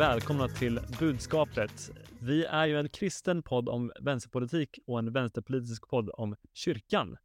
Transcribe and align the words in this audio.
Välkomna 0.00 0.48
till 0.48 0.80
Budskapet. 0.98 1.90
Vi 2.20 2.44
är 2.44 2.66
ju 2.66 2.78
en 2.78 2.88
kristen 2.88 3.42
podd 3.42 3.68
om 3.68 3.92
vänsterpolitik 4.00 4.78
och 4.86 4.98
en 4.98 5.12
vänsterpolitisk 5.12 5.88
podd 5.88 6.10
om 6.14 6.36
kyrkan. 6.52 7.16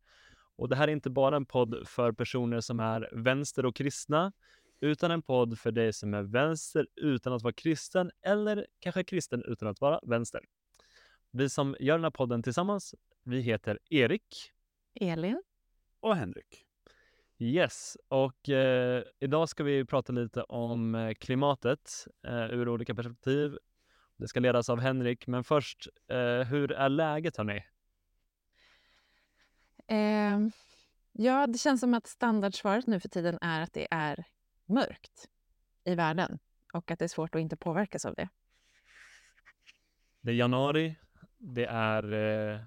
Och 0.55 0.69
det 0.69 0.75
här 0.75 0.87
är 0.87 0.91
inte 0.91 1.09
bara 1.09 1.35
en 1.35 1.45
podd 1.45 1.87
för 1.87 2.11
personer 2.11 2.61
som 2.61 2.79
är 2.79 3.09
vänster 3.11 3.65
och 3.65 3.75
kristna, 3.75 4.31
utan 4.79 5.11
en 5.11 5.21
podd 5.21 5.59
för 5.59 5.71
dig 5.71 5.93
som 5.93 6.13
är 6.13 6.23
vänster 6.23 6.87
utan 6.95 7.33
att 7.33 7.43
vara 7.43 7.53
kristen 7.53 8.11
eller 8.21 8.67
kanske 8.79 9.03
kristen 9.03 9.43
utan 9.47 9.67
att 9.67 9.81
vara 9.81 9.99
vänster. 10.03 10.41
Vi 11.31 11.49
som 11.49 11.75
gör 11.79 11.95
den 11.95 12.03
här 12.03 12.11
podden 12.11 12.43
tillsammans, 12.43 12.95
vi 13.23 13.41
heter 13.41 13.79
Erik. 13.89 14.51
Elin. 14.95 15.41
Och 15.99 16.15
Henrik. 16.15 16.64
Yes, 17.37 17.97
och 18.07 18.49
eh, 18.49 19.03
idag 19.19 19.49
ska 19.49 19.63
vi 19.63 19.85
prata 19.85 20.13
lite 20.13 20.43
om 20.43 20.95
eh, 20.95 21.13
klimatet 21.13 22.07
eh, 22.27 22.45
ur 22.45 22.69
olika 22.69 22.95
perspektiv. 22.95 23.57
Det 24.17 24.27
ska 24.27 24.39
ledas 24.39 24.69
av 24.69 24.79
Henrik, 24.79 25.27
men 25.27 25.43
först, 25.43 25.87
eh, 26.07 26.47
hur 26.47 26.71
är 26.71 26.89
läget 26.89 27.37
hörni? 27.37 27.63
Eh, 29.87 30.39
ja, 31.11 31.47
det 31.47 31.57
känns 31.57 31.81
som 31.81 31.93
att 31.93 32.07
standardsvaret 32.07 32.87
nu 32.87 32.99
för 32.99 33.09
tiden 33.09 33.37
är 33.41 33.61
att 33.61 33.73
det 33.73 33.87
är 33.91 34.25
mörkt 34.65 35.29
i 35.83 35.95
världen 35.95 36.39
och 36.73 36.91
att 36.91 36.99
det 36.99 37.05
är 37.05 37.09
svårt 37.09 37.35
att 37.35 37.41
inte 37.41 37.57
påverkas 37.57 38.05
av 38.05 38.15
det. 38.15 38.29
Det 40.21 40.31
är 40.31 40.35
januari, 40.35 40.95
det 41.37 41.65
är 41.65 42.13
eh, 42.13 42.59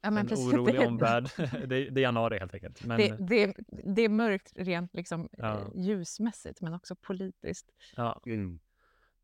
Ja, 0.00 0.10
men 0.10 0.18
en 0.18 0.26
precis. 0.28 0.54
orolig 0.54 0.74
Det- 0.74 0.86
omvärld. 0.86 1.24
det, 1.36 1.76
är- 1.76 1.90
det 1.90 2.00
är 2.00 2.02
januari 2.02 2.38
helt 2.38 2.54
enkelt. 2.54 2.84
Men, 2.84 2.96
Det, 2.98 3.16
det, 3.18 3.54
det 3.94 4.02
är 4.02 4.08
mörkt 4.08 4.52
rent 4.56 4.94
liksom, 4.94 5.28
Ja. 5.32 5.54
eh, 5.60 5.66
ljusmässigt, 5.74 6.60
men 6.60 6.74
också 6.74 6.94
politiskt. 6.96 7.70
ja, 7.96 8.20
Mm. 8.26 8.58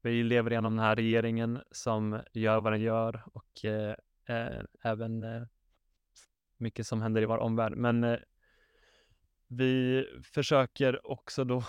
vi 0.03 0.23
lever 0.23 0.51
igenom 0.51 0.77
den 0.77 0.85
här 0.85 0.97
regeringen 0.97 1.63
som 1.71 2.21
gör 2.33 2.61
vad 2.61 2.73
den 2.73 2.81
gör 2.81 3.23
och 3.33 3.65
eh, 3.65 3.95
eh, 4.27 4.63
även 4.83 5.23
eh, 5.23 5.43
mycket 6.57 6.87
som 6.87 7.03
händer 7.03 7.23
i 7.23 7.27
vår 7.27 7.39
omvärld. 7.39 7.77
Men 7.77 8.05
eh, 8.05 8.19
vi 9.49 10.05
försöker 10.35 11.11
också 11.11 11.45
då 11.45 11.63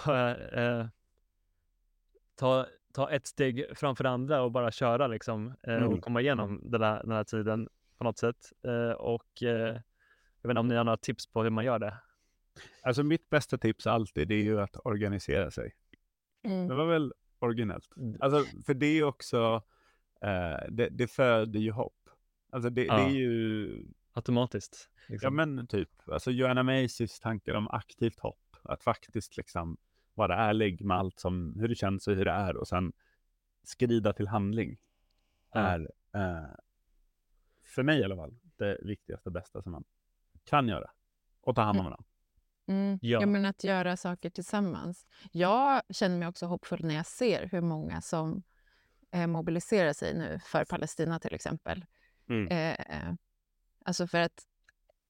ta, 2.35 2.65
ta 2.93 3.09
ett 3.11 3.27
steg 3.27 3.65
framför 3.75 4.03
andra 4.03 4.41
och 4.41 4.51
bara 4.51 4.71
köra 4.71 5.07
liksom 5.07 5.47
eh, 5.63 5.73
Mm. 5.75 5.87
och 5.93 6.01
komma 6.01 6.21
igenom 6.21 6.61
den 6.71 6.81
här, 6.81 7.01
den 7.03 7.11
här 7.11 7.23
tiden 7.23 7.69
på 7.97 8.03
något 8.03 8.17
sätt. 8.17 8.53
Eh, 8.63 8.91
och 8.91 9.43
eh, 9.43 9.81
jag 10.41 10.47
vet 10.47 10.49
inte 10.49 10.59
om 10.59 10.67
ni 10.67 10.75
har 10.75 10.83
några 10.83 10.97
tips 10.97 11.27
på 11.27 11.43
hur 11.43 11.49
man 11.49 11.65
gör 11.65 11.79
det? 11.79 11.97
Alltså 12.83 13.03
mitt 13.03 13.29
bästa 13.29 13.57
tips 13.57 13.87
alltid, 13.87 14.27
det 14.27 14.35
är 14.35 14.43
ju 14.43 14.61
att 14.61 14.85
organisera 14.85 15.51
sig. 15.51 15.75
Mm. 16.43 16.67
Det 16.67 16.75
var 16.75 16.85
väl 16.85 17.13
originellt? 17.39 17.97
Mm. 17.97 18.17
Alltså, 18.19 18.61
för 18.65 18.73
det 18.73 18.85
är 18.85 19.03
också, 19.03 19.61
eh, 20.21 20.57
det, 20.69 20.89
det 20.91 21.07
föder 21.07 21.59
ju 21.59 21.71
hopp. 21.71 22.09
Alltså 22.51 22.69
det, 22.69 22.85
Ja. 22.85 22.95
det 22.97 23.03
är 23.03 23.09
ju, 23.09 23.69
Automatiskt? 24.13 24.89
ja 25.07 25.11
Liksom. 25.13 25.35
men 25.35 25.67
typ, 25.67 25.89
alltså 26.09 26.31
Joanna 26.31 26.63
Macys 26.63 27.19
tankar 27.19 27.53
om 27.53 27.67
aktivt 27.67 28.19
hopp. 28.19 28.39
Att 28.63 28.83
faktiskt 28.83 29.37
liksom 29.37 29.77
vara 30.13 30.35
ärlig 30.35 30.85
med 30.85 30.97
allt 30.97 31.19
som, 31.19 31.55
hur 31.59 31.67
det 31.67 31.75
känns 31.75 32.07
och 32.07 32.15
hur 32.15 32.25
det 32.25 32.31
är 32.31 32.55
och 32.57 32.67
sen 32.67 32.93
skrida 33.63 34.13
till 34.13 34.27
handling. 34.27 34.77
Ja. 35.53 35.59
Är, 35.59 35.91
eh, 36.13 36.49
för 37.75 37.83
mig 37.83 37.99
i 37.99 38.03
alla 38.03 38.15
fall, 38.15 38.35
det 38.57 38.77
viktigaste 38.81 39.29
och 39.29 39.33
bästa 39.33 39.61
som 39.61 39.71
man 39.71 39.83
kan 40.43 40.67
göra. 40.67 40.91
Och 41.41 41.55
ta 41.55 41.61
hand 41.61 41.79
om 41.79 41.85
varandra. 41.85 42.05
Mm. 42.67 42.99
Ja. 43.01 43.21
Ja. 43.21 43.27
men 43.27 43.45
att 43.45 43.63
göra 43.63 43.97
saker 43.97 44.29
tillsammans. 44.29 45.05
Jag 45.31 45.81
känner 45.89 46.17
mig 46.17 46.27
också 46.27 46.45
hoppfull 46.45 46.85
när 46.85 46.95
jag 46.95 47.05
ser 47.05 47.49
hur 47.51 47.61
många 47.61 48.01
som 48.01 48.43
eh, 49.11 49.27
mobiliserar 49.27 49.93
sig 49.93 50.13
nu 50.13 50.39
för 50.43 50.65
Palestina 50.65 51.19
till 51.19 51.33
exempel. 51.33 51.85
Mm. 52.29 52.47
Eh, 52.47 53.13
alltså 53.85 54.07
för 54.07 54.19
att 54.19 54.43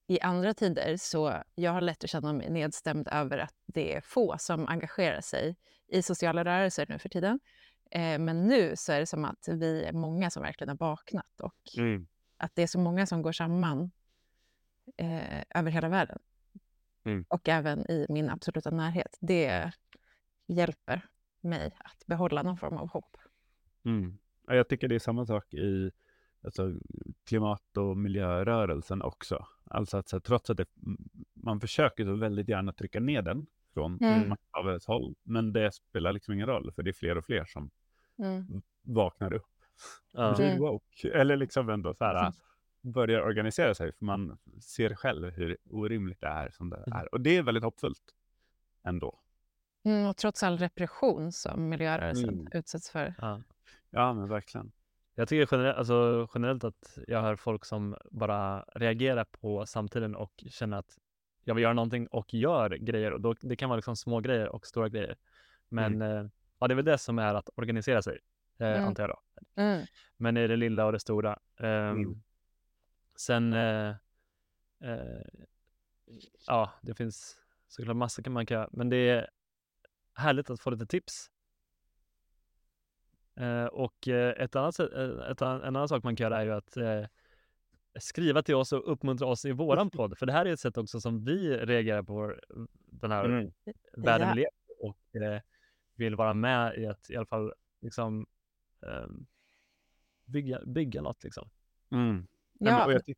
i 0.06 0.20
andra 0.20 0.54
tider 0.54 0.96
så 0.96 1.42
jag 1.54 1.72
har 1.72 1.80
lätt 1.80 2.04
att 2.04 2.10
känna 2.10 2.32
mig 2.32 2.50
nedstämd 2.50 3.08
över 3.08 3.38
att 3.38 3.54
det 3.66 3.96
är 3.96 4.00
få 4.00 4.36
som 4.38 4.66
engagerar 4.66 5.20
sig 5.20 5.56
i 5.88 6.02
sociala 6.02 6.44
rörelser 6.44 6.86
nu 6.88 6.98
för 6.98 7.08
tiden. 7.08 7.40
Eh, 7.90 8.18
men 8.18 8.46
nu 8.46 8.72
så 8.76 8.92
är 8.92 9.00
det 9.00 9.06
som 9.06 9.24
att 9.24 9.48
vi 9.48 9.84
är 9.84 9.92
många 9.92 10.30
som 10.30 10.42
verkligen 10.42 10.68
har 10.68 10.76
vaknat 10.76 11.40
och 11.40 11.78
Mm. 11.78 12.06
Att 12.36 12.54
det 12.54 12.62
är 12.62 12.66
så 12.66 12.78
många 12.78 13.06
som 13.06 13.22
går 13.22 13.32
samman 13.32 13.90
eh, 14.96 15.42
över 15.54 15.70
hela 15.70 15.88
världen. 15.88 16.18
Mm. 17.04 17.24
Och 17.28 17.48
även 17.48 17.90
i 17.90 18.06
min 18.08 18.30
absoluta 18.30 18.70
närhet. 18.70 19.18
Det 19.20 19.72
hjälper 20.46 21.08
mig 21.40 21.76
att 21.78 22.06
behålla 22.06 22.42
någon 22.42 22.56
form 22.56 22.76
av 22.76 22.88
hopp. 22.88 23.16
Mm. 23.84 24.18
Ja, 24.46 24.54
jag 24.54 24.68
tycker 24.68 24.88
det 24.88 24.94
är 24.94 24.98
samma 24.98 25.26
sak 25.26 25.54
i 25.54 25.90
alltså, 26.44 26.72
klimat 27.24 27.76
och 27.76 27.96
miljörörelsen 27.96 29.02
också. 29.02 29.46
Alltså 29.64 29.96
att 29.96 30.12
här, 30.12 30.20
trots 30.20 30.50
att 30.50 30.56
det, 30.56 30.66
man 31.34 31.60
försöker 31.60 32.04
så 32.04 32.16
väldigt 32.16 32.48
gärna 32.48 32.72
trycka 32.72 33.00
ner 33.00 33.22
den 33.22 33.46
från 33.74 33.98
Mm. 34.00 34.36
håll. 34.86 35.14
Men 35.22 35.52
det 35.52 35.72
spelar 35.74 36.12
liksom 36.12 36.34
ingen 36.34 36.46
roll 36.46 36.72
för 36.72 36.82
det 36.82 36.90
är 36.90 36.92
fler 36.92 37.18
och 37.18 37.24
fler 37.24 37.44
som 37.44 37.70
Mm. 38.18 38.62
vaknar 38.82 39.32
upp. 39.32 39.55
Ja. 40.12 40.34
Blir 40.36 40.46
Mm. 40.46 40.58
woke. 40.58 41.10
Eller 41.10 41.36
liksom 41.36 41.68
ändå 41.68 41.94
så 41.94 42.04
här, 42.04 42.32
börjar 42.80 43.20
organisera 43.20 43.74
sig 43.74 43.92
för 43.92 44.04
man 44.04 44.38
ser 44.62 44.94
själv 44.94 45.30
hur 45.30 45.56
orimligt 45.70 46.20
det 46.20 46.26
är 46.26 46.50
som 46.50 46.70
det 46.70 46.84
Mm. 46.86 46.98
är. 46.98 47.14
Och 47.14 47.20
det 47.20 47.36
är 47.36 47.42
väldigt 47.42 47.64
hoppfullt 47.64 48.14
ändå. 48.82 49.20
Mm, 49.84 50.06
och 50.06 50.16
trots 50.16 50.42
all 50.42 50.58
repression 50.58 51.32
som 51.32 51.68
miljörörelsen 51.68 52.28
Mm. 52.28 52.48
utsätts 52.52 52.90
för. 52.90 53.14
Ja. 53.20 53.42
Ja, 53.90 54.12
men 54.14 54.28
verkligen. 54.28 54.72
Jag 55.14 55.28
tycker 55.28 55.48
generellt, 55.56 55.78
alltså, 55.78 56.28
generellt 56.34 56.64
att 56.64 56.98
jag 57.06 57.22
hör 57.22 57.36
folk 57.36 57.64
som 57.64 57.96
bara 58.10 58.62
reagerar 58.62 59.24
på 59.24 59.66
samtiden 59.66 60.16
och 60.16 60.32
känner 60.48 60.76
att 60.76 60.98
jag 61.44 61.54
vill 61.54 61.62
göra 61.62 61.72
någonting 61.72 62.06
och 62.06 62.34
gör 62.34 62.70
grejer. 62.70 63.12
Och 63.12 63.20
då, 63.20 63.34
det 63.40 63.56
kan 63.56 63.68
vara 63.68 63.76
liksom 63.76 63.96
små 63.96 64.20
grejer 64.20 64.48
och 64.48 64.66
stora 64.66 64.88
grejer. 64.88 65.16
Men 65.68 66.02
eh, 66.02 66.24
ja, 66.58 66.68
det 66.68 66.72
är 66.72 66.76
väl 66.76 66.84
det 66.84 66.98
som 66.98 67.18
är 67.18 67.34
att 67.34 67.50
organisera 67.54 68.02
sig, 68.02 68.18
eh, 68.58 68.68
Mm. 68.68 68.84
antar 68.84 69.02
jag 69.02 69.10
då. 69.10 69.20
Mm. 69.62 69.86
Men 70.16 70.36
i 70.36 70.46
det 70.46 70.56
lilla 70.56 70.86
och 70.86 70.92
det 70.92 71.00
stora. 71.00 71.38
Mm. 71.58 72.22
Sen, 73.18 73.52
eh, 73.52 73.88
eh, 74.84 75.22
ja, 76.46 76.72
det 76.82 76.94
finns 76.94 77.36
såklart 77.68 77.96
massor 77.96 78.30
man 78.30 78.46
kan 78.46 78.54
göra. 78.54 78.68
Men 78.72 78.88
det 78.88 78.96
är 78.96 79.30
härligt 80.14 80.50
att 80.50 80.60
få 80.60 80.70
lite 80.70 80.86
tips. 80.86 81.30
Eh, 83.36 83.64
och 83.64 84.08
eh, 84.08 84.42
ett 84.42 84.56
annat, 84.56 84.74
sätt- 84.74 84.92
eh, 84.92 85.30
ett, 85.30 85.40
en 85.42 85.48
annan 85.62 85.88
sak 85.88 86.04
man 86.04 86.16
kan 86.16 86.24
göra 86.24 86.40
är 86.40 86.44
ju 86.44 86.52
att 86.52 86.76
eh, 86.76 87.04
skriva 88.00 88.42
till 88.42 88.54
oss 88.54 88.72
och 88.72 88.92
uppmuntra 88.92 89.26
oss 89.26 89.44
i 89.44 89.52
våran 89.52 89.90
podd. 89.90 90.18
För 90.18 90.26
det 90.26 90.32
här 90.32 90.46
är 90.46 90.52
ett 90.52 90.60
sätt 90.60 90.76
också 90.78 91.00
som 91.00 91.24
vi 91.24 91.56
reagerar 91.56 92.02
på 92.02 92.12
vår, 92.14 92.40
den 92.86 93.10
här 93.10 93.24
Mm. 93.24 93.52
världen 93.96 94.28
vi 94.28 94.34
lever 94.34 94.50
och 94.88 95.16
eh, 95.22 95.40
vill 95.94 96.16
vara 96.16 96.34
med 96.34 96.78
i 96.78 96.86
att 96.86 97.10
i 97.10 97.16
alla 97.16 97.26
fall 97.26 97.52
liksom 97.80 98.26
ehm, 98.82 99.26
bygga, 100.24 100.60
bygga 100.66 101.02
något 101.02 101.24
liksom. 101.24 101.48
Mm. 101.90 102.26
Ja, 102.58 102.86
men- 102.86 103.00
Ja, 103.06 103.14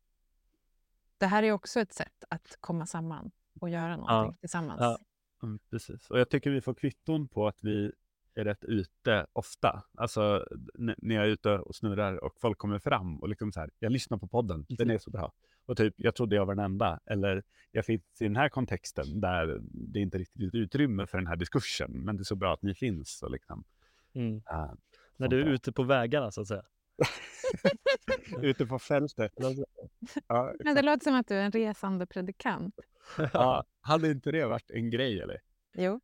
det 1.17 1.25
här 1.25 1.43
är 1.43 1.51
också 1.51 1.79
ett 1.79 1.93
sätt 1.93 2.23
att 2.29 2.57
komma 2.59 2.85
samman 2.85 3.31
och 3.59 3.69
göra 3.69 3.97
någonting 3.97 4.37
tillsammans. 4.39 4.79
Ja. 4.81 4.99
Mm, 5.43 5.59
precis. 5.69 6.09
Och 6.09 6.19
jag 6.19 6.29
tycker 6.29 6.49
vi 6.51 6.61
får 6.61 6.73
kvitton 6.73 7.27
på 7.27 7.47
att 7.47 7.63
vi 7.63 7.91
är 8.35 8.43
rätt 8.45 8.63
ute 8.63 9.25
ofta. 9.33 9.83
Alltså 9.97 10.45
när 10.75 11.15
jag 11.15 11.25
är 11.25 11.29
ute 11.29 11.49
och 11.57 11.75
snurrar 11.75 12.23
och 12.23 12.39
folk 12.39 12.57
kommer 12.57 12.79
fram 12.79 13.19
och 13.19 13.29
liksom 13.29 13.51
så 13.51 13.59
här, 13.59 13.69
jag 13.79 13.91
lyssnar 13.91 14.17
på 14.17 14.27
podden, 14.27 14.65
den 14.69 14.89
är 14.89 14.97
så 14.97 15.09
bra. 15.09 15.31
Och 15.65 15.77
typ, 15.77 15.93
jag 15.97 16.15
trodde 16.15 16.35
jag 16.35 16.45
var 16.45 16.55
den 16.55 16.65
enda. 16.65 16.99
Eller 17.05 17.43
jag 17.71 17.85
finns 17.85 18.01
i 18.19 18.23
den 18.23 18.35
här 18.35 18.49
kontexten 18.49 19.21
där 19.21 19.59
det 19.61 19.99
inte 19.99 20.17
riktigt 20.17 20.53
är 20.53 20.57
utrymme 20.57 21.07
för 21.07 21.17
den 21.17 21.27
här 21.27 21.35
diskursen. 21.35 21.91
Men 21.91 22.17
det 22.17 22.21
är 22.21 22.23
så 22.23 22.35
bra 22.35 22.53
att 22.53 22.61
ni 22.61 22.73
finns. 22.75 23.23
Och 23.23 23.31
liksom, 23.31 23.63
Mm. 24.13 24.41
När 25.19 25.27
du 25.27 25.41
är 25.41 25.45
ute 25.45 25.71
på 25.71 25.83
vägarna 25.83 26.31
så 26.31 26.41
att 26.41 26.47
säga. 26.47 26.63
ute 28.41 28.65
på 28.65 28.79
fältet. 28.79 29.31
Ja, 30.27 30.53
Men 30.59 30.75
det 30.75 30.81
låter 30.81 31.03
som 31.03 31.15
att 31.15 31.27
du 31.27 31.35
är 31.35 31.43
en 31.43 31.51
resande 31.51 32.05
predikant. 32.05 32.75
ja, 33.33 33.63
hade 33.81 34.11
inte 34.11 34.31
det 34.31 34.45
varit 34.45 34.71
en 34.71 34.89
grej 34.89 35.21
eller? 35.21 35.37
Jo. 35.73 35.99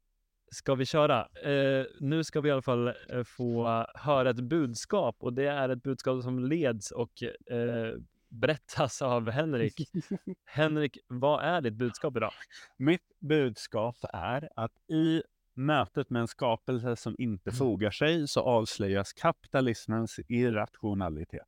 Ska 0.51 0.75
vi 0.75 0.85
köra? 0.85 1.27
Eh, 1.43 1.85
nu 1.99 2.23
ska 2.23 2.41
vi 2.41 2.49
i 2.49 2.51
alla 2.51 2.61
fall 2.61 2.87
eh, 2.87 3.23
få 3.25 3.85
höra 3.95 4.29
ett 4.29 4.43
budskap 4.43 5.15
och 5.19 5.33
det 5.33 5.47
är 5.47 5.69
ett 5.69 5.83
budskap 5.83 6.23
som 6.23 6.39
leds 6.39 6.91
och 6.91 7.23
eh, 7.23 7.93
berättas 8.29 9.01
av 9.01 9.29
Henrik. 9.29 9.89
Henrik, 10.45 10.97
vad 11.07 11.43
är 11.43 11.61
ditt 11.61 11.73
budskap 11.73 12.17
idag? 12.17 12.33
Mitt 12.77 13.19
budskap 13.19 13.97
är 14.13 14.49
att 14.55 14.71
i 14.89 15.23
mötet 15.55 16.09
med 16.09 16.19
en 16.21 16.27
skapelse 16.27 16.95
som 16.95 17.15
inte 17.17 17.51
fogar 17.51 17.91
sig 17.91 18.27
så 18.27 18.41
avslöjas 18.41 19.13
kapitalismens 19.13 20.19
irrationalitet. 20.27 21.47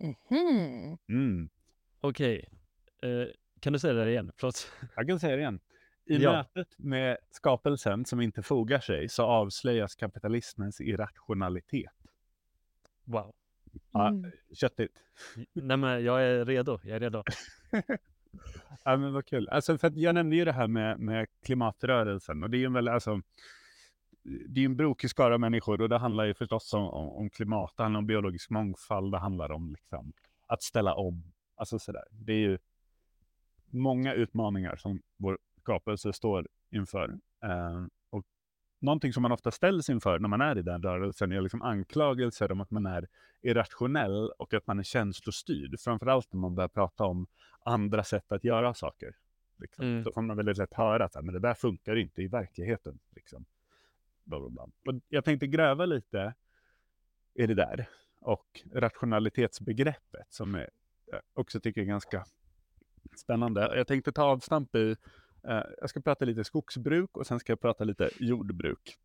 Mhm. 0.00 0.98
Mm. 1.08 1.50
Okej, 2.00 2.48
eh, 3.02 3.28
kan 3.60 3.72
du 3.72 3.78
säga 3.78 3.92
det 3.92 4.10
igen? 4.10 4.32
Förlåt. 4.36 4.72
Jag 4.96 5.08
kan 5.08 5.20
säga 5.20 5.36
det 5.36 5.42
igen. 5.42 5.60
I 6.04 6.16
Ja. 6.16 6.32
mötet 6.32 6.78
med 6.78 7.16
skapelsen 7.30 8.04
som 8.04 8.20
inte 8.20 8.42
fogar 8.42 8.80
sig 8.80 9.08
så 9.08 9.22
avslöjas 9.22 9.94
kapitalismens 9.94 10.80
irrationalitet. 10.80 11.90
Wow. 13.04 13.34
Ja, 13.92 14.08
Mm. 14.08 14.30
Köttigt. 14.54 14.92
Nej 15.52 15.76
men 15.76 16.04
jag 16.04 16.22
är 16.22 16.44
redo, 16.44 16.78
jag 16.84 16.96
är 16.96 17.00
redo. 17.00 17.22
Ja, 18.84 18.96
men 18.96 19.12
vad 19.12 19.26
kul. 19.26 19.48
Alltså, 19.48 19.78
för 19.78 19.88
att 19.88 19.96
jag 19.96 20.14
nämnde 20.14 20.36
ju 20.36 20.44
det 20.44 20.52
här 20.52 20.66
med, 20.66 21.00
med 21.00 21.26
klimatrörelsen 21.44 22.42
och 22.42 22.50
det 22.50 22.56
är 22.56 22.58
ju 22.58 22.66
en 22.66 22.88
alltså, 22.88 23.20
det 24.48 24.60
är 24.60 24.64
en 24.64 24.76
brokig 24.76 25.10
skara 25.10 25.38
människor 25.38 25.80
och 25.80 25.88
det 25.88 25.98
handlar 25.98 26.24
ju 26.24 26.34
förstås 26.34 26.74
om, 26.74 26.82
om, 26.82 27.08
om 27.08 27.30
klimat, 27.30 27.74
det 27.76 27.82
handlar 27.82 27.98
om 27.98 28.06
biologisk 28.06 28.50
mångfald, 28.50 29.12
det 29.12 29.18
handlar 29.18 29.52
om 29.52 29.70
liksom, 29.70 30.12
att 30.46 30.62
ställa 30.62 30.94
om. 30.94 31.32
Alltså 31.56 31.78
sådär. 31.78 32.04
Det 32.10 32.32
är 32.32 32.38
ju 32.38 32.58
många 33.70 34.14
utmaningar 34.14 34.76
som 34.76 35.02
vår 35.16 35.38
skapelse 35.60 36.12
står 36.12 36.48
inför. 36.70 37.18
Eh, 37.42 37.84
någonting 38.80 39.12
som 39.12 39.22
man 39.22 39.32
ofta 39.32 39.50
ställs 39.50 39.90
inför 39.90 40.18
när 40.18 40.28
man 40.28 40.40
är 40.40 40.58
i 40.58 40.62
den 40.62 40.82
rörelsen 40.82 41.32
är 41.32 41.40
liksom 41.40 41.62
anklagelser 41.62 42.52
om 42.52 42.60
att 42.60 42.70
man 42.70 42.86
är 42.86 43.08
irrationell 43.42 44.30
och 44.38 44.54
att 44.54 44.66
man 44.66 44.78
är 44.78 44.82
känslostyrd. 44.82 45.80
Framförallt 45.80 46.32
när 46.32 46.40
man 46.40 46.54
börjar 46.54 46.68
prata 46.68 47.04
om 47.04 47.26
andra 47.64 48.04
sätt 48.04 48.32
att 48.32 48.44
göra 48.44 48.74
saker. 48.74 49.16
Liksom. 49.58 49.84
Mm. 49.84 50.02
Då 50.02 50.12
får 50.12 50.22
man 50.22 50.36
väldigt 50.36 50.56
lätt 50.56 50.74
höra 50.74 51.04
att 51.04 51.24
men 51.24 51.34
det 51.34 51.40
där 51.40 51.54
funkar 51.54 51.96
inte 51.96 52.22
i 52.22 52.28
verkligheten. 52.28 52.98
Liksom. 53.14 53.44
Bla, 54.24 54.40
bla, 54.40 54.48
bla. 54.48 54.62
Och 54.62 55.00
jag 55.08 55.24
tänkte 55.24 55.46
gräva 55.46 55.86
lite 55.86 56.34
i 57.34 57.46
det 57.46 57.54
där 57.54 57.88
och 58.20 58.62
rationalitetsbegreppet 58.74 60.26
som 60.28 60.54
jag 60.54 61.20
också 61.34 61.60
tycker 61.60 61.80
är 61.80 61.84
ganska 61.84 62.24
spännande. 63.16 63.72
Jag 63.76 63.86
tänkte 63.86 64.12
ta 64.12 64.22
avstamp 64.22 64.74
i, 64.74 64.90
eh, 64.90 64.96
Eh, 65.48 65.62
jag 65.80 65.90
ska 65.90 66.00
prata 66.00 66.24
lite 66.24 66.44
skogsbruk 66.44 67.16
och 67.16 67.26
sen 67.26 67.40
ska 67.40 67.52
jag 67.52 67.60
prata 67.60 67.84
lite 67.84 68.10
jordbruk. 68.18 68.98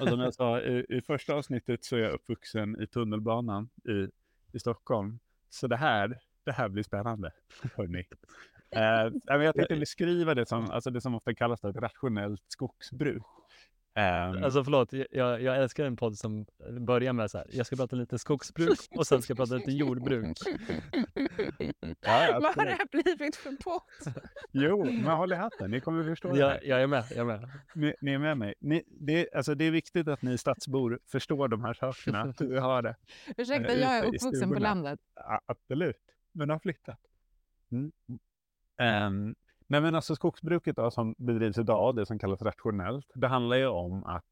Och 0.00 0.08
som 0.08 0.20
jag 0.20 0.34
sa 0.34 0.60
i, 0.60 0.86
i 0.88 1.00
första 1.00 1.34
avsnittet 1.34 1.84
så 1.84 1.96
är 1.96 2.00
jag 2.00 2.12
uppvuxen 2.12 2.82
i 2.82 2.86
tunnelbanan 2.86 3.68
i, 3.88 4.08
i 4.56 4.58
Stockholm. 4.58 5.18
Så 5.50 5.66
det 5.66 5.76
här, 5.76 6.20
det 6.44 6.52
här 6.52 6.68
blir 6.68 6.82
spännande, 6.82 7.32
hörni. 7.74 8.04
Eh, 8.70 9.12
jag 9.26 9.54
tänkte 9.54 9.76
beskriva 9.76 10.34
det 10.34 10.46
som, 10.46 10.70
alltså 10.70 10.90
det 10.90 11.00
som 11.00 11.14
ofta 11.14 11.34
kallas 11.34 11.60
för 11.60 11.70
ett 11.70 11.76
rationellt 11.76 12.42
skogsbruk. 12.48 13.22
Ehm, 13.98 14.44
Alltså 14.44 14.64
förlåt, 14.64 14.92
jag, 14.92 15.42
jag 15.42 15.56
älskar 15.56 15.84
en 15.84 15.96
podd 15.96 16.18
som 16.18 16.46
börjar 16.80 17.12
med 17.12 17.30
så 17.30 17.38
här. 17.38 17.46
Jag 17.52 17.66
ska 17.66 17.76
prata 17.76 17.96
lite 17.96 18.18
skogsbruk 18.18 18.78
och 18.90 19.06
sen 19.06 19.22
ska 19.22 19.30
jag 19.30 19.36
prata 19.38 19.54
lite 19.54 19.70
jordbruk. 19.70 20.38
ja, 22.00 22.38
Vad 22.42 22.54
har 22.56 22.64
det 22.64 22.70
här 22.70 23.02
blivit 23.02 23.36
för 23.36 23.52
podd? 23.64 24.14
Jo, 24.52 24.84
men 24.84 25.04
håll 25.04 25.32
i 25.32 25.36
hatten, 25.36 25.70
ni 25.70 25.80
kommer 25.80 26.04
förstå 26.04 26.32
det 26.32 26.46
här. 26.46 26.52
Jag, 26.52 26.66
jag 26.66 26.82
är 26.82 26.86
med, 26.86 27.04
jag 27.10 27.18
är 27.18 27.24
med. 27.24 27.50
Ni, 27.74 27.94
ni 28.00 28.12
är 28.12 28.18
med 28.18 28.38
mig. 28.38 28.54
Ni, 28.60 28.82
det, 28.86 29.34
alltså 29.34 29.54
det 29.54 29.64
är 29.64 29.70
viktigt 29.70 30.08
att 30.08 30.22
ni 30.22 30.38
stadsbor 30.38 30.98
förstår 31.06 31.48
de 31.48 31.64
här 31.64 31.74
sakerna. 31.74 32.34
Vi 32.40 32.58
har 32.58 32.82
det. 32.82 32.96
Ursäkta, 33.36 33.72
Eh, 33.72 33.80
jag 33.80 33.98
är 33.98 34.04
uppvuxen 34.04 34.48
på 34.52 34.58
landet. 34.58 35.00
Ja, 35.14 35.40
absolut. 35.46 35.96
Men 36.32 36.50
har 36.50 36.58
flyttat. 36.58 37.00
Mm. 37.72 37.92
Ehm, 38.78 39.34
nej 39.68 39.80
men 39.80 39.94
alltså 39.94 40.16
skogsbruket 40.16 40.76
då, 40.76 40.90
som 40.90 41.14
bedrivs 41.18 41.58
idag, 41.58 41.96
det 41.96 42.06
som 42.06 42.18
kallas 42.18 42.42
rationellt, 42.42 43.12
det 43.14 43.28
handlar 43.28 43.56
ju 43.56 43.66
om 43.66 44.04
att, 44.04 44.26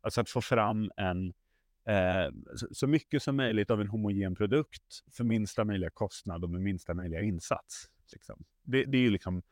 alltså 0.00 0.20
att 0.20 0.30
få 0.30 0.40
fram 0.40 0.90
en 0.96 1.32
eh, 1.84 2.32
så, 2.72 2.86
mycket 2.86 3.22
som 3.22 3.36
möjligt 3.36 3.70
av 3.70 3.80
en 3.80 3.88
homogen 3.88 4.34
produkt 4.34 4.82
för 5.12 5.24
minsta 5.24 5.64
möjliga 5.64 5.90
kostnad 5.90 6.44
och 6.44 6.50
med 6.50 6.60
minsta 6.60 6.94
möjliga 6.94 7.20
insats. 7.20 7.90
Liksom. 8.12 8.44
Det, 8.62 8.84
det 8.84 8.98
är 8.98 9.02
ju 9.02 9.10
liksom 9.10 9.42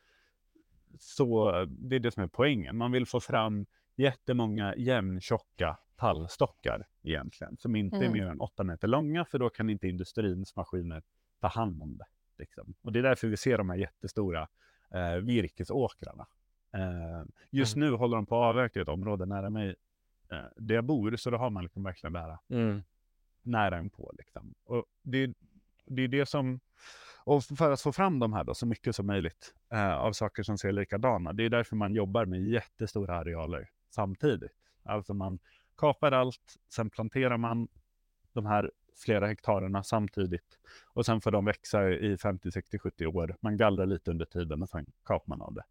så, 0.98 1.50
det 1.68 1.96
är 1.96 2.00
det 2.00 2.10
som 2.10 2.22
är 2.22 2.28
poängen. 2.28 2.76
Man 2.76 2.92
vill 2.92 3.06
få 3.06 3.20
fram 3.20 3.66
jättemånga 3.96 4.74
jämntjocka 4.76 5.78
tallstockar 5.96 6.86
egentligen, 7.02 7.56
som 7.56 7.76
inte 7.76 7.96
är 7.96 8.00
Mm. 8.00 8.12
mer 8.12 8.26
än 8.26 8.40
åtta 8.40 8.64
meter 8.64 8.88
långa, 8.88 9.24
för 9.24 9.38
då 9.38 9.50
kan 9.50 9.70
inte 9.70 9.88
industrins 9.88 10.56
maskiner 10.56 11.02
ta 11.40 11.46
hand 11.46 11.82
om 11.82 11.96
det. 11.96 12.04
Liksom. 12.38 12.74
Och 12.82 12.92
det 12.92 12.98
är 12.98 13.02
därför 13.02 13.28
vi 13.28 13.36
ser 13.36 13.58
de 13.58 13.70
här 13.70 13.76
jättestora 13.76 14.48
eh, 14.94 15.14
virkesåkrarna. 15.14 16.26
Eh, 16.72 17.24
just 17.50 17.76
nu 17.76 17.90
håller 17.92 18.16
de 18.16 18.26
på 18.26 18.36
att 18.42 18.48
avverka 18.48 18.80
ett 18.82 18.88
område 18.88 19.26
nära 19.26 19.50
mig 19.50 19.74
eh, 20.30 20.38
där 20.56 20.74
jag 20.74 20.84
bor, 20.84 21.16
så 21.16 21.30
då 21.30 21.36
har 21.36 21.50
man 21.50 21.62
liksom 21.62 21.82
verkligen 21.82 22.12
det 22.12 22.20
här 22.20 22.38
Mm. 22.48 22.82
nära 23.42 23.80
inpå. 23.80 24.12
Liksom. 24.18 24.54
Och 24.64 24.84
det, 25.02 25.34
det 25.86 26.02
är 26.02 26.08
det 26.08 26.26
som, 26.26 26.60
och 27.24 27.44
för 27.44 27.70
att 27.70 27.80
få 27.80 27.92
fram 27.92 28.18
de 28.18 28.32
här 28.32 28.44
då, 28.44 28.54
så 28.54 28.66
mycket 28.66 28.96
som 28.96 29.06
möjligt 29.06 29.54
eh, 29.72 29.94
av 29.94 30.12
saker 30.12 30.42
som 30.42 30.58
ser 30.58 30.72
likadana, 30.72 31.32
det 31.32 31.44
är 31.44 31.50
därför 31.50 31.76
man 31.76 31.94
jobbar 31.94 32.24
med 32.24 32.40
jättestora 32.42 33.16
arealer 33.18 33.68
samtidigt. 33.90 34.52
Alltså 34.82 35.14
man 35.14 35.38
kapar 35.76 36.12
allt, 36.12 36.56
sen 36.68 36.90
planterar 36.90 37.36
man 37.36 37.68
de 38.32 38.46
här 38.46 38.70
flera 39.00 39.26
hektarerna 39.26 39.82
samtidigt 39.82 40.58
och 40.86 41.06
sen 41.06 41.20
får 41.20 41.30
de 41.30 41.44
växa 41.44 41.90
i 41.90 42.16
50, 42.18 42.50
60, 42.50 42.78
70 42.78 43.06
år. 43.06 43.36
Man 43.40 43.56
gallrar 43.56 43.86
lite 43.86 44.10
under 44.10 44.24
tiden 44.24 44.62
och 44.62 44.68
sen 44.68 44.86
kapar 45.04 45.28
man 45.28 45.42
av 45.42 45.54
det 45.54 45.64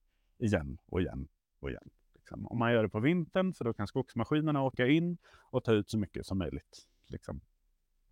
igen 0.45 0.77
och 0.85 1.01
igen 1.01 1.27
och 1.59 1.69
igen. 1.69 1.89
Liksom. 2.15 2.47
Och 2.47 2.57
man 2.57 2.73
gör 2.73 2.83
det 2.83 2.89
på 2.89 2.99
vintern 2.99 3.53
för 3.53 3.65
då 3.65 3.73
kan 3.73 3.87
skogsmaskinerna 3.87 4.63
åka 4.63 4.87
in 4.87 5.17
och 5.51 5.63
ta 5.63 5.73
ut 5.73 5.89
så 5.89 5.97
mycket 5.97 6.25
som 6.25 6.37
möjligt. 6.37 6.87
Liksom. 7.07 7.41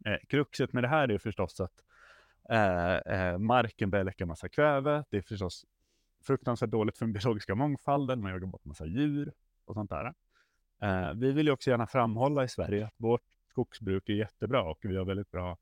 Eh, 0.06 0.18
kruxet 0.28 0.74
med 0.74 0.84
det 0.84 0.88
här 0.88 1.12
är 1.12 1.18
förstås 1.18 1.60
att 1.60 1.81
eh, 2.50 2.96
eh, 2.96 3.38
marken 3.38 3.90
börjar 3.90 4.06
läcka 4.06 4.26
massa 4.26 4.50
kväve. 4.50 5.04
Det 5.09 5.18
är 5.18 5.21
förstås 5.21 5.66
fruktansvärt 6.24 6.69
dåligt 6.69 6.97
för 6.97 7.06
den 7.06 7.14
biologiska 7.14 7.56
mångfalden. 7.56 8.21
Man 8.21 8.31
jagar 8.31 8.47
bort 8.47 8.66
massa 8.66 8.86
djur 8.86 9.33
och 9.66 9.74
sånt 9.74 9.90
där. 9.90 10.14
Eh, 10.81 11.14
vi 11.14 11.31
vill 11.31 11.47
ju 11.47 11.52
också 11.52 11.69
gärna 11.69 11.88
framhålla 11.88 12.44
i 12.44 12.47
Sverige 12.47 12.86
att 12.86 12.95
vårt 12.97 13.21
skogsbruk 13.57 14.09
är 14.09 14.14
jättebra 14.14 14.64
och 14.64 14.80
vi 14.81 14.97
har 14.97 15.06
väldigt 15.06 15.31
bra 15.31 15.57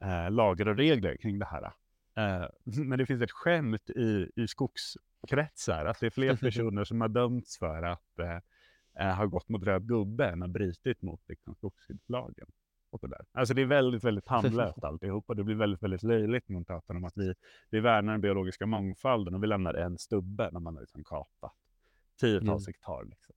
eh, 0.00 0.30
lagar 0.30 0.68
och 0.68 0.76
regler 0.76 1.16
kring 1.16 1.38
det 1.38 1.44
här. 1.44 1.72
Eh, 2.14 2.48
men 2.64 2.98
det 2.98 3.06
finns 3.06 3.22
ett 3.22 3.30
skämt 3.30 3.90
i, 3.90 4.30
i 4.36 4.48
skogskretsar 4.48 5.84
att 5.84 6.00
det 6.00 6.06
är 6.06 6.10
fler 6.10 6.36
personer 6.40 6.84
som 6.84 7.00
har 7.00 7.08
dömts 7.08 7.58
för 7.58 7.82
att 7.82 8.18
eh, 8.18 8.40
eh, 8.98 9.16
ha 9.16 9.26
gått 9.26 9.48
mot 9.48 9.62
röd 9.62 9.88
gubbe 9.88 10.26
än 10.26 10.40
har 10.40 10.48
brutit 10.48 11.02
mot 11.02 11.28
liksom, 11.28 11.54
skogsskyddslagen. 11.54 12.46
Och 12.90 13.00
så 13.00 13.06
där. 13.06 13.24
Alltså 13.32 13.54
det 13.54 13.62
är 13.62 13.66
väldigt, 13.66 14.04
väldigt 14.04 14.24
tandlöst 14.32 14.84
alltihop 14.84 15.24
och 15.28 15.36
det 15.36 15.44
blir 15.44 15.54
väldigt, 15.54 15.82
väldigt 15.82 16.02
löjligt 16.02 16.48
när 16.48 16.54
man 16.54 16.64
pratar 16.64 16.94
om 16.94 17.04
att 17.04 17.16
vi, 17.16 17.34
vi 17.70 17.80
värnar 17.80 18.12
den 18.12 18.20
biologiska 18.20 18.66
mångfalden 18.66 19.34
och 19.34 19.42
vi 19.42 19.46
lämnar 19.46 19.74
en 19.74 19.98
stubbe 19.98 20.50
när 20.52 20.60
man 20.60 20.74
har 20.74 20.80
liksom 20.80 21.04
kapat 21.04 21.52
tiotals 22.20 22.66
Mm. 22.66 22.72
hektar 22.72 23.04
liksom, 23.04 23.34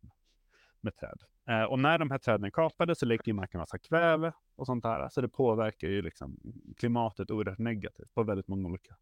med 0.82 0.96
träd. 0.96 1.24
Eh, 1.52 1.64
och 1.64 1.80
när 1.80 1.98
de 1.98 2.12
här 2.12 2.18
träden 2.18 2.44
är 2.44 2.50
kapade 2.50 2.96
så 2.96 3.06
läcker 3.06 3.34
marken 3.34 3.60
massa 3.60 3.78
kväve 3.78 4.34
och 4.56 4.66
sånt 4.66 4.84
där. 4.84 5.10
Så 5.10 5.22
det 5.22 5.30
påverkar 5.30 5.88
ju 5.88 6.02
liksom 6.02 6.40
klimatet 6.78 7.32
oerhört 7.32 7.60
negativt 7.60 8.14
på 8.14 8.24
väldigt 8.24 8.48
många 8.48 8.70
olika, 8.70 8.96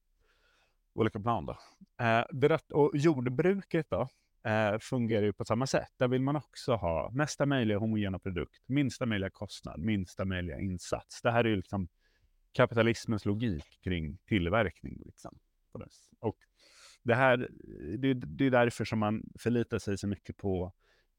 olika 0.93 1.19
plan. 1.19 1.45
Då. 1.45 1.57
Eh, 2.05 2.57
och 2.73 2.91
jordbruket 2.93 3.87
då, 3.89 4.07
eh, 4.49 4.77
fungerar 4.79 5.23
ju 5.23 5.33
på 5.33 5.45
samma 5.45 5.67
sätt. 5.67 5.93
Där 5.97 6.07
vill 6.07 6.21
man 6.21 6.35
också 6.35 6.75
ha 6.75 7.09
mesta 7.13 7.45
möjliga 7.45 7.77
homogena 7.77 8.19
produkt, 8.19 8.63
minsta 8.65 9.05
möjliga 9.05 9.29
kostnad, 9.29 9.79
minsta 9.79 10.25
möjliga 10.25 10.59
insats. 10.59 11.21
Det 11.21 11.31
här 11.31 11.43
är 11.43 11.49
ju 11.49 11.55
liksom 11.55 11.87
kapitalismens 12.51 13.25
logik 13.25 13.79
kring 13.83 14.17
tillverkning. 14.17 15.01
Liksom, 15.05 15.39
det. 15.73 15.87
Och 16.19 16.37
det 17.03 17.15
här, 17.15 17.49
det, 17.97 18.13
det 18.13 18.45
är 18.45 18.51
därför 18.51 18.85
som 18.85 18.99
man 18.99 19.23
förlitar 19.39 19.79
sig 19.79 19.97
så 19.97 20.07
mycket 20.07 20.37
på, 20.37 20.73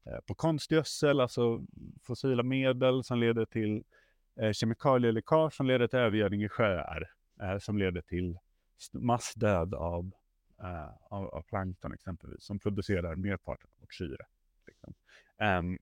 Eh, 0.05 0.19
på 0.27 0.35
konstgödsel, 0.35 1.19
alltså 1.19 1.65
fossila 2.01 2.43
medel 2.43 3.03
som 3.03 3.19
leder 3.19 3.45
till 3.45 3.83
eh, 4.35 4.51
kemikalieläckage 4.51 5.53
som 5.53 5.65
leder 5.65 5.87
till 5.87 5.99
övergödning 5.99 6.43
i 6.43 6.49
sjöar, 6.49 7.11
eh, 7.41 7.57
som 7.57 7.77
leder 7.77 8.01
till 8.01 8.37
massdöd 8.91 9.73
av, 9.73 10.11
eh, 10.59 10.89
av, 11.09 11.27
av 11.27 11.41
plankton 11.41 11.93
exempelvis, 11.93 12.43
som 12.43 12.59
producerar 12.59 13.15
merparten 13.15 13.69
av 13.73 13.79
vårt 13.81 13.93
syre. 13.93 14.25
Liksom. 14.67 14.93
Um, 15.39 15.79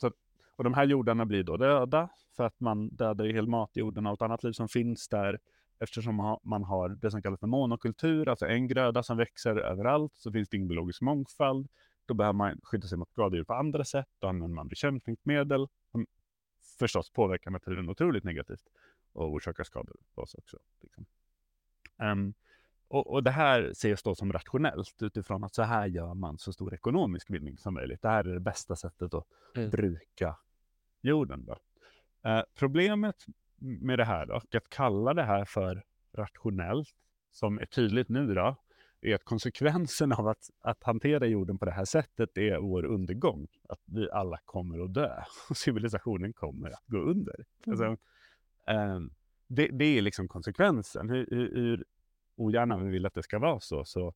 så, 0.00 0.12
och 0.56 0.64
de 0.64 0.74
här 0.74 0.84
jordarna 0.84 1.26
blir 1.26 1.42
då 1.42 1.56
döda 1.56 2.08
för 2.36 2.44
att 2.44 2.60
man 2.60 2.88
dödar 2.88 3.24
ju 3.24 3.32
hel 3.32 3.46
matjorden 3.46 4.06
och 4.06 4.10
allt 4.10 4.22
annat 4.22 4.44
liv 4.44 4.52
som 4.52 4.68
finns 4.68 5.08
där 5.08 5.38
eftersom 5.80 6.38
man 6.42 6.64
har 6.64 6.88
det 6.88 7.10
som 7.10 7.22
kallas 7.22 7.40
för 7.40 7.46
monokultur, 7.46 8.28
alltså 8.28 8.46
en 8.46 8.68
gröda 8.68 9.02
som 9.02 9.16
växer 9.16 9.56
överallt, 9.56 10.12
så 10.16 10.32
finns 10.32 10.48
det 10.48 10.56
ingen 10.56 10.68
biologisk 10.68 11.00
mångfald. 11.00 11.68
Då 12.10 12.14
behöver 12.14 12.36
man 12.36 12.60
skydda 12.62 12.88
sig 12.88 12.98
mot 12.98 13.10
skadedjur 13.10 13.44
på 13.44 13.54
andra 13.54 13.84
sätt. 13.84 14.08
Då 14.18 14.28
använder 14.28 14.54
man 14.54 14.68
bekämpningsmedel 14.68 15.66
som 15.90 16.06
förstås 16.78 17.10
påverkar 17.10 17.50
naturen 17.50 17.88
otroligt 17.88 18.24
negativt 18.24 18.62
och 19.12 19.32
orsakar 19.32 19.64
skador 19.64 19.96
på 20.14 20.22
oss 20.22 20.34
också. 20.34 20.58
Liksom. 20.80 21.06
Um, 22.02 22.34
och, 22.88 23.12
och, 23.12 23.22
det 23.22 23.30
här 23.30 23.62
ses 23.62 24.02
då 24.02 24.14
som 24.14 24.32
rationellt 24.32 25.02
utifrån 25.02 25.44
att 25.44 25.54
så 25.54 25.62
här 25.62 25.86
gör 25.86 26.14
man 26.14 26.38
så 26.38 26.52
stor 26.52 26.74
ekonomisk 26.74 27.30
vinning 27.30 27.58
som 27.58 27.74
möjligt. 27.74 28.02
Det 28.02 28.08
här 28.08 28.24
är 28.24 28.34
det 28.34 28.40
bästa 28.40 28.76
sättet 28.76 29.14
att 29.14 29.26
mm. 29.56 29.70
bruka 29.70 30.36
jorden. 31.00 31.44
Då. 31.44 31.52
Uh, 32.30 32.42
problemet 32.54 33.24
med 33.58 33.98
det 33.98 34.04
här 34.04 34.26
då, 34.26 34.34
att 34.34 34.68
kalla 34.68 35.14
det 35.14 35.24
här 35.24 35.44
för 35.44 35.84
rationellt, 36.12 36.88
som 37.30 37.58
är 37.58 37.66
tydligt 37.66 38.08
nu 38.08 38.34
då, 38.34 38.56
är 39.02 39.14
att 39.14 39.24
konsekvensen 39.24 40.12
av 40.12 40.28
att, 40.28 40.50
att 40.60 40.84
hantera 40.84 41.26
jorden 41.26 41.58
på 41.58 41.64
det 41.64 41.70
här 41.70 41.84
sättet 41.84 42.38
är 42.38 42.58
vår 42.58 42.84
undergång. 42.84 43.46
Att 43.68 43.80
vi 43.84 44.10
alla 44.10 44.38
kommer 44.44 44.84
att 44.84 44.94
dö 44.94 45.22
och 45.50 45.56
civilisationen 45.56 46.32
kommer 46.32 46.70
att 46.70 46.86
gå 46.86 46.98
under. 46.98 47.44
Alltså, 47.66 47.96
um, 48.66 49.14
det, 49.46 49.68
det, 49.68 49.84
är 49.84 50.02
liksom 50.02 50.28
konsekvensen. 50.28 51.10
Hur, 51.10 51.26
hur, 51.30 51.54
hur 51.54 51.84
ogärna 52.36 52.78
vi 52.78 52.90
vill 52.90 53.06
att 53.06 53.14
det 53.14 53.22
ska 53.22 53.38
vara 53.38 53.60
så, 53.60 53.84
så 53.84 54.14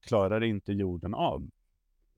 klarar 0.00 0.42
inte 0.42 0.72
jorden 0.72 1.14
av 1.14 1.50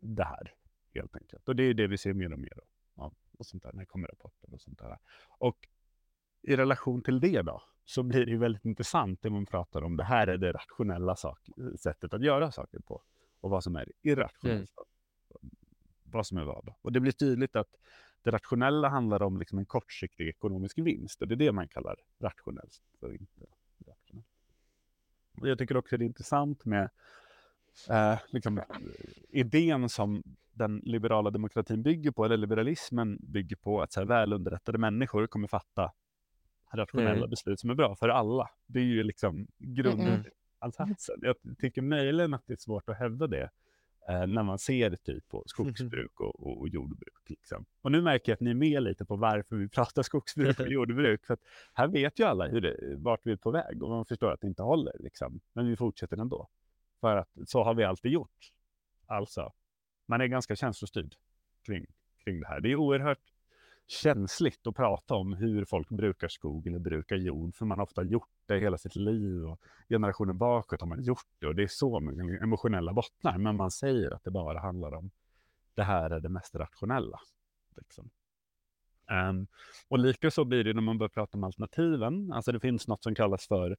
det 0.01 0.25
här 0.25 0.55
helt 0.95 1.17
enkelt. 1.17 1.49
Och 1.49 1.57
det 1.57 1.63
är 1.63 1.75
det 1.75 1.87
vi 1.87 1.99
ser 1.99 2.13
mer 2.13 2.33
och 2.33 2.39
mer 2.39 2.59
av. 2.95 3.15
Och 3.39 3.47
sånt 3.47 3.63
där, 3.63 3.73
när 3.73 3.81
det 3.81 3.87
kommer 3.87 4.09
rapporter 4.09 4.55
och 4.55 4.61
sånt 4.61 4.79
där. 4.79 4.99
Och 5.39 5.69
i 6.47 6.57
relation 6.57 7.03
till 7.03 7.21
det 7.21 7.43
då, 7.43 7.63
så 7.85 8.03
blir 8.03 8.27
det 8.27 8.37
väldigt 8.37 8.65
intressant 8.65 9.23
när 9.23 9.31
man 9.31 9.47
pratar 9.47 9.83
om 9.83 9.97
det 9.97 10.05
här 10.05 10.27
är 10.27 10.39
det 10.39 10.53
rationella 10.53 11.17
sak, 11.17 11.39
sättet 11.79 12.15
att 12.15 12.23
göra 12.23 12.53
saker 12.53 12.79
på 12.79 13.03
och 13.41 13.51
vad 13.51 13.65
som 13.65 13.77
är 13.77 13.93
irrationellt. 14.03 14.73
Mm. 14.79 15.51
Vad 16.05 16.27
som 16.27 16.39
är 16.39 16.45
vad. 16.45 16.75
Och 16.83 16.93
det 16.93 17.01
blir 17.01 17.13
tydligt 17.13 17.57
att 17.57 17.77
det 18.23 18.31
rationella 18.31 18.89
handlar 18.89 19.23
om 19.23 19.39
liksom 19.39 19.59
en 19.59 19.67
kortsiktig 19.67 20.29
ekonomisk 20.29 20.79
vinst 20.79 21.23
och 21.23 21.29
det 21.29 21.35
är 21.35 21.37
det 21.37 21.53
man 21.53 21.69
kallar 21.69 21.97
rationellt. 22.19 22.83
Och 23.01 23.13
inte 23.13 23.47
rationellt. 23.87 24.27
Och 25.41 25.49
jag 25.49 25.59
tycker 25.59 25.77
också 25.77 25.97
det 25.97 26.05
är 26.05 26.07
intressant 26.07 26.65
med 26.65 26.91
eh, 27.91 28.19
liksom, 28.29 28.63
idén 29.29 29.89
som 29.89 30.23
den 30.53 30.79
liberala 30.85 31.31
demokratin 31.31 31.83
bygger 31.83 32.11
på, 32.11 32.25
eller 32.25 32.37
liberalismen 32.37 33.19
bygger 33.21 33.57
på, 33.57 33.83
att 33.83 33.93
så 33.93 34.01
här, 34.01 34.07
välunderrättade 34.07 34.79
människor 34.79 35.27
kommer 35.27 35.49
fatta 35.49 35.93
rationella 36.77 37.17
mm. 37.17 37.31
beslut 37.31 37.61
som 37.61 37.71
är 37.71 37.75
bra 37.75 37.97
för 37.97 38.09
alla. 38.09 38.51
Det 38.67 38.79
är 38.79 38.85
ju 38.85 39.03
liksom 39.03 39.47
grundansatsen. 39.59 41.19
Jag 41.23 41.37
tycker 41.59 41.83
möjligen 41.83 42.35
att 42.35 42.47
det 42.47 42.53
är 42.53 42.57
svårt 42.57 42.89
att 42.89 42.99
hävda 42.99 43.27
det 43.27 43.51
eh, 44.09 44.27
när 44.27 44.43
man 44.43 44.59
ser 44.59 44.97
typ 44.97 45.29
på 45.29 45.45
skogsbruk 45.47 46.21
och, 46.21 46.47
och, 46.47 46.61
och, 46.61 46.69
jordbruk. 46.69 47.29
Liksom. 47.29 47.65
Och 47.83 47.93
nu 47.93 48.03
märker 48.03 48.33
jag 48.33 48.37
att 48.37 48.41
ni 48.41 48.51
är 48.51 48.55
med 48.55 48.83
lite 48.83 49.05
på 49.05 49.17
varför 49.17 49.57
vi 49.57 49.69
pratar 49.69 50.03
skogsbruk 50.03 50.61
och 50.61 50.69
jordbruk. 50.73 51.27
För 51.27 51.39
här 51.73 51.89
vet 51.89 52.19
ju 52.19 52.25
alla 52.25 52.47
hur 52.47 52.61
det, 52.61 52.97
vart 52.97 53.21
vi 53.27 53.33
är 53.33 53.37
på 53.37 53.51
väg 53.51 53.83
och 53.83 53.89
man 53.91 54.07
förstår 54.07 54.33
att 54.33 54.41
det 54.41 54.47
inte 54.47 54.63
håller. 54.63 54.97
Liksom. 54.99 55.41
Men 55.53 55.69
vi 55.69 55.77
fortsätter 55.77 56.17
ändå. 56.17 56.49
För 57.01 57.17
att 57.17 57.29
så 57.47 57.65
har 57.65 57.75
vi 57.75 57.85
alltid 57.85 58.13
gjort. 58.13 58.53
Alltså, 59.07 59.53
man 60.07 60.21
är 60.21 60.27
ganska 60.27 60.57
känslostyrd 60.57 61.15
kring, 61.67 61.87
kring 62.25 62.41
det 62.41 62.47
här. 62.47 62.61
Det 62.61 62.73
är 62.73 62.77
oerhört 62.77 63.34
känsligt 63.87 64.67
att 64.67 64.75
prata 64.77 65.15
om 65.15 65.33
hur 65.33 65.65
folk 65.65 65.89
brukar 65.89 66.29
skog 66.29 66.67
eller 66.67 66.79
brukar 66.79 67.17
jord, 67.17 67.57
för 67.57 67.65
man 67.65 67.79
har 67.79 67.85
ofta 67.85 68.03
gjort 68.03 68.29
det 68.47 68.59
hela 68.59 68.79
sitt 68.79 68.97
liv 68.97 69.45
och 69.45 69.61
generationer 69.89 70.33
bakåt 70.33 70.81
har 70.81 70.89
man 70.89 71.03
gjort 71.03 71.27
det 71.39 71.47
och 71.47 71.55
det 71.55 71.63
är 71.63 71.69
så 71.69 72.01
många 72.01 72.39
emotionella 72.39 72.93
bottnar, 72.93 73.39
men 73.39 73.57
man 73.57 73.71
säger 73.71 74.15
att 74.15 74.25
det 74.25 74.31
bara 74.31 74.61
handlar 74.61 74.95
om 74.95 75.11
det 75.75 75.83
här 75.83 76.11
är 76.11 76.21
det 76.21 76.29
mest 76.29 76.55
rationella. 76.55 77.21
Liksom. 77.77 78.11
Um, 79.11 79.47
och 79.89 79.99
lika 79.99 80.31
så 80.31 80.45
blir 80.45 80.65
det 80.65 80.73
när 80.73 80.83
man 80.83 80.99
börjar 80.99 81.09
prata 81.09 81.39
om 81.39 81.45
alternativen. 81.45 82.33
Alltså 82.33 82.53
det 82.53 82.61
finns 82.61 82.89
något 82.89 83.03
som 83.03 83.15
kallas 83.15 83.47
för 83.47 83.77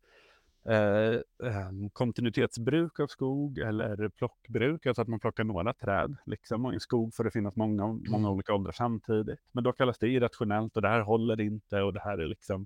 eh, 0.69 1.19
ehm, 1.43 1.89
kontinuitetsbruk 1.89 2.99
av 2.99 3.07
skog 3.07 3.57
eller 3.57 4.09
plockbruk, 4.09 4.85
alltså 4.85 5.01
att 5.01 5.07
man 5.07 5.19
plockar 5.19 5.43
några 5.43 5.73
träd 5.73 6.15
liksom, 6.25 6.65
och 6.65 6.71
i 6.71 6.75
en 6.75 6.79
skog 6.79 7.15
får 7.15 7.23
det 7.23 7.31
finnas 7.31 7.55
många, 7.55 7.87
många 7.87 8.17
mm. 8.17 8.25
olika 8.25 8.53
åldrar 8.53 8.71
samtidigt. 8.71 9.39
Men 9.51 9.63
då 9.63 9.73
kallas 9.73 9.97
det 9.97 10.07
irrationellt 10.07 10.75
och 10.75 10.81
det 10.81 10.89
här 10.89 11.01
håller 11.01 11.41
inte 11.41 11.81
och 11.81 11.93
det 11.93 12.01
här 12.01 12.17
är 12.17 12.27
liksom 12.27 12.65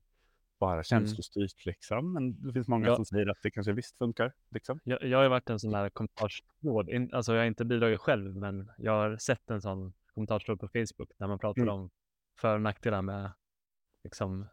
bara 0.59 0.73
mm. 0.73 0.83
känslostyrt 0.83 1.65
liksom. 1.65 2.13
Men 2.13 2.47
det 2.47 2.53
finns 2.53 2.67
många 2.67 2.87
ja. 2.87 2.95
som 2.95 3.05
säger 3.05 3.27
att 3.27 3.41
det 3.43 3.51
kanske 3.51 3.73
visst 3.73 3.97
funkar. 3.97 4.33
Liksom. 4.49 4.79
Jag, 4.83 5.03
jag 5.03 5.17
har 5.17 5.29
varit 5.29 5.49
en 5.49 5.59
sån 5.59 5.73
här 5.73 5.89
kommentarstråd, 5.89 7.13
alltså 7.13 7.33
jag 7.33 7.39
har 7.39 7.45
inte 7.45 7.65
bidragit 7.65 7.99
själv, 7.99 8.35
men 8.35 8.71
jag 8.77 8.91
har 8.91 9.17
sett 9.17 9.49
en 9.49 9.61
sån 9.61 9.93
kommentarstråd 10.13 10.59
på 10.59 10.67
Facebook 10.67 11.11
där 11.17 11.27
man 11.27 11.39
pratar 11.39 11.61
mm. 11.61 11.73
om 11.73 11.89
för 12.39 12.55
och 12.55 12.61
nackdelar 12.61 13.01
med 13.01 13.31
liksom 14.03 14.47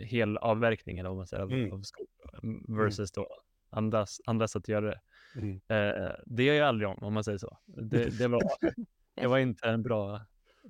hel 0.00 0.36
avverkning 0.36 0.98
eller 0.98 1.08
vad 1.08 1.16
man 1.16 1.26
säger, 1.26 1.42
mm. 1.42 1.72
av 1.72 1.82
skog 1.82 2.06
mm, 2.42 2.64
versus 2.68 3.12
då 3.12 3.28
andra 4.24 4.48
sätt 4.48 4.56
att 4.56 4.68
göra 4.68 4.86
det. 4.86 5.00
Mm. 5.34 5.60
Eh, 5.68 6.12
det 6.26 6.42
gör 6.42 6.54
jag 6.54 6.68
aldrig 6.68 6.88
om, 6.88 6.98
om 7.00 7.14
man 7.14 7.24
säger 7.24 7.38
så. 7.38 7.58
Det, 7.66 8.18
det, 8.18 8.28
var, 8.28 8.42
det 9.14 9.26
var 9.26 9.38
inte 9.38 9.68
en 9.68 9.82
bra 9.82 10.20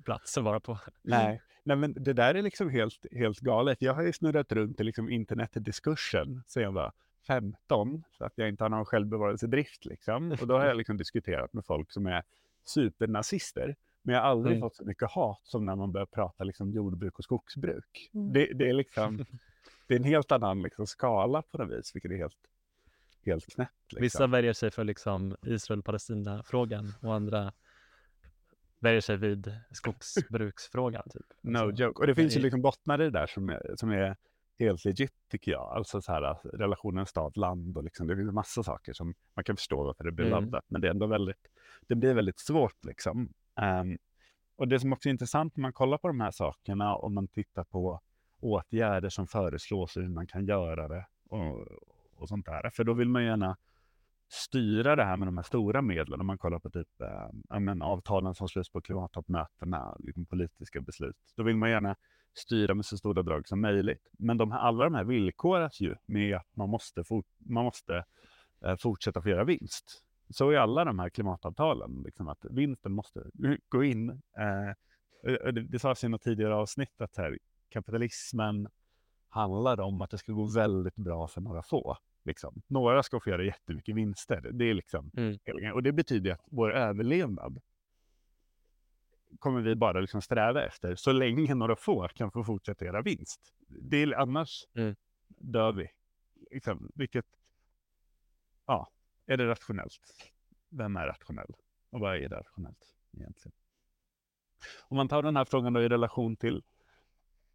plats 0.03 0.37
att 0.37 0.43
vara 0.43 0.59
på. 0.59 0.79
Nej, 1.01 1.41
Nej 1.63 1.77
men 1.77 1.93
det 1.93 2.13
där 2.13 2.35
är 2.35 2.41
liksom 2.41 2.69
helt, 2.69 3.05
helt 3.11 3.39
galet. 3.39 3.81
Jag 3.81 3.93
har 3.93 4.03
ju 4.03 4.13
snurrat 4.13 4.51
runt 4.51 4.79
i 4.79 4.83
liksom 4.83 5.09
internetdiskursen 5.09 6.43
sedan 6.47 6.63
jag 6.63 6.71
var 6.71 6.91
15, 7.27 8.03
så 8.17 8.25
att 8.25 8.33
jag 8.35 8.49
inte 8.49 8.63
har 8.63 8.69
någon 8.69 8.85
självbevarelsedrift 8.85 9.85
liksom. 9.85 10.31
Och 10.31 10.47
då 10.47 10.57
har 10.57 10.65
jag 10.65 10.77
liksom 10.77 10.97
diskuterat 10.97 11.53
med 11.53 11.65
folk 11.65 11.91
som 11.91 12.05
är 12.05 12.23
supernazister. 12.63 13.75
Men 14.01 14.15
jag 14.15 14.21
har 14.21 14.29
aldrig 14.29 14.57
mm. 14.57 14.61
fått 14.61 14.75
så 14.75 14.85
mycket 14.85 15.11
hat 15.11 15.39
som 15.43 15.65
när 15.65 15.75
man 15.75 15.91
börjar 15.91 16.05
prata 16.05 16.43
liksom 16.43 16.71
jordbruk 16.71 17.19
och 17.19 17.23
skogsbruk. 17.23 18.09
Mm. 18.13 18.33
Det, 18.33 18.53
det, 18.53 18.69
är 18.69 18.73
liksom, 18.73 19.17
det 19.87 19.93
är 19.93 19.99
en 19.99 20.03
helt 20.03 20.31
annan 20.31 20.61
liksom 20.61 20.87
skala 20.87 21.41
på 21.41 21.57
något 21.57 21.71
vis, 21.71 21.95
vilket 21.95 22.11
är 22.11 22.15
helt, 22.15 22.37
helt 23.25 23.45
knäppt. 23.45 23.71
Liksom. 23.89 24.01
Vissa 24.01 24.27
värjer 24.27 24.53
sig 24.53 24.71
för 24.71 24.83
liksom 24.83 25.35
Israel-Palestina-frågan 25.41 26.93
och 27.01 27.13
andra 27.13 27.53
värjer 28.79 29.01
sig 29.01 29.17
vid 29.17 29.55
skogsbruksfrågan. 29.71 31.03
Typ. 31.09 31.25
No 31.41 31.57
alltså, 31.57 31.83
joke. 31.83 31.99
Och 31.99 32.07
det 32.07 32.15
finns 32.15 32.37
ju 32.37 32.39
liksom 32.39 32.61
bottnar 32.61 33.01
i 33.01 33.03
det 33.03 33.11
där 33.11 33.27
som 33.27 33.49
är, 33.49 33.73
som 33.75 33.91
är 33.91 34.17
helt 34.59 34.85
legit 34.85 35.13
tycker 35.31 35.51
jag. 35.51 35.71
Alltså 35.75 36.01
så 36.01 36.11
här 36.11 36.37
relationen 36.57 37.05
stad-land 37.05 37.77
och 37.77 37.83
liksom, 37.83 38.07
det 38.07 38.15
finns 38.15 38.31
massa 38.33 38.63
saker 38.63 38.93
som 38.93 39.13
man 39.33 39.43
kan 39.43 39.55
förstå 39.55 39.83
varför 39.83 40.03
det 40.03 40.11
blir 40.11 40.25
mm. 40.25 40.43
laddat. 40.43 40.65
Men 40.67 40.81
det 40.81 40.87
är 40.87 40.91
ändå 40.91 41.07
väldigt, 41.07 41.47
det 41.87 41.95
blir 41.95 42.13
väldigt 42.13 42.39
svårt 42.39 42.85
liksom. 42.85 43.33
Um, 43.61 43.97
och 44.55 44.67
det 44.67 44.79
som 44.79 44.93
också 44.93 45.09
är 45.09 45.11
intressant 45.11 45.57
när 45.57 45.61
man 45.61 45.73
kollar 45.73 45.97
på 45.97 46.07
de 46.07 46.21
här 46.21 46.31
sakerna, 46.31 46.95
om 46.95 47.13
man 47.13 47.27
tittar 47.27 47.63
på 47.63 48.01
åtgärder 48.39 49.09
som 49.09 49.27
föreslås 49.27 49.95
och 49.95 50.03
hur 50.03 50.09
man 50.09 50.27
kan 50.27 50.45
göra 50.45 50.87
det 50.87 51.05
och, 51.29 51.67
och 52.15 52.27
sånt 52.29 52.45
där. 52.45 52.69
För 52.69 52.83
då 52.83 52.93
vill 52.93 53.09
man 53.09 53.23
gärna 53.23 53.57
styra 54.29 54.95
det 54.95 55.03
här 55.03 55.17
med 55.17 55.27
de 55.27 55.37
här 55.37 55.43
stora 55.43 55.81
medlen. 55.81 56.19
Om 56.19 56.27
man 56.27 56.37
kollar 56.37 56.59
på 56.59 56.69
typ 56.69 57.01
äh, 57.01 57.59
men, 57.59 57.81
avtalen 57.81 58.35
som 58.35 58.47
sluts 58.47 58.69
på 58.69 58.81
klimattoppmötena, 58.81 59.95
liksom 59.99 60.25
politiska 60.25 60.81
beslut. 60.81 61.17
Då 61.35 61.43
vill 61.43 61.55
man 61.55 61.69
gärna 61.69 61.95
styra 62.33 62.73
med 62.73 62.85
så 62.85 62.97
stora 62.97 63.23
drag 63.23 63.47
som 63.47 63.61
möjligt. 63.61 64.09
Men 64.11 64.37
de 64.37 64.51
här, 64.51 64.59
alla 64.59 64.83
de 64.83 64.93
här 64.93 65.03
villkoras 65.03 65.81
ju 65.81 65.95
med 66.05 66.35
att 66.35 66.55
man 66.55 66.69
måste, 66.69 67.03
for, 67.03 67.23
man 67.37 67.63
måste 67.63 68.03
äh, 68.65 68.75
fortsätta 68.75 69.21
få 69.21 69.29
göra 69.29 69.43
vinst 69.43 70.03
så 70.31 70.49
är 70.49 70.57
alla 70.57 70.85
de 70.85 70.99
här 70.99 71.09
klimatavtalen, 71.09 72.01
liksom 72.05 72.27
att 72.27 72.45
vinsten 72.49 72.91
måste 72.91 73.23
gå 73.69 73.83
in. 73.83 74.09
Eh, 74.09 74.73
det, 75.23 75.61
det 75.61 75.79
sades 75.79 76.03
i 76.03 76.07
något 76.07 76.21
tidigare 76.21 76.55
avsnitt 76.55 77.01
att 77.01 77.17
här, 77.17 77.37
kapitalismen 77.69 78.67
handlar 79.29 79.79
om 79.79 80.01
att 80.01 80.09
det 80.09 80.17
ska 80.17 80.31
gå 80.31 80.45
väldigt 80.45 80.95
bra 80.95 81.27
för 81.27 81.41
några 81.41 81.63
få. 81.63 81.97
Liksom. 82.23 82.61
Några 82.67 83.03
ska 83.03 83.19
få 83.19 83.29
göra 83.29 83.43
jättemycket 83.43 83.95
vinster. 83.95 84.49
Det 84.53 84.65
är 84.65 84.73
liksom, 84.73 85.11
mm. 85.17 85.73
Och 85.73 85.83
det 85.83 85.91
betyder 85.91 86.31
att 86.31 86.45
vår 86.45 86.73
överlevnad 86.73 87.61
kommer 89.39 89.61
vi 89.61 89.75
bara 89.75 89.99
liksom 89.99 90.21
sträva 90.21 90.63
efter 90.63 90.95
så 90.95 91.11
länge 91.11 91.55
några 91.55 91.75
få 91.75 92.07
kan 92.07 92.31
få 92.31 92.43
fortsätta 92.43 92.85
göra 92.85 93.01
vinst. 93.01 93.53
Det 93.67 93.97
är, 93.97 94.19
annars 94.19 94.67
mm. 94.73 94.95
dör 95.27 95.71
vi. 95.71 95.89
Liksom, 96.51 96.91
vilket, 96.95 97.25
ja, 98.65 98.89
är 99.31 99.37
det 99.37 99.47
rationellt? 99.47 100.31
Vem 100.69 100.95
är 100.95 101.07
rationell? 101.07 101.53
Och 101.89 101.99
vad 101.99 102.15
är 102.15 102.29
det 102.29 102.35
rationellt 102.35 102.95
egentligen? 103.13 103.55
Om 104.81 104.97
man 104.97 105.07
tar 105.07 105.23
den 105.23 105.35
här 105.35 105.45
frågan 105.45 105.73
då 105.73 105.81
i 105.81 105.89
relation 105.89 106.35
till 106.35 106.63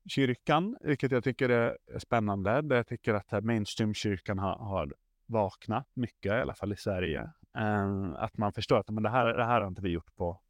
kyrkan, 0.08 0.76
vilket 0.80 1.10
jag 1.10 1.24
tycker 1.24 1.48
är 1.48 1.76
spännande. 1.98 2.62
Där 2.62 2.76
jag 2.76 2.86
tycker 2.86 3.14
att 3.14 3.44
mainstream-kyrkan 3.44 4.38
har, 4.38 4.56
har 4.56 4.94
vaknat 5.26 5.90
mycket, 5.94 6.30
i 6.30 6.40
alla 6.40 6.54
fall 6.54 6.72
i 6.72 6.76
Sverige. 6.76 7.30
Ehm, 7.54 8.14
att 8.14 8.36
man 8.36 8.52
förstår 8.52 8.78
att 8.78 8.90
men 8.90 9.02
det, 9.02 9.10
här, 9.10 9.26
det 9.26 9.44
här 9.44 9.60
har 9.60 9.68
inte 9.68 9.82
vi 9.82 9.88
gjort 9.88 10.16
på 10.16 10.40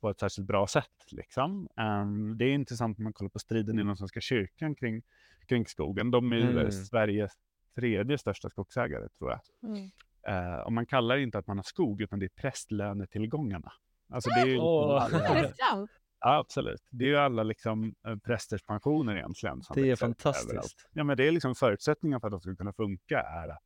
på 0.00 0.10
ett 0.10 0.20
särskilt 0.20 0.48
bra 0.48 0.66
sätt. 0.66 1.12
Liksom. 1.12 1.68
Um, 1.76 2.38
det 2.38 2.44
är 2.44 2.54
intressant 2.54 2.98
när 2.98 3.02
man 3.02 3.12
kollar 3.12 3.30
på 3.30 3.38
striden 3.38 3.78
inom 3.78 3.96
Svenska 3.96 4.20
kyrkan 4.20 4.74
kring, 4.74 5.02
kring 5.46 5.66
skogen. 5.66 6.10
De 6.10 6.32
är 6.32 6.36
Mm. 6.36 6.72
Sveriges 6.72 7.32
tredje 7.74 8.18
största 8.18 8.50
skogsägare 8.50 9.08
tror 9.18 9.30
jag. 9.30 9.40
Mm. 9.70 9.90
Eh, 10.28 10.56
och 10.58 10.72
man 10.72 10.86
kallar 10.86 11.16
det 11.16 11.22
inte 11.22 11.38
att 11.38 11.46
man 11.46 11.58
har 11.58 11.62
skog, 11.64 12.00
utan 12.00 12.18
det 12.18 12.26
är 12.26 12.30
prästlönetillgångarna. 12.40 13.72
Alltså 14.12 14.30
det 14.30 14.40
är 14.40 14.46
ju 14.46 14.56
det 15.42 15.54
sant? 15.56 15.90
ja, 16.20 16.38
absolut. 16.38 16.82
Det 16.90 17.04
är 17.04 17.08
ju 17.08 17.16
alla 17.16 17.42
liksom 17.42 17.94
eh, 18.06 18.16
prästers 18.16 18.62
pensioner 18.62 19.16
egentligen. 19.16 19.62
som 19.62 19.74
Det 19.82 19.90
är 19.90 19.96
fantastiskt. 19.96 20.48
överallt. 20.50 20.88
Ja, 20.92 21.04
men 21.04 21.16
det 21.16 21.28
är 21.28 21.32
liksom 21.32 21.54
förutsättningen 21.54 22.20
för 22.20 22.26
att 22.28 22.32
de 22.32 22.40
ska 22.40 22.56
kunna 22.56 22.72
funka 22.72 23.20
är 23.20 23.48
att 23.48 23.62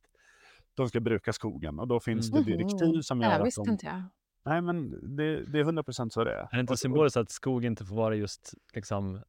de 0.75 0.89
ska 0.89 0.99
bruka 0.99 1.33
skogen 1.33 1.79
och 1.79 1.87
då 1.87 1.99
finns 1.99 2.31
Mm. 2.31 2.43
det 2.43 2.51
direktiv 2.51 3.01
som 3.01 3.19
Det 3.19 3.25
gör 3.25 3.39
att 3.39 3.47
visste 3.47 3.61
de... 3.61 3.69
inte 3.71 3.85
jag. 3.85 4.03
Nej, 4.45 4.61
men 4.61 4.89
det, 5.15 5.45
det 5.45 5.59
är 5.59 5.63
100 5.63 5.83
procent 5.83 6.13
så 6.13 6.23
det 6.23 6.31
är. 6.33 6.37
Är 6.37 6.49
det 6.51 6.59
inte 6.59 6.77
symboliskt 6.77 7.17
att 7.17 7.31
skog 7.31 7.65
inte 7.65 7.85
får 7.85 7.95
vara 7.95 8.15
just 8.15 8.53
liksom 8.73 9.21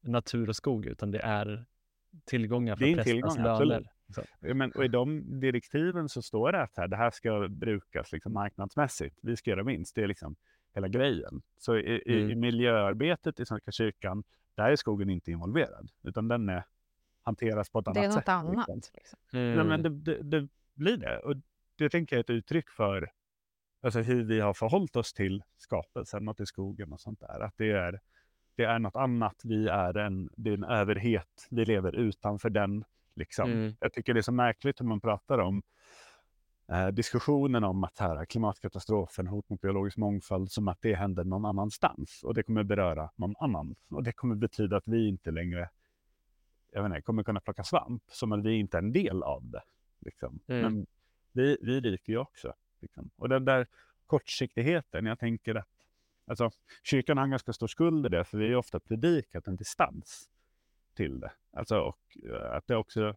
natur 0.00 0.48
och 0.48 0.56
skog, 0.56 0.86
utan 0.86 1.10
det 1.10 1.18
är 1.20 1.64
tillgångar 2.24 2.76
för 2.76 2.84
Det 2.84 3.22
absolut. 3.24 3.68
löner? 3.68 3.90
Ja, 4.40 4.54
men, 4.54 4.72
och 4.72 4.84
i 4.84 4.88
de 4.88 5.40
direktiven 5.40 6.08
så 6.08 6.22
står 6.22 6.52
det 6.52 6.62
att 6.62 6.76
här, 6.76 6.88
det 6.88 6.96
här 6.96 7.10
ska 7.10 7.48
brukas 7.48 8.12
liksom 8.12 8.32
marknadsmässigt. 8.32 9.18
Vi 9.22 9.36
ska 9.36 9.50
göra 9.50 9.62
vinst. 9.62 9.94
Det 9.94 10.02
är 10.02 10.06
liksom 10.06 10.36
hela 10.74 10.88
grejen. 10.88 11.42
Så 11.58 11.76
i, 11.76 12.02
i, 12.06 12.18
Mm. 12.20 12.30
i 12.30 12.34
miljöarbetet 12.34 13.40
i 13.40 13.46
Svenska 13.46 13.70
kyrkan, 13.72 14.24
där 14.54 14.70
är 14.70 14.76
skogen 14.76 15.10
inte 15.10 15.30
involverad, 15.30 15.90
utan 16.02 16.28
den 16.28 16.48
är, 16.48 16.64
hanteras 17.22 17.70
på 17.70 17.78
ett 17.78 17.84
Det 17.84 17.90
annat 17.90 18.02
är 18.02 18.08
något 18.08 18.14
sätt. 18.14 18.28
annat. 18.28 18.66
Liksom. 18.66 18.90
Liksom. 18.94 19.18
Mm. 19.32 19.66
men 19.68 19.82
det, 19.82 19.88
det, 19.88 20.22
det 20.22 20.48
blir 20.74 20.96
det. 20.96 21.18
Och 21.18 21.34
det 21.76 21.88
tänker 21.88 22.16
jag 22.16 22.18
är 22.18 22.24
ett 22.24 22.30
uttryck 22.30 22.70
för 22.70 23.10
alltså, 23.80 24.00
hur 24.00 24.24
vi 24.24 24.40
har 24.40 24.54
förhållit 24.54 24.96
oss 24.96 25.12
till 25.12 25.42
skapelsen 25.58 26.28
och 26.28 26.36
till 26.36 26.46
skogen 26.46 26.92
och 26.92 27.00
sånt 27.00 27.20
där. 27.20 27.40
Att 27.40 27.54
det 27.56 27.70
är, 27.70 28.00
det 28.54 28.64
är 28.64 28.78
något 28.78 28.96
annat. 28.96 29.40
Vi 29.44 29.68
är 29.68 29.96
en, 29.98 30.30
det 30.36 30.50
är 30.50 30.54
en 30.54 30.64
överhet. 30.64 31.46
Vi 31.50 31.64
lever 31.64 31.92
utanför 31.96 32.50
den. 32.50 32.84
Liksom. 33.18 33.52
Mm. 33.52 33.74
Jag 33.80 33.92
tycker 33.92 34.14
det 34.14 34.20
är 34.20 34.22
så 34.22 34.32
märkligt 34.32 34.80
hur 34.80 34.86
man 34.86 35.00
pratar 35.00 35.38
om 35.38 35.62
eh, 36.68 36.88
diskussionen 36.88 37.64
om 37.64 37.84
att 37.84 37.98
här, 37.98 38.24
klimatkatastrofen, 38.24 39.26
hot 39.26 39.48
mot 39.48 39.60
biologisk 39.60 39.96
mångfald, 39.96 40.50
som 40.50 40.68
att 40.68 40.78
det 40.80 40.94
händer 40.94 41.24
någon 41.24 41.44
annanstans 41.44 42.20
och 42.24 42.34
det 42.34 42.42
kommer 42.42 42.62
beröra 42.62 43.10
någon 43.16 43.34
annan. 43.40 43.74
Och 43.90 44.02
det 44.02 44.12
kommer 44.12 44.34
betyda 44.34 44.76
att 44.76 44.88
vi 44.88 45.08
inte 45.08 45.30
längre 45.30 45.68
jag 46.72 46.82
vet 46.82 46.90
inte, 46.90 47.02
kommer 47.02 47.22
kunna 47.22 47.40
plocka 47.40 47.64
svamp, 47.64 48.02
som 48.08 48.32
att 48.32 48.44
vi 48.44 48.54
inte 48.54 48.76
är 48.76 48.82
en 48.82 48.92
del 48.92 49.22
av 49.22 49.44
det. 49.44 49.62
Liksom. 50.00 50.40
Mm. 50.46 50.62
Men 50.62 50.86
vi, 51.32 51.56
vi 51.60 51.80
ryker 51.80 52.12
ju 52.12 52.18
också. 52.18 52.54
Liksom. 52.80 53.10
Och 53.16 53.28
den 53.28 53.44
där 53.44 53.66
kortsiktigheten, 54.06 55.06
jag 55.06 55.18
tänker 55.18 55.54
att 55.54 55.68
alltså, 56.26 56.50
kyrkan 56.82 57.16
har 57.16 57.24
en 57.24 57.30
ganska 57.30 57.52
stor 57.52 57.66
skuld 57.66 58.06
i 58.06 58.08
det, 58.08 58.24
för 58.24 58.38
vi 58.38 58.48
har 58.48 58.56
ofta 58.56 58.80
predikat 58.80 59.46
en 59.46 59.56
distans 59.56 60.28
till 60.98 61.20
det. 61.20 61.32
Alltså, 61.52 61.78
och 61.78 62.18
eh, 62.24 62.56
att 62.56 62.66
det 62.66 62.76
också 62.76 63.14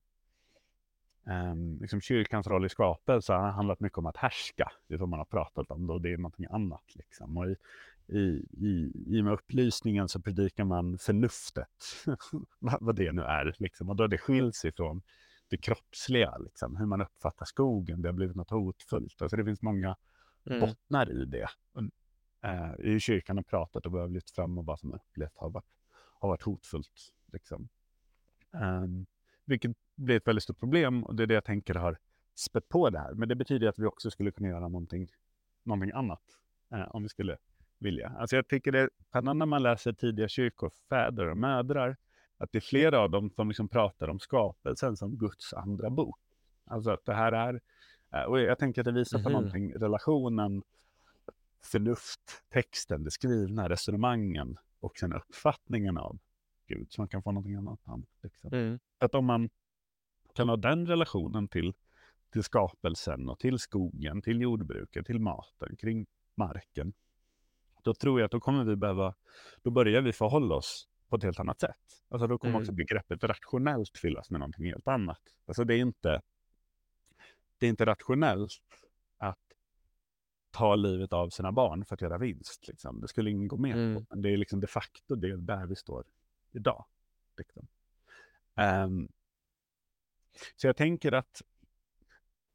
Um, 1.24 1.78
liksom 1.82 2.02
kyrkans 2.02 2.48
roll 2.48 2.66
i 2.66 2.70
skapelse 2.70 3.34
har 3.34 3.52
handlat 3.52 3.80
mycket 3.80 3.98
om 3.98 4.06
att 4.06 4.18
härska. 4.18 4.72
Det 4.88 4.94
är 4.94 4.98
vad 4.98 5.10
man 5.10 5.20
har 5.20 5.26
pratat 5.26 5.72
om 5.72 5.88
då, 5.88 6.00
det 6.00 6.14
är 6.14 6.18
någonting 6.18 6.46
annat. 6.50 6.96
Liksom. 6.96 7.38
Och 7.38 7.50
i, 7.50 7.56
i, 8.08 8.46
i, 8.58 8.92
I 9.08 9.22
och 9.22 9.26
med 9.26 9.34
upplysningen 9.34 10.08
så 10.10 10.22
predikar 10.22 10.64
man 10.64 10.98
förnuftet, 10.98 12.06
vad 12.60 12.96
det 12.96 13.12
nu 13.12 13.22
är. 13.22 13.56
Liksom. 13.60 13.90
Och 13.90 13.96
då 13.96 14.04
har 14.04 14.08
det 14.08 14.18
skiljs 14.18 14.66
ifrån 14.66 15.02
det 15.50 15.58
kroppsliga, 15.58 16.38
liksom. 16.38 16.76
hur 16.78 16.86
man 16.86 17.02
uppfattar 17.02 17.46
skogen. 17.46 18.02
Det 18.02 18.08
har 18.08 18.14
blivit 18.14 18.36
något 18.36 18.50
hotfullt. 18.50 19.22
Alltså 19.22 19.38
det 19.38 19.46
finns 19.46 19.62
många 19.62 19.96
Mm. 20.46 20.60
bottnar 20.60 21.12
i 21.12 21.26
det. 21.26 21.48
Eh, 22.44 22.94
I 22.94 23.00
kyrkan 23.00 23.38
har 23.38 23.44
pratat 23.44 23.86
och 23.86 23.94
vi 23.94 24.00
har 24.00 24.08
lyft 24.08 24.32
fram 24.32 24.58
och 24.58 24.66
vad 24.66 24.80
som 24.80 24.94
upplevt 24.94 25.38
har 25.38 25.50
varit, 25.50 25.66
har 26.20 26.30
varit 26.30 26.42
hotfullt. 26.42 27.14
Liksom. 27.34 27.70
Ehm, 28.54 29.06
vilket 29.46 29.72
blir 29.96 30.18
ett 30.18 30.28
väldigt 30.28 30.44
stort 30.44 30.60
problem 30.60 31.04
och 31.04 31.16
det 31.16 31.24
är 31.24 31.28
det 31.28 31.34
jag 31.34 31.46
tänker 31.46 31.76
har 31.76 31.98
spett 32.36 32.70
på 32.70 32.90
det 32.90 33.00
här. 33.00 33.14
Men 33.14 33.30
det 33.30 33.36
betyder 33.36 33.68
att 33.68 33.80
vi 33.80 33.86
också 33.86 34.12
skulle 34.12 34.32
kunna 34.32 34.48
göra 34.50 34.60
någonting, 34.68 35.12
någonting 35.64 35.92
annat 35.92 36.22
eh, 36.72 36.96
om 36.96 37.04
vi 37.04 37.10
skulle 37.10 37.38
vilja. 37.80 38.10
Alltså 38.10 38.36
jag 38.36 38.48
tycker 38.48 38.72
det 38.72 38.80
är 38.80 38.90
spännande 39.10 39.40
när 39.40 39.46
man 39.46 39.64
läser 39.64 39.94
tidiga 39.94 40.28
kyrkofäder 40.28 41.26
och 41.28 41.38
mödrar 41.38 41.98
att 42.38 42.52
det 42.52 42.58
är 42.58 42.62
flera 42.62 43.00
av 43.00 43.10
dem 43.12 43.30
som 43.30 43.48
liksom 43.48 43.68
pratar 43.68 44.08
om 44.08 44.20
skapelsen 44.20 44.98
som 44.98 45.18
Guds 45.18 45.54
andra 45.54 45.90
bok. 45.90 46.20
Alltså 46.66 46.92
att 46.92 47.06
det 47.06 47.14
här 47.14 47.32
är, 47.32 47.62
eh, 48.14 48.24
och 48.24 48.40
jag 48.40 48.60
tänker 48.60 48.82
att 48.82 48.86
det 48.86 48.92
visar 48.92 49.24
på 49.24 49.30
Mhm. 49.30 49.32
någonting, 49.34 49.74
relationen, 49.74 50.64
förnuft, 51.64 52.44
texten, 52.50 53.04
det 53.04 53.12
skrivna, 53.12 53.70
resonemangen 53.70 54.58
och 54.80 54.98
sen 54.98 55.14
uppfattningen 55.14 55.98
av 55.98 56.20
Gud, 56.72 56.92
så 56.92 57.02
man 57.02 57.08
kan 57.08 57.24
få 57.24 57.32
någonting 57.32 57.56
annat. 57.56 57.80
Liksom. 58.24 58.54
Mm. 58.54 58.80
Att 58.98 59.16
om 59.16 59.26
man 59.26 59.50
kan 60.36 60.50
ha 60.50 60.58
den 60.58 60.88
relationen 60.88 61.48
till, 61.48 61.74
till 62.32 62.44
skapelsen 62.44 63.30
och 63.30 63.40
till 63.40 63.60
skogen, 63.60 64.22
till 64.22 64.42
jordbruket, 64.42 65.06
till 65.06 65.20
maten, 65.20 65.76
kring 65.76 66.06
marken. 66.36 66.94
Då 67.84 67.94
tror 67.94 68.20
jag 68.20 68.26
att 68.26 68.32
då 68.32 68.40
kommer 68.40 68.64
vi 68.64 68.76
behöva, 68.76 69.16
då 69.62 69.72
börjar 69.72 70.02
vi 70.02 70.14
förhålla 70.14 70.56
oss 70.56 70.88
på 71.10 71.16
ett 71.16 71.24
helt 71.24 71.40
annat 71.40 71.60
sätt. 71.60 72.04
Alltså 72.10 72.28
då 72.28 72.38
kommer 72.38 72.52
Mm. 72.52 72.62
också 72.62 72.72
begreppet 72.72 73.24
rationellt 73.24 73.98
fyllas 73.98 74.30
med 74.30 74.40
någonting 74.40 74.66
helt 74.66 74.88
annat. 74.88 75.22
Alltså 75.46 75.64
det 75.64 75.76
är 75.76 75.80
inte, 75.80 76.22
det 77.58 77.66
är 77.66 77.70
inte 77.70 77.86
rationellt 77.86 78.52
att 79.18 79.40
ta 80.52 80.76
livet 80.76 81.14
av 81.14 81.30
sina 81.30 81.52
barn 81.52 81.86
för 81.86 81.96
att 81.96 82.02
göra 82.02 82.18
vinst. 82.18 82.68
Liksom. 82.68 83.02
Det 83.02 83.08
skulle 83.08 83.30
ingen 83.30 83.48
gå 83.48 83.58
med 83.58 83.76
Mm. 83.76 83.96
på. 83.96 84.06
Men 84.10 84.22
det 84.22 84.30
är 84.30 84.38
liksom 84.38 84.60
de 84.60 84.68
facto 84.68 85.16
det 85.16 85.30
är 85.30 85.38
där 85.38 85.66
vi 85.66 85.76
står 85.76 86.04
idag. 86.52 86.86
Liksom. 87.38 87.68
Um, 88.56 89.10
så 90.56 90.68
jag 90.68 90.78
tänker 90.78 91.12
att 91.12 91.42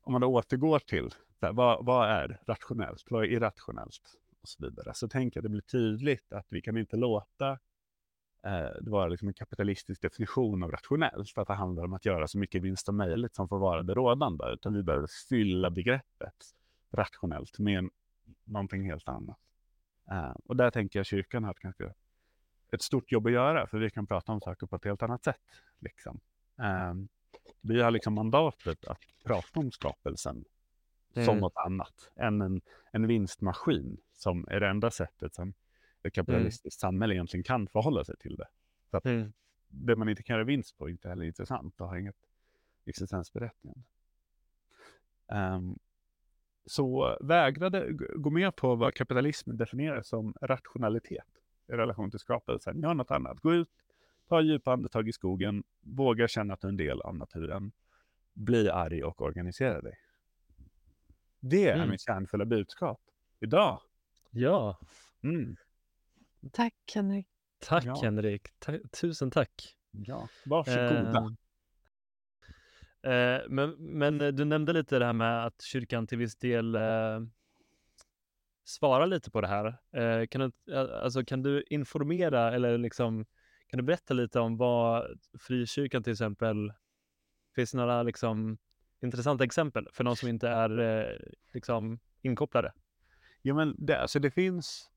om 0.03 0.13
man 0.13 0.21
då 0.21 0.27
återgår 0.27 0.79
till 0.79 1.11
här, 1.41 1.53
vad, 1.53 1.85
vad 1.85 2.11
är 2.11 2.41
rationellt, 2.47 3.05
vad 3.11 3.25
är 3.25 3.29
irrationellt 3.29 4.17
och 4.43 4.49
så 4.49 4.65
vidare. 4.65 4.95
Så 4.95 5.09
tänker 5.09 5.39
jag 5.39 5.41
att 5.41 5.45
det 5.45 5.49
blir 5.49 5.61
tydligt 5.61 6.33
att 6.33 6.47
vi 6.49 6.61
kan 6.61 6.77
inte 6.77 6.97
låta 6.97 7.51
eh, 8.43 8.71
det 8.81 8.91
vara 8.91 9.09
liksom 9.09 9.29
en 9.29 9.35
kapitalistisk 9.35 10.03
definition 10.03 10.63
av 10.63 10.71
rationellt, 10.71 11.39
att 11.39 11.49
det 11.49 11.55
handlar 11.55 11.85
om 11.85 11.93
att 11.93 12.05
göra 12.05 12.29
så 12.29 12.39
mycket 12.39 12.63
vinst 12.63 12.87
som 12.87 12.97
möjligt 12.97 13.35
som 13.35 13.49
får 13.49 13.59
vara 13.59 13.83
det 13.83 13.95
rådande, 13.95 14.45
utan 14.53 14.75
vi 14.75 14.83
behöver 14.83 15.09
fylla 15.29 15.71
begreppet 15.71 16.55
rationellt 16.93 17.59
med 17.59 17.89
någonting 18.45 18.91
helt 18.91 19.09
annat. 19.09 19.39
Eh, 20.11 20.35
och 20.45 20.57
där 20.57 20.71
tänker 20.71 20.99
jag 20.99 21.07
kyrkan 21.07 21.45
har 21.45 21.51
ett 21.51 21.59
ganska 21.59 21.95
ett 22.71 22.83
stort 22.83 23.13
jobb 23.13 23.27
att 23.27 23.33
göra, 23.33 23.67
för 23.67 23.79
vi 23.79 23.91
kan 23.91 24.07
prata 24.07 24.33
om 24.33 24.41
saker 24.41 24.67
på 24.67 24.77
ett 24.77 24.85
helt 24.85 25.03
annat 25.03 25.25
sätt. 25.25 25.41
Liksom. 25.79 26.21
Ehm, 26.59 27.09
vi 27.61 27.83
har 27.83 27.91
liksom 27.91 28.15
mandatet 28.15 28.85
att 28.85 29.01
prata 29.25 29.61
om 29.61 29.71
skapelsen 29.71 30.45
som 31.15 31.23
Mm. 31.23 31.39
något 31.39 31.57
annat 31.57 32.11
än 32.17 32.41
en, 32.41 32.61
en 32.93 33.07
vinstmaskin 33.07 34.01
som 34.13 34.49
är 34.49 34.61
det 34.61 34.69
enda 34.69 34.91
sättet 34.91 35.35
som 35.35 35.55
ett 36.03 36.13
kapitalistiskt 36.13 36.81
samhälle 36.81 37.15
egentligen 37.15 37.45
kan 37.45 37.69
förhålla 37.69 38.05
sig 38.05 38.17
till 38.17 38.37
det. 38.37 38.49
Mm. 39.05 39.33
Det 39.69 39.97
man 39.97 40.09
inte 40.09 40.23
kan 40.23 40.35
göra 40.35 40.45
vinst 40.45 40.79
på 40.79 40.87
är 40.87 40.91
inte 40.91 41.09
heller 41.09 41.25
intressant 41.25 41.81
och 41.81 41.89
har 41.89 41.97
inget 41.97 42.17
existensberättigande. 42.85 43.83
Ehm, 45.29 45.79
så 46.67 47.19
vägrade 47.21 47.93
gå 48.17 48.31
med 48.31 48.57
på 48.57 48.75
vad 48.75 48.95
kapitalismen 48.95 49.57
definierar 49.57 50.03
som 50.03 50.35
rationalitet 50.41 51.27
i 51.69 51.73
relation 51.73 52.11
till 52.11 52.19
skapelsen. 52.21 52.83
Gör 52.83 52.95
något 52.95 53.11
annat. 53.11 53.41
Gå 53.41 53.55
ut, 53.55 53.69
ta 54.29 54.41
djupa 54.41 54.73
andetag 54.73 55.09
i 55.09 55.13
skogen, 55.13 55.65
våga 55.81 56.29
känna 56.29 56.55
att 56.55 56.61
du 56.61 56.67
är 56.67 56.71
en 56.71 56.77
del 56.77 57.01
av 57.01 57.15
naturen. 57.17 57.73
Bli 58.35 58.71
arg 58.71 59.05
och 59.05 59.21
organisera 59.23 59.81
dig. 59.81 59.95
Det 61.41 61.69
är 61.69 61.77
Mm. 61.77 61.91
mitt 61.91 62.01
kärnfulla 62.01 62.45
budskap 62.45 63.01
idag. 63.41 63.81
Ja, 64.31 64.79
Mm. 65.23 65.57
Tack 66.53 66.75
Henrik. 66.95 67.27
tack 67.59 67.85
Ja. 67.85 68.01
Henrik. 68.03 68.49
Ta- 68.59 68.79
tusen 69.01 69.31
tack. 69.31 69.77
Ja, 69.91 70.29
varsågoda. 70.47 71.37
Eh, 73.03 73.13
eh, 73.13 73.41
men, 73.49 73.71
men 73.79 74.19
du 74.19 74.45
nämnde 74.45 74.73
lite 74.73 74.99
det 74.99 75.05
här 75.07 75.13
med 75.13 75.47
att 75.47 75.63
kyrkan 75.63 76.07
till 76.07 76.19
viss 76.19 76.37
del 76.37 76.77
svarar 78.67 79.07
lite 79.07 79.31
på 79.31 79.41
det 79.41 79.47
här. 79.47 79.67
Eh, 79.93 80.27
kan, 80.27 80.41
du, 80.41 80.75
eh, 80.75 81.03
alltså, 81.05 81.25
kan 81.25 81.43
du 81.43 81.65
informera 81.71 82.55
eller 82.55 82.79
liksom, 82.79 83.25
kan 83.67 83.79
du 83.79 83.83
berätta 83.83 84.15
lite 84.15 84.41
om 84.41 84.57
vad 84.57 85.19
frikyrkan 85.39 86.03
till 86.03 86.13
exempel, 86.13 86.73
finns 87.55 87.73
det 87.73 87.79
några 87.79 88.03
liksom, 88.03 88.59
intressanta 89.03 89.45
exempel 89.45 89.89
för 89.93 90.05
någon 90.05 90.17
som 90.17 90.29
inte 90.29 90.49
är 90.49 90.79
eh, 90.79 91.19
liksom, 91.55 92.01
inkopplade? 92.23 92.73
Ja, 93.43 93.55
men 93.55 93.75
det, 93.79 94.01
alltså 94.01 94.19
det, 94.19 94.31
finns, 94.31 94.91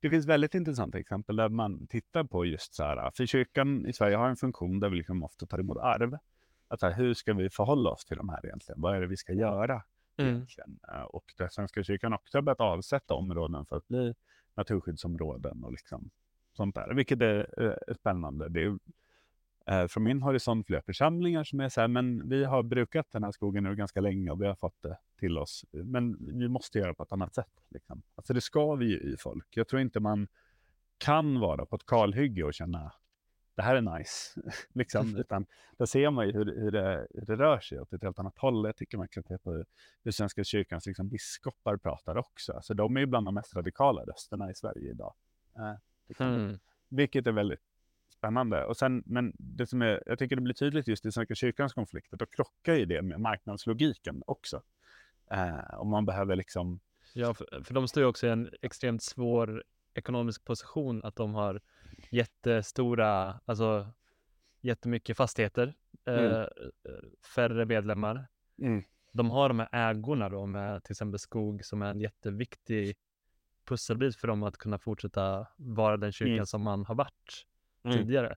det 0.00 0.10
finns 0.10 0.26
väldigt 0.26 0.54
intressanta 0.54 0.98
exempel 0.98 1.36
där 1.36 1.48
man 1.48 1.86
tittar 1.86 2.24
på 2.24 2.44
just 2.44 2.74
så 2.74 2.84
här, 2.84 3.10
för 3.10 3.26
kyrkan 3.26 3.86
i 3.86 3.92
Sverige 3.92 4.16
har 4.16 4.28
en 4.28 4.36
funktion 4.36 4.80
där 4.80 4.88
vi 4.88 4.96
liksom 4.96 5.22
ofta 5.22 5.46
tar 5.46 5.58
emot 5.58 5.76
arv. 5.76 6.18
Att 6.68 6.82
här, 6.82 6.92
hur 6.92 7.14
ska 7.14 7.34
vi 7.34 7.50
förhålla 7.50 7.90
oss 7.90 8.04
till 8.04 8.16
de 8.16 8.28
här 8.28 8.46
egentligen? 8.46 8.80
Vad 8.80 8.96
är 8.96 9.00
det 9.00 9.06
vi 9.06 9.16
ska 9.16 9.32
göra 9.32 9.82
Mm. 10.16 10.34
egentligen? 10.34 10.78
Eh, 10.92 11.02
och 11.02 11.24
där 11.36 11.48
Svenska 11.48 11.82
kyrkan 11.82 12.12
också 12.12 12.38
har 12.38 12.42
börjat 12.42 12.60
avsätta 12.60 13.14
områden 13.14 13.66
för 13.66 13.76
att 13.76 13.88
bli 13.88 14.14
naturskyddsområden 14.54 15.64
och 15.64 15.72
liksom 15.72 16.10
sånt 16.52 16.74
där, 16.74 16.94
vilket 16.94 17.22
är, 17.22 17.60
är 17.60 17.94
spännande. 17.94 18.48
Det 18.48 18.62
är, 18.62 18.78
eh, 19.66 19.86
från 19.86 20.02
min 20.02 20.22
horisont 20.22 20.66
flera 20.66 20.82
församlingar 20.82 21.44
som 21.44 21.60
är 21.60 21.68
så 21.68 21.80
här, 21.80 21.88
men 21.88 22.28
vi 22.28 22.44
har 22.44 22.62
brukat 22.62 23.06
den 23.10 23.24
här 23.24 23.32
skogen 23.32 23.64
nu 23.64 23.76
ganska 23.76 24.00
länge 24.00 24.30
och 24.30 24.42
vi 24.42 24.46
har 24.46 24.54
fått 24.54 24.82
det 24.82 24.98
till 25.18 25.38
oss, 25.38 25.64
men 25.72 26.16
vi 26.38 26.48
måste 26.48 26.78
göra 26.78 26.94
på 26.94 27.02
ett 27.02 27.12
annat 27.12 27.34
sätt. 27.34 27.64
Liksom. 27.68 28.02
Alltså 28.14 28.34
det 28.34 28.40
ska 28.40 28.74
vi 28.74 28.86
ju 28.86 29.12
i 29.12 29.16
folk. 29.18 29.46
Jag 29.50 29.68
tror 29.68 29.82
inte 29.82 30.00
man 30.00 30.28
kan 30.98 31.40
vara 31.40 31.66
på 31.66 31.76
ett 31.76 31.86
kalhygge 31.86 32.44
och 32.44 32.54
känna 32.54 32.92
det 33.56 33.62
här 33.62 33.74
är 33.74 33.98
nice. 33.98 34.40
liksom, 34.72 35.16
utan 35.16 35.46
då 35.76 35.86
ser 35.86 36.10
man 36.10 36.26
ju 36.26 36.32
hur, 36.32 36.60
hur, 36.60 36.70
det, 36.70 37.06
hur 37.14 37.26
det 37.26 37.36
rör 37.36 37.60
sig 37.60 37.80
åt 37.80 37.92
ett 37.92 38.02
helt 38.02 38.18
annat 38.18 38.38
håll. 38.38 38.66
Jag 38.66 38.76
tycker 38.76 38.98
man 38.98 39.08
kan 39.08 39.22
se 39.22 39.38
på 39.38 39.52
hur, 39.52 39.66
hur 40.04 40.10
Svenska 40.10 40.44
kyrkans 40.44 40.86
liksom, 40.86 41.08
biskopar 41.08 41.76
pratar 41.76 42.16
också. 42.16 42.52
Alltså, 42.52 42.74
de 42.74 42.96
är 42.96 43.00
ju 43.00 43.06
bland 43.06 43.26
de 43.26 43.34
mest 43.34 43.56
radikala 43.56 44.02
rösterna 44.02 44.50
i 44.50 44.54
Sverige 44.54 44.90
idag. 44.90 45.14
Eh, 45.56 46.26
mm. 46.26 46.58
Vilket 46.88 47.26
är 47.26 47.32
väldigt 47.32 47.60
spännande. 48.08 48.64
Och 48.64 48.76
sen, 48.76 49.02
men 49.06 49.32
det 49.38 49.66
som 49.66 49.82
är, 49.82 50.02
jag 50.06 50.18
tycker 50.18 50.36
det 50.36 50.42
blir 50.42 50.54
tydligt 50.54 50.88
just 50.88 51.06
i 51.06 51.12
Svenska 51.12 51.34
kyrkans 51.34 51.72
konflikter, 51.72 52.16
då 52.16 52.26
krockar 52.26 52.74
ju 52.74 52.84
det 52.84 53.02
med 53.02 53.20
marknadslogiken 53.20 54.22
också. 54.26 54.62
Eh, 55.30 55.80
om 55.80 55.88
man 55.88 56.06
behöver 56.06 56.36
liksom... 56.36 56.80
Ja, 57.14 57.34
för, 57.34 57.64
för 57.64 57.74
de 57.74 57.88
står 57.88 58.02
ju 58.02 58.08
också 58.08 58.26
i 58.26 58.30
en 58.30 58.50
extremt 58.62 59.02
svår 59.02 59.64
ekonomisk 59.94 60.44
position, 60.44 61.04
att 61.04 61.16
de 61.16 61.34
har 61.34 61.60
jättestora, 62.10 63.40
alltså 63.44 63.92
jättemycket 64.60 65.16
fastigheter, 65.16 65.74
mm. 66.04 66.24
eh, 66.24 66.46
färre 67.34 67.66
medlemmar. 67.66 68.26
Mm. 68.62 68.82
De 69.12 69.30
har 69.30 69.48
de 69.48 69.58
här 69.58 69.90
ägorna 69.90 70.28
då 70.28 70.46
med 70.46 70.84
till 70.84 70.92
exempel 70.92 71.18
skog 71.18 71.64
som 71.64 71.82
är 71.82 71.90
en 71.90 72.00
jätteviktig 72.00 72.96
pusselbit 73.64 74.16
för 74.16 74.28
dem 74.28 74.42
att 74.42 74.56
kunna 74.56 74.78
fortsätta 74.78 75.46
vara 75.56 75.96
den 75.96 76.12
kyrkan 76.12 76.34
mm. 76.34 76.46
som 76.46 76.62
man 76.62 76.84
har 76.84 76.94
varit 76.94 77.46
mm. 77.84 77.98
tidigare. 77.98 78.36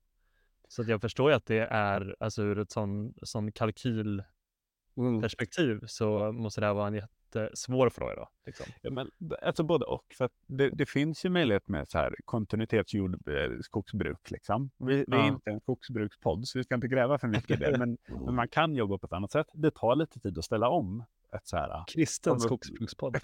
Så 0.68 0.82
att 0.82 0.88
jag 0.88 1.02
förstår 1.02 1.32
ju 1.32 1.36
att 1.36 1.46
det 1.46 1.60
är, 1.60 2.16
alltså 2.20 2.44
ur 2.44 2.60
ett 2.60 2.72
sån, 2.72 3.14
sån 3.24 3.52
kalkylperspektiv 3.52 5.72
mm. 5.72 5.88
så 5.88 6.32
måste 6.32 6.62
det 6.62 6.68
här 6.68 6.74
vara 6.74 6.88
en 6.88 6.94
jättesvår 7.36 7.90
fråga 7.90 8.16
då. 8.16 8.30
Liksom. 8.46 8.66
Ja, 8.82 8.92
men, 8.92 9.12
alltså 9.42 9.64
både 9.64 9.86
och. 9.86 10.06
För 10.18 10.30
det, 10.48 10.70
det, 10.70 10.86
finns 10.86 11.26
ju 11.26 11.30
möjlighet 11.30 11.68
med 11.68 11.90
så 11.90 11.98
här 11.98 12.16
kontinuitetsjord 12.26 13.28
eh, 13.28 13.60
skogsbruk. 13.62 14.32
Liksom. 14.32 14.72
Vi, 14.78 15.06
vi 15.08 15.18
är 15.18 15.28
inte 15.28 15.50
en 15.50 15.60
skogsbrukspodd 15.60 16.48
så 16.48 16.58
vi 16.58 16.64
ska 16.64 16.76
inte 16.76 16.88
gräva 16.88 17.18
för 17.18 17.28
mycket 17.28 17.52
i 17.52 17.56
det. 17.56 17.78
Men, 17.78 17.98
men, 18.26 18.36
man 18.36 18.48
kan 18.48 18.76
jobba 18.76 18.98
på 18.98 19.06
ett 19.06 19.14
annat 19.14 19.32
sätt. 19.32 19.48
Det 19.54 19.72
tar 19.72 19.96
lite 19.96 20.20
tid 20.20 20.38
att 20.38 20.46
ställa 20.46 20.70
om. 20.70 21.04
Ett 21.32 21.48
så 21.48 21.58
här, 21.58 21.84
Kristen 21.88 22.40
skogsbrukspodd. 22.40 23.18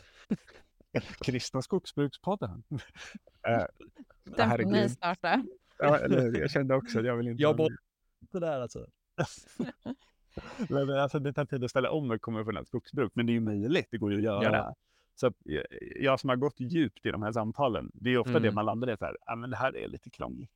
Kristna 1.21 1.61
skogsbrukspodden. 1.61 2.63
äh, 3.47 3.63
Den 4.37 4.49
får 4.49 4.71
ni 4.71 4.89
starta. 4.89 5.43
Ja, 5.77 5.97
eller, 5.97 6.39
jag 6.39 6.51
kände 6.51 6.75
också 6.75 6.99
att 6.99 7.05
jag 7.05 7.17
vill 7.17 7.27
inte... 7.27 7.41
Jag 7.41 7.57
bort 7.57 7.71
det 8.31 8.39
där 8.39 8.61
alltså. 8.61 8.85
men, 10.69 10.89
alltså. 10.89 11.19
Det 11.19 11.33
tar 11.33 11.45
tid 11.45 11.63
att 11.63 11.69
ställa 11.69 11.91
om 11.91 12.11
ett 12.11 12.21
konventionellt 12.21 12.67
skogsbruk, 12.67 13.11
men 13.15 13.25
det 13.25 13.31
är 13.31 13.33
ju 13.33 13.39
möjligt. 13.39 13.87
Det 13.91 13.97
går 13.97 14.11
ju 14.11 14.17
att 14.17 14.23
göra. 14.23 14.57
Ja, 14.57 14.75
så 15.15 15.33
jag 15.95 16.19
som 16.19 16.29
har 16.29 16.35
gått 16.35 16.59
djupt 16.59 17.05
i 17.05 17.11
de 17.11 17.23
här 17.23 17.31
samtalen, 17.31 17.91
det 17.93 18.09
är 18.09 18.17
ofta 18.17 18.31
mm. 18.31 18.43
det 18.43 18.51
man 18.51 18.65
landar 18.65 18.93
i, 18.93 18.97
så 18.97 19.05
här, 19.05 19.17
ja, 19.25 19.35
men 19.35 19.49
det 19.49 19.57
här 19.57 19.77
är 19.77 19.87
lite 19.87 20.09
krångligt. 20.09 20.51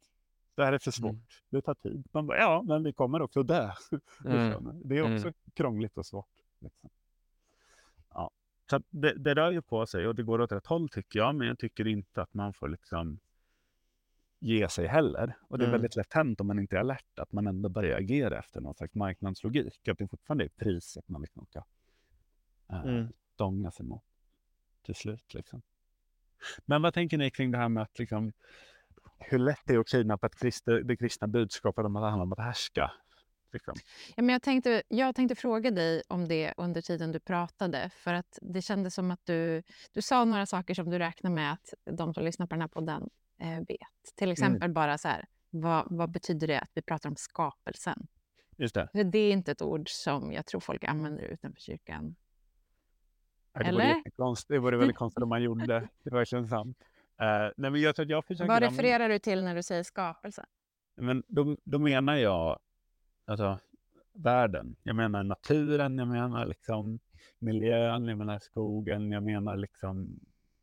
Det 0.56 0.66
här 0.66 0.74
är 0.74 0.80
för 0.80 0.92
svårt. 0.92 1.12
Mm. 1.12 1.24
Det 1.50 1.62
tar 1.62 1.74
tid. 1.74 2.08
Man 2.12 2.28
bara, 2.28 2.38
ja, 2.38 2.62
men 2.62 2.84
vi 2.84 2.94
kommer 2.94 3.22
också 3.22 3.44
dö. 3.44 3.72
Mm. 4.26 4.82
det 4.84 4.98
är 4.98 5.02
också 5.02 5.28
mm. 5.28 5.34
krångligt 5.54 5.98
och 5.98 6.06
svårt. 6.06 6.44
Liksom. 6.60 6.90
Ja. 8.14 8.32
Så 8.70 8.82
det, 8.90 9.14
det 9.14 9.36
rör 9.36 9.52
ju 9.52 9.62
på 9.62 9.86
sig 9.86 10.08
och 10.08 10.16
det 10.16 10.24
går 10.24 10.42
åt 10.42 10.52
rätt 10.52 10.66
håll 10.66 10.90
tycker 10.90 11.20
jag, 11.20 11.36
men 11.36 11.48
jag 11.48 11.60
tycker 11.60 11.88
inte 11.88 12.22
att 12.22 12.34
man 12.34 12.54
får 12.54 12.70
liksom 12.70 13.20
ge 14.40 14.70
sig 14.70 14.88
heller. 14.88 15.38
Och 15.42 15.58
det 15.58 15.64
är 15.64 15.68
mm. 15.68 15.72
väldigt 15.72 15.96
lätt 15.96 16.14
hänt 16.14 16.42
om 16.42 16.48
man 16.48 16.60
inte 16.60 16.76
är 16.76 16.80
alert 16.80 17.20
att 17.20 17.32
man 17.32 17.48
ändå 17.48 17.70
börjar 17.70 17.98
agera 17.98 18.40
efter 18.40 18.62
någon 18.62 18.76
slags 18.76 18.96
marknadslogik. 18.96 19.88
Att 19.88 19.98
det 19.98 20.08
fortfarande 20.08 20.44
är 20.44 20.50
priset 20.50 21.10
man 21.10 21.22
liksom 21.22 21.46
ska 21.46 21.64
äh, 22.70 22.82
mm. 22.82 23.08
stånga 23.34 23.72
sig 23.72 23.86
mot 23.86 24.04
till 24.86 24.96
slut. 24.96 25.34
Liksom. 25.34 25.62
Men 26.66 26.82
vad 26.82 26.94
tänker 26.94 27.18
ni 27.18 27.32
kring 27.32 27.52
det 27.52 27.58
här 27.58 27.70
med 27.70 27.84
att 27.84 28.00
liksom, 28.00 28.34
hur 29.18 29.40
lätt 29.40 29.62
det 29.66 29.74
är 29.74 29.80
att 29.80 29.88
kidnappa 29.88 30.28
ett 30.28 30.40
kristna, 30.40 30.74
det 30.74 30.98
kristna 30.98 31.28
budskapet 31.28 31.86
om 31.86 31.96
att 31.96 32.04
det 32.04 32.08
handlar 32.08 32.24
om 32.24 32.34
att 32.34 32.40
härska? 32.40 32.92
Liksom. 33.54 33.76
Ja, 34.16 34.24
men 34.24 34.34
jag, 34.34 34.42
tänkte, 34.42 34.84
jag 34.88 35.16
tänkte 35.16 35.36
fråga 35.36 35.72
dig 35.72 36.02
om 36.08 36.28
det 36.28 36.54
under 36.58 36.82
tiden 36.82 37.12
du 37.12 37.20
pratade. 37.20 37.90
För 37.96 38.14
att 38.14 38.40
det 38.42 38.62
kändes 38.62 38.96
som 38.96 39.12
att 39.12 39.26
du, 39.26 39.64
du 39.94 40.02
sa 40.02 40.26
några 40.26 40.46
saker 40.46 40.74
som 40.74 40.90
du 40.90 41.00
räknar 41.00 41.32
med 41.32 41.54
att 41.54 41.74
de 41.92 42.14
som 42.14 42.26
lyssnar 42.26 42.48
på 42.48 42.56
den 42.56 42.62
här 42.62 42.68
podden 42.68 43.10
eh, 43.40 43.58
vet. 43.58 44.16
Till 44.16 44.28
mm. 44.28 44.32
exempel 44.32 44.64
mm. 44.64 44.74
bara 44.74 44.98
så 44.98 45.08
här, 45.08 45.26
vad, 45.50 45.88
vad, 45.90 46.12
betyder 46.12 46.48
det 46.48 46.60
att 46.60 46.72
vi 46.74 46.82
pratar 46.82 47.10
om 47.10 47.16
skapelsen? 47.16 48.08
Just 48.58 48.76
det. 48.76 48.90
För 48.92 49.04
det 49.04 49.20
är 49.20 49.32
inte 49.32 49.52
ett 49.52 49.62
ord 49.62 49.90
som 49.90 50.32
jag 50.34 50.46
tror 50.46 50.62
folk 50.62 50.84
använder 50.84 51.24
utanför 51.24 51.62
kyrkan. 51.62 52.16
Ja, 53.54 53.60
det 53.60 53.66
Eller? 53.66 54.04
Vore 54.18 54.36
det 54.48 54.60
vore 54.60 54.78
väldigt 54.78 54.98
konstigt 54.98 55.24
om 55.24 55.30
man 55.30 55.44
gjorde 55.44 55.66
det. 55.66 55.88
Det 56.04 56.10
var 56.10 56.18
verkligen 56.18 56.48
sant. 56.48 56.78
Uh, 57.22 57.52
nej, 57.58 57.72
men 57.72 57.82
jag 57.82 57.96
tror 57.96 58.12
jag 58.12 58.26
försöker 58.26 58.48
vad 58.48 58.62
refererar 58.62 59.10
du 59.10 59.20
till 59.20 59.44
när 59.44 59.56
du 59.56 59.64
säger 59.64 59.84
skapelse? 59.84 60.46
Men 60.96 61.24
då, 61.28 61.58
då 61.64 61.80
menar 61.80 62.16
jag 62.16 62.60
alltså, 63.26 63.60
världen. 64.14 64.76
Jag 64.84 64.96
menar 64.96 65.24
naturen, 65.24 65.98
jag 65.98 66.08
menar 66.08 66.46
liksom 66.46 67.00
miljön, 67.40 68.08
jag 68.08 68.18
menar 68.18 68.40
skogen, 68.40 69.12
jag 69.12 69.24
menar 69.24 69.58
liksom 69.58 70.20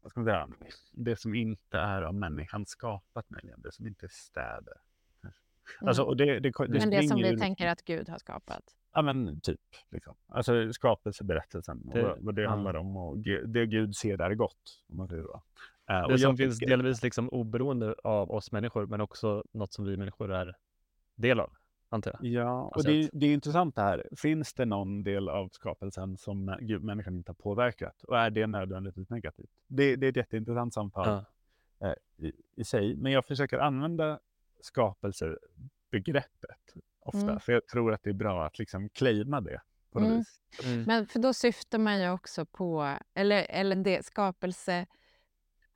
vad 0.06 0.10
ska 0.10 0.20
man 0.20 0.26
säga, 0.26 0.48
det 0.92 1.20
som 1.20 1.34
inte 1.34 1.78
är 1.78 2.02
av 2.02 2.14
människan 2.14 2.66
skapat 2.66 3.30
möjligen, 3.30 3.60
det 3.60 3.72
som 3.72 3.86
inte 3.86 4.06
är 4.06 4.10
städer. 4.10 4.74
Mm. 5.22 5.34
Alltså, 5.80 6.02
och 6.02 6.16
det, 6.16 6.24
det, 6.40 6.50
det 6.58 6.68
men 6.68 6.90
det 6.90 7.08
som 7.08 7.16
vi 7.16 7.38
tänker 7.38 7.66
att 7.66 7.82
Gud 7.82 8.08
har 8.08 8.18
skapat? 8.18 8.62
Ja 8.92 9.02
men 9.02 9.40
typ. 9.40 9.60
Liksom. 9.90 10.16
Alltså 10.28 10.72
skapelseberättelsen 10.72 11.90
det, 11.94 12.04
och 12.04 12.18
vad 12.20 12.34
det 12.34 12.42
ja. 12.42 12.48
handlar 12.48 12.74
om 12.74 12.96
och 12.96 13.18
det 13.46 13.66
Gud 13.66 13.96
ser 13.96 14.16
där 14.16 14.30
är 14.30 14.34
gott. 14.34 14.84
Om 14.88 14.96
man 14.96 15.08
säger 15.08 15.22
så. 15.22 15.42
Uh, 15.90 16.08
det 16.08 16.18
som 16.18 16.36
finns 16.36 16.58
delvis 16.58 17.02
liksom 17.02 17.28
oberoende 17.28 17.94
av 18.04 18.30
oss 18.30 18.52
människor 18.52 18.86
men 18.86 19.00
också 19.00 19.44
något 19.52 19.72
som 19.72 19.84
vi 19.84 19.96
människor 19.96 20.32
är 20.32 20.56
del 21.14 21.40
av 21.40 21.52
antar 21.88 22.16
jag. 22.20 22.32
Ja, 22.32 22.72
och 22.74 22.84
det 22.84 22.92
är, 22.92 23.10
det 23.12 23.26
är 23.26 23.34
intressant 23.34 23.76
det 23.76 23.82
här. 23.82 24.08
Finns 24.16 24.54
det 24.54 24.64
någon 24.64 25.02
del 25.02 25.28
av 25.28 25.48
skapelsen 25.48 26.18
som 26.18 26.56
Gud, 26.60 26.82
människan 26.82 27.16
inte 27.16 27.30
har 27.30 27.34
påverkat? 27.34 28.02
Och 28.02 28.18
är 28.18 28.30
det 28.30 28.46
nödvändigtvis 28.46 29.10
negativt? 29.10 29.50
Det, 29.66 29.96
det 29.96 30.06
är 30.06 30.10
ett 30.10 30.16
jätteintressant 30.16 30.74
samtal 30.74 31.24
ja. 31.78 31.86
eh, 31.86 31.94
i, 32.26 32.32
i, 32.56 32.64
sig. 32.64 32.96
Men 32.96 33.12
jag 33.12 33.24
försöker 33.24 33.58
använda 33.58 34.18
skapelsebegreppet 34.60 36.74
ofta. 37.00 37.20
Mm. 37.20 37.40
För 37.40 37.52
jag 37.52 37.66
tror 37.66 37.92
att 37.92 38.02
det 38.02 38.10
är 38.10 38.14
bra 38.14 38.46
att 38.46 38.58
liksom 38.58 38.88
claima 38.88 39.40
det. 39.40 39.60
På 39.90 40.00
något 40.00 40.06
mm. 40.06 40.18
vis. 40.18 40.40
Mm. 40.64 40.82
Men 40.82 41.06
för 41.06 41.18
då 41.18 41.32
syftar 41.32 41.78
man 41.78 42.00
ju 42.00 42.10
också 42.10 42.46
på, 42.46 42.96
eller, 43.14 43.46
eller 43.48 43.76
det 43.76 44.06
skapelse 44.06 44.86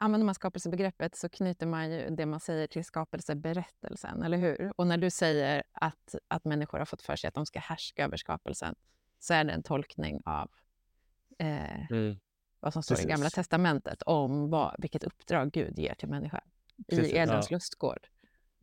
använder 0.00 0.24
man 0.24 0.34
skapelsebegreppet 0.34 1.16
så 1.16 1.28
knyter 1.28 1.66
man 1.66 1.90
ju 1.90 2.10
det 2.10 2.26
man 2.26 2.40
säger 2.40 2.66
till 2.66 2.84
skapelseberättelsen, 2.84 4.22
eller 4.22 4.38
hur? 4.38 4.72
Och 4.76 4.86
när 4.86 4.98
du 4.98 5.10
säger 5.10 5.62
att, 5.72 6.14
att 6.28 6.44
människor 6.44 6.78
har 6.78 6.84
fått 6.84 7.02
för 7.02 7.16
sig 7.16 7.28
att 7.28 7.34
de 7.34 7.46
ska 7.46 7.60
härska 7.60 8.04
över 8.04 8.16
skapelsen 8.16 8.74
så 9.18 9.34
är 9.34 9.44
det 9.44 9.52
en 9.52 9.62
tolkning 9.62 10.20
av 10.24 10.50
eh, 11.38 11.90
mm. 11.90 12.18
vad 12.60 12.72
som 12.72 12.82
står 12.82 12.94
Precis. 12.94 13.06
i 13.06 13.08
Gamla 13.08 13.30
Testamentet 13.30 14.02
om 14.02 14.50
vad, 14.50 14.74
vilket 14.78 15.04
uppdrag 15.04 15.50
Gud 15.52 15.78
ger 15.78 15.94
till 15.94 16.08
människan 16.08 16.40
i 16.88 17.16
Edens 17.16 17.50
ja. 17.50 17.56
lustgård. 17.56 18.06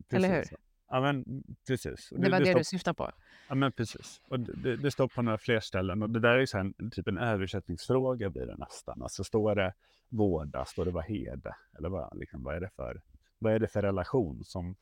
Precis. 0.08 0.24
Eller 0.24 0.36
hur? 0.36 0.56
Ja, 0.90 1.00
men 1.00 1.42
precis. 1.66 2.08
Det, 2.10 2.16
det 2.16 2.30
var 2.30 2.38
det, 2.38 2.44
det 2.44 2.58
du 2.58 2.64
syftade 2.64 2.94
på? 2.94 3.10
Ja, 3.48 3.54
men 3.54 3.72
precis. 3.72 4.22
Och 4.28 4.40
det, 4.40 4.76
det, 4.76 4.90
står 4.90 5.08
på 5.08 5.22
några 5.22 5.38
fler 5.38 5.60
ställen 5.60 6.02
och 6.02 6.10
det 6.10 6.20
där 6.20 6.38
är 6.38 6.46
så 6.46 6.58
här, 6.58 6.90
typ 6.90 7.08
en 7.08 7.18
översättningsfråga 7.18 8.30
blir 8.30 8.46
det 8.46 8.56
nästan. 8.56 9.02
Alltså 9.02 9.24
står 9.24 9.54
det 9.54 9.74
vårda, 10.08 10.64
står 10.64 10.84
det 10.84 10.90
vad 10.90 11.04
hede? 11.04 11.56
Eller 11.78 11.88
vad, 11.88 12.18
liksom, 12.18 12.42
vad, 12.42 12.56
är 12.56 12.60
det 12.60 12.70
för, 12.76 13.02
vad 13.38 13.52
är 13.52 13.58
det 13.58 13.68
för 13.68 13.82
relation 13.82 14.44
som... 14.44 14.76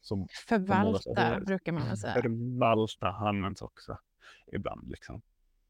som 0.00 0.28
Förvalta 0.48 0.98
som 0.98 1.44
brukar 1.44 1.72
man 1.72 1.96
säga. 1.96 2.12
Förvalta 2.14 3.08
används 3.08 3.62
också 3.62 3.98
ibland 4.52 4.90
liksom. 4.90 5.22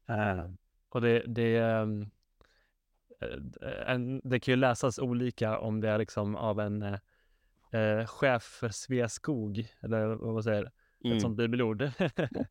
Uh, 0.09 0.53
och 0.89 1.01
det, 1.01 1.23
det, 1.27 1.61
um, 1.61 2.09
en, 3.87 4.21
det 4.23 4.39
kan 4.39 4.51
ju 4.51 4.55
läsas 4.55 4.99
olika 4.99 5.59
om 5.59 5.81
det 5.81 5.89
är 5.89 5.97
liksom 5.97 6.35
av 6.35 6.59
en 6.59 6.97
uh, 7.75 8.05
chef 8.05 8.43
för 8.43 8.69
Sveaskog, 8.69 9.67
eller 9.81 10.05
vad 10.05 10.33
man 10.33 10.43
säger, 10.43 10.71
mm. 11.03 11.17
ett 11.17 11.21
sånt 11.21 11.37
bibelord. 11.37 11.81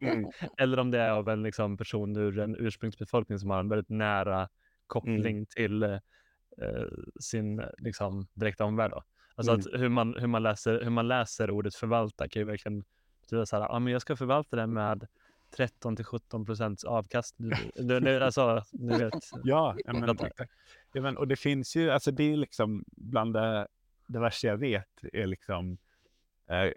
mm. 0.00 0.30
Eller 0.58 0.78
om 0.78 0.90
det 0.90 1.00
är 1.00 1.10
av 1.10 1.28
en 1.28 1.42
liksom, 1.42 1.76
person 1.76 2.16
ur 2.16 2.38
en 2.38 2.56
ursprungsbefolkning 2.56 3.38
som 3.38 3.50
har 3.50 3.60
en 3.60 3.68
väldigt 3.68 3.88
nära 3.88 4.48
koppling 4.86 5.36
mm. 5.36 5.46
till 5.46 5.82
uh, 5.82 5.98
sin 7.20 7.62
liksom, 7.78 8.26
direkta 8.34 8.64
omvärld. 8.64 8.90
Då. 8.90 9.02
Alltså 9.34 9.52
att 9.52 9.66
mm. 9.66 9.80
hur 9.80 9.88
man, 9.88 10.14
hur, 10.14 10.26
man 10.26 10.42
läser, 10.42 10.80
hur 10.82 10.90
man 10.90 11.08
läser 11.08 11.50
ordet 11.50 11.74
förvalta 11.74 12.28
kan 12.28 12.40
ju 12.40 12.46
verkligen 12.46 12.84
betyda 13.20 13.46
så 13.46 13.56
här, 13.56 13.72
ah, 13.72 13.78
men 13.78 13.92
jag 13.92 14.02
ska 14.02 14.16
förvalta 14.16 14.56
det 14.56 14.66
med 14.66 15.06
13 15.56 15.96
till 15.96 16.04
17 16.04 16.44
procents 16.44 16.84
avkastning. 16.84 17.52
Du, 17.74 18.00
du, 18.00 18.24
alltså, 18.24 18.62
du 18.72 18.98
vet. 18.98 19.14
Ja, 19.44 19.76
men, 19.86 20.06
Fattar. 20.06 20.26
exakt. 20.26 20.52
ja 20.92 21.02
men, 21.02 21.16
och 21.16 21.28
det 21.28 21.36
finns 21.36 21.76
ju, 21.76 21.90
alltså 21.90 22.10
det 22.10 22.32
är 22.32 22.36
liksom 22.36 22.84
bland 22.86 23.34
det, 23.34 23.68
det 24.06 24.18
värsta 24.18 24.46
jag 24.46 24.56
vet 24.56 25.04
är 25.12 25.26
liksom 25.26 25.78
eh, 26.48 26.72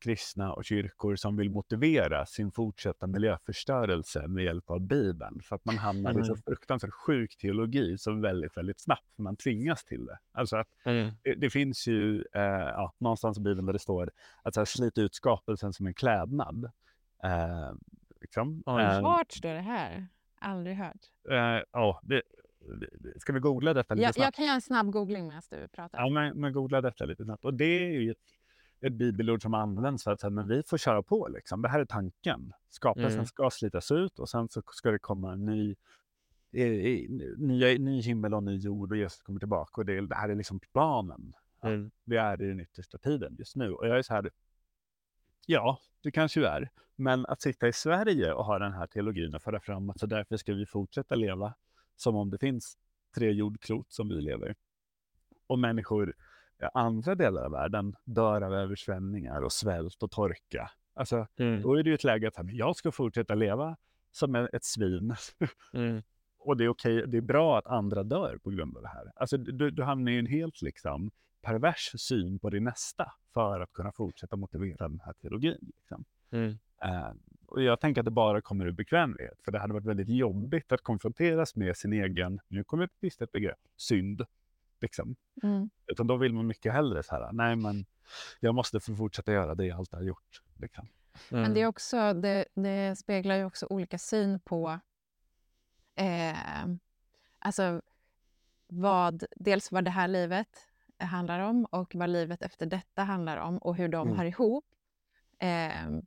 kristna 0.00 0.52
och 0.52 0.64
kyrkor 0.64 1.16
som 1.16 1.36
vill 1.36 1.50
motivera 1.50 2.26
sin 2.26 2.52
fortsatta 2.52 3.06
miljöförstörelse 3.06 4.28
med 4.28 4.44
hjälp 4.44 4.70
av 4.70 4.80
Bibeln. 4.80 5.40
För 5.42 5.56
att 5.56 5.64
man 5.64 5.78
hamnar 5.78 6.10
i 6.10 6.14
så 6.24 6.32
Mm. 6.32 6.42
fruktansvärt 6.46 6.92
sjuk 6.92 7.36
teologi 7.36 7.98
så 7.98 8.12
väldigt, 8.20 8.56
väldigt 8.56 8.80
snabbt. 8.80 9.14
För 9.16 9.22
man 9.22 9.36
tvingas 9.36 9.84
till 9.84 10.06
det. 10.06 10.18
Alltså 10.32 10.56
att 10.56 10.68
Mm. 10.84 11.10
det, 11.22 11.34
det 11.34 11.50
finns 11.50 11.86
ju 11.86 12.24
eh, 12.34 12.42
ja, 12.42 12.92
någonstans 12.98 13.38
i 13.38 13.40
Bibeln 13.40 13.66
där 13.66 13.72
det 13.72 13.78
står 13.78 14.10
att 14.42 14.54
så 14.54 14.60
här, 14.60 14.64
slita 14.64 15.00
ut 15.00 15.14
skapelsen 15.14 15.72
som 15.72 15.86
en 15.86 15.94
klädnad. 15.94 16.64
Eh, 17.22 17.72
liksom. 18.20 18.62
Eh, 18.66 19.02
Vart 19.02 19.32
står 19.32 19.54
det 19.54 19.60
här? 19.60 20.06
Aldrig 20.38 20.76
hört. 20.76 20.96
eh, 21.30 21.62
ja, 21.72 22.00
det- 22.02 22.22
ska 23.18 23.32
vi 23.32 23.40
googla 23.40 23.74
detta 23.74 23.94
lite 23.94 24.02
Jag, 24.04 24.14
snabbt? 24.14 24.24
jag 24.24 24.34
kan 24.34 24.44
göra 24.44 24.54
en 24.54 24.60
snabb 24.62 24.90
googling 24.90 25.26
medan 25.26 25.42
du 25.50 25.68
pratar. 25.68 25.98
Ja, 25.98 26.08
men, 26.08 26.40
men 26.40 26.52
googla 26.52 26.80
detta 26.80 27.04
lite 27.04 27.24
snabbt. 27.24 27.44
Och 27.44 27.54
det 27.54 27.64
är 27.64 28.00
ju 28.00 28.10
ett, 28.10 28.18
ett 28.80 28.92
bibelord 28.92 29.42
som 29.42 29.54
används 29.54 30.04
för 30.04 30.10
att 30.10 30.20
säga, 30.20 30.30
men 30.30 30.48
vi 30.48 30.62
får 30.62 30.78
köra 30.78 31.02
på 31.02 31.28
liksom. 31.28 31.62
Det 31.62 31.68
här 31.68 31.80
är 31.80 31.84
tanken. 31.84 32.52
Skapelsen 32.68 33.12
Mm. 33.12 33.26
ska 33.26 33.50
slitas 33.50 33.90
ut 33.92 34.18
och 34.18 34.28
sen 34.28 34.48
så 34.48 34.62
ska 34.72 34.90
det 34.90 34.98
komma 34.98 35.32
en 35.32 35.44
ny, 35.44 35.74
eh, 36.52 37.08
nya, 37.38 37.78
ny 37.78 38.00
himmel 38.02 38.34
och 38.34 38.42
ny 38.42 38.56
jord 38.56 38.90
och 38.92 38.96
Jesus 38.96 39.22
kommer 39.22 39.38
tillbaka. 39.40 39.80
Och 39.80 39.86
det, 39.86 40.06
det 40.06 40.14
här 40.14 40.28
är 40.28 40.34
liksom 40.34 40.60
planen. 40.60 41.32
Ja. 41.60 41.68
Mm. 41.68 41.90
Vi 42.04 42.16
är 42.16 42.42
i 42.42 42.46
den 42.48 42.60
yttersta 42.60 42.98
tiden 42.98 43.36
just 43.38 43.56
nu. 43.56 43.72
Och 43.72 43.86
jag 43.88 43.98
är 43.98 44.02
så 44.02 44.14
här, 44.14 44.30
ja, 45.46 45.78
det 46.02 46.10
kanske 46.10 46.40
ju 46.40 46.46
är. 46.46 46.70
Men 46.96 47.26
att 47.26 47.40
sitta 47.42 47.68
i 47.68 47.72
Sverige 47.72 48.32
och 48.32 48.44
ha 48.44 48.58
den 48.58 48.72
här 48.72 48.86
teologin 48.86 49.34
och 49.34 49.42
föra 49.42 49.60
fram 49.60 49.90
att 49.90 50.00
så 50.00 50.06
därför 50.06 50.36
ska 50.36 50.54
vi 50.54 50.66
fortsätta 50.66 51.14
leva 51.14 51.54
som 51.96 52.16
om 52.16 52.30
det 52.30 52.38
finns 52.38 52.78
tre 53.14 53.32
jordklot 53.32 53.92
som 53.92 54.08
vi 54.08 54.14
lever. 54.20 54.54
Och 55.46 55.58
människor 55.58 56.10
i 56.62 56.64
andra 56.74 57.14
delar 57.14 57.42
av 57.42 57.50
världen 57.50 57.96
dör 58.04 58.40
av 58.42 58.54
översvämningar 58.54 59.42
och 59.42 59.52
svält 59.52 60.02
och 60.02 60.10
torka. 60.10 60.70
Alltså, 60.94 61.26
Mm. 61.36 61.62
då 61.62 61.74
är 61.74 61.82
det 61.82 61.88
ju 61.90 61.94
ett 61.94 62.04
läge 62.04 62.28
att 62.28 62.52
jag 62.52 62.76
ska 62.76 62.92
fortsätta 62.92 63.34
leva 63.34 63.76
som 64.12 64.34
ett 64.34 64.64
svin. 64.64 65.14
Mm. 65.74 66.02
och 66.38 66.56
det 66.56 66.64
är 66.64 66.68
okej, 66.68 67.04
det 67.06 67.16
är 67.16 67.20
bra 67.22 67.58
att 67.58 67.66
andra 67.66 68.02
dör 68.02 68.38
på 68.42 68.50
grund 68.50 68.76
av 68.76 68.82
det 68.82 68.88
här. 68.88 69.12
Alltså, 69.16 69.36
du, 69.36 69.70
du 69.70 69.82
hamnar 69.82 70.12
i 70.12 70.18
en 70.18 70.26
helt 70.26 70.62
liksom 70.62 71.10
pervers 71.42 71.92
syn 72.00 72.38
på 72.38 72.50
din 72.50 72.64
nästa 72.64 73.12
för 73.34 73.60
att 73.60 73.72
kunna 73.72 73.92
fortsätta 73.92 74.36
motivera 74.36 74.88
den 74.88 75.00
här 75.04 75.12
teologin. 75.12 75.72
Liksom. 75.76 76.04
Mm. 76.30 76.58
Eh, 76.82 77.10
och 77.46 77.62
jag 77.62 77.80
tänker 77.80 78.00
att 78.00 78.04
det 78.04 78.10
bara 78.10 78.40
kommer 78.40 78.66
ur 78.66 78.72
bekvämlighet, 78.72 79.40
för 79.44 79.52
det 79.52 79.58
hade 79.58 79.72
varit 79.72 79.84
väldigt 79.86 80.08
jobbigt 80.08 80.72
att 80.72 80.82
konfronteras 80.82 81.56
med 81.56 81.76
sin 81.76 81.92
egen, 81.92 82.40
nu 82.48 82.64
kommer 82.64 82.84
ett 82.84 82.96
visst 83.00 83.22
ett 83.22 83.32
begrepp, 83.32 83.58
synd. 83.76 84.22
Liksom. 84.80 85.16
Mm. 85.42 85.70
Utan 85.86 86.06
då 86.06 86.16
vill 86.16 86.32
man 86.34 86.46
mycket 86.46 86.72
hellre 86.72 87.02
så 87.02 87.14
här, 87.14 87.32
nej 87.32 87.56
men 87.56 87.86
jag 88.40 88.54
måste 88.54 88.80
få 88.80 88.94
fortsätta 88.96 89.32
göra 89.32 89.54
det 89.54 89.66
jag 89.66 89.78
alltid 89.78 89.94
har 89.94 90.02
gjort. 90.04 90.42
Liksom. 90.56 90.88
Men 91.28 91.54
det, 91.54 91.60
är 91.60 91.62
Mm. 91.62 91.68
också, 91.68 92.12
det, 92.12 92.44
det 92.54 92.96
speglar 92.98 93.36
ju 93.36 93.44
också 93.44 93.66
olika 93.70 93.98
syn 93.98 94.40
på 94.40 94.80
eh, 95.94 96.66
alltså 97.38 97.82
vad, 98.68 99.24
dels 99.36 99.72
vad 99.72 99.84
det 99.84 99.90
här 99.90 100.08
livet 100.08 100.48
handlar 100.98 101.40
om 101.40 101.64
och 101.64 101.94
vad 101.94 102.10
livet 102.10 102.42
efter 102.42 102.66
detta 102.66 103.02
handlar 103.02 103.36
om 103.36 103.58
och 103.58 103.76
hur 103.76 103.88
de 103.88 104.06
Mm. 104.08 104.18
hör 104.18 104.24
ihop. 104.24 104.64
Eh, 105.38 106.00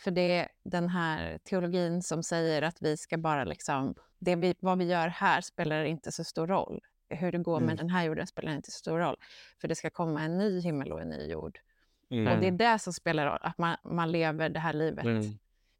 för 0.00 0.10
det 0.10 0.20
är 0.38 0.48
den 0.64 0.88
här 0.88 1.38
teologin 1.38 2.02
som 2.02 2.22
säger 2.22 2.62
att 2.62 2.82
vi 2.82 2.96
ska 2.96 3.18
bara 3.18 3.44
liksom, 3.44 3.94
det 4.18 4.36
vi, 4.36 4.54
vad 4.60 4.78
vi 4.78 4.84
gör 4.84 5.08
här 5.08 5.40
spelar 5.40 5.84
inte 5.84 6.12
så 6.12 6.24
stor 6.24 6.46
roll. 6.46 6.80
Hur 7.08 7.32
det 7.32 7.38
går 7.38 7.56
Mm. 7.56 7.66
med 7.66 7.76
den 7.76 7.90
här 7.90 8.04
jorden 8.04 8.26
spelar 8.26 8.52
inte 8.52 8.70
så 8.70 8.78
stor 8.78 8.98
roll. 8.98 9.16
För 9.60 9.68
det 9.68 9.74
ska 9.74 9.90
komma 9.90 10.22
en 10.22 10.38
ny 10.38 10.60
himmel 10.60 10.92
och 10.92 11.00
en 11.00 11.08
ny 11.08 11.26
jord. 11.26 11.58
Mm. 12.10 12.32
Och 12.34 12.40
det 12.40 12.46
är 12.46 12.52
det 12.52 12.78
som 12.78 12.92
spelar 12.92 13.26
roll, 13.26 13.38
att 13.42 13.58
man, 13.58 13.76
man 13.84 14.12
lever 14.12 14.48
det 14.48 14.60
här 14.60 14.72
livet 14.72 15.04
Mm. 15.04 15.22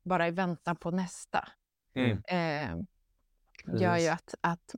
bara 0.02 0.28
i 0.28 0.30
väntan 0.30 0.76
på 0.76 0.90
nästa. 0.90 1.48
Mm. 1.94 2.22
Eh, 2.28 2.84
gör 3.80 3.96
ju 3.96 4.08
att, 4.08 4.34
att 4.40 4.74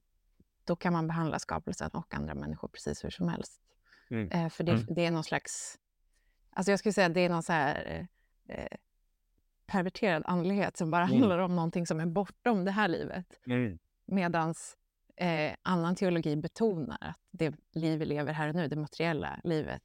då 0.64 0.76
kan 0.76 0.92
man 0.92 1.07
behandla 1.07 1.38
skapelsen 1.38 1.90
och 1.92 2.14
andra 2.14 2.35
människor 2.35 2.68
precis 2.68 3.05
hur 3.05 3.11
som 3.11 3.28
helst. 3.28 3.62
Mm. 4.11 4.31
Eh, 4.31 4.48
för 4.48 4.64
det, 4.64 4.72
Mm. 4.72 4.87
det 4.90 5.07
är 5.07 5.11
någon 5.11 5.24
slags... 5.24 5.78
Alltså 6.50 6.72
jag 6.72 6.78
skulle 6.78 6.92
säga 6.92 7.09
det 7.09 7.20
är 7.20 7.28
någon 7.28 7.42
så 7.42 7.52
här 7.52 8.07
eh, 8.48 8.57
eh, 8.57 8.66
perverterad 9.72 10.22
andlighet 10.26 10.76
som 10.76 10.90
bara 10.90 11.04
Mm. 11.04 11.18
handlar 11.20 11.38
om 11.38 11.56
någonting 11.56 11.87
som 11.87 12.00
är 12.00 12.06
bortom 12.06 12.64
det 12.64 12.70
här 12.70 12.88
livet. 12.88 13.26
Mm. 13.46 13.78
Medan 14.06 14.54
eh, 15.16 15.52
annan 15.62 15.94
teologi 15.94 16.37
betonar 16.37 16.98
att 17.00 17.20
det 17.30 17.54
liv 17.74 17.98
vi 17.98 18.04
lever 18.04 18.32
här 18.32 18.48
och 18.48 18.54
nu, 18.54 18.68
det 18.68 18.76
materiella 18.76 19.40
livet, 19.44 19.82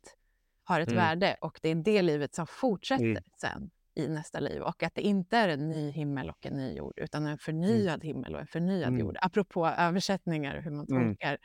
har 0.64 0.80
ett 0.82 0.88
Mm. 0.92 0.98
värde 1.04 1.36
och 1.42 1.60
det 1.62 1.70
är 1.70 1.76
det 1.76 2.02
livet 2.02 2.36
som 2.36 2.48
fortsätter 2.48 3.04
Mm. 3.06 3.24
sen 3.42 3.70
i 3.96 4.08
nästa 4.08 4.40
liv. 4.40 4.62
Och 4.62 4.84
att 4.84 4.96
det 4.96 5.02
inte 5.02 5.38
är 5.38 5.50
en 5.50 5.70
ny 5.70 5.92
himmel 5.92 6.30
och 6.30 6.46
en 6.46 6.54
ny 6.54 6.74
jord, 6.74 6.94
utan 7.00 7.26
en 7.26 7.38
förnyad 7.38 8.04
himmel 8.04 8.36
och 8.36 8.42
en 8.42 8.48
förnyad 8.48 8.88
Mm. 8.88 9.00
jord. 9.00 9.18
Apropå 9.22 9.68
översättningar 9.68 10.58
och 10.58 10.64
hur 10.64 10.72
man 10.72 10.86
Mm. 10.90 11.04
tolkar 11.08 11.38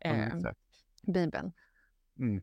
eh. 0.00 0.28
Bibeln. 1.02 1.52
Mm. 2.18 2.42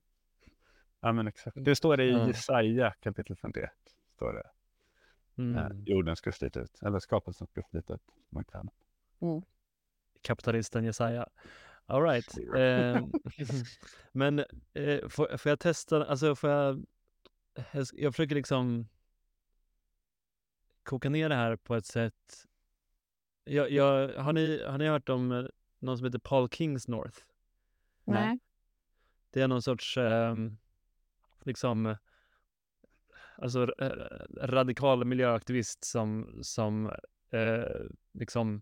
Ja, 1.02 1.12
men 1.12 1.28
exakt. 1.28 1.58
Det 1.66 1.76
står 1.76 1.98
det 1.98 2.04
i 2.04 2.12
Ja. 2.12 2.28
Jesaja 2.28 2.94
kapitel 3.00 3.36
51. 3.36 3.70
Står 4.16 4.34
det. 4.34 4.44
Mm. 5.38 5.58
Eh, 5.58 5.78
jorden 5.86 6.16
ska 6.16 6.32
slita 6.32 6.60
ut, 6.60 6.84
eller 6.84 7.00
skapelsen 7.00 7.48
ska 7.48 7.62
slita 7.72 7.94
ut. 7.94 8.02
Man 8.30 8.44
kan. 8.44 8.70
Kapitalisten 10.22 10.84
Jesaja. 10.84 11.28
All 11.86 12.02
right. 12.02 12.38
Eh, 12.38 13.06
men 14.12 14.40
eh, 14.74 15.08
får, 15.08 15.38
får 15.38 15.50
jag 15.50 15.60
testa, 15.60 16.06
alltså 16.06 16.36
får 16.36 16.50
jag, 16.50 16.86
jag, 17.72 17.88
jag 17.94 18.14
försöker 18.14 18.36
liksom 18.36 18.88
koka 20.84 21.10
ner 21.10 21.30
det 21.30 21.36
här 21.36 21.56
på 21.56 21.76
ett 21.76 21.86
sätt. 21.86 22.46
Jag, 23.44 23.72
jag, 23.72 24.14
har, 24.18 24.34
ni, 24.34 24.64
har 24.64 24.78
ni 24.78 24.88
hört 24.88 25.10
om 25.10 25.32
eh, 25.32 25.46
någon 25.80 25.98
som 25.98 26.06
heter 26.06 26.20
Paul 26.20 26.50
Kingsnorth? 26.50 27.20
Nej. 28.04 28.28
Nej. 28.28 28.40
Det 29.30 29.42
är 29.42 29.48
någon 29.48 29.62
sorts 29.62 29.98
ehm, 29.98 30.58
liksom 31.44 31.96
alltså 33.38 33.74
eh, 33.78 33.92
radikal 34.42 35.06
miljöaktivist 35.06 35.84
som, 35.84 36.40
som 36.42 36.92
eh, 37.32 37.66
liksom 38.14 38.62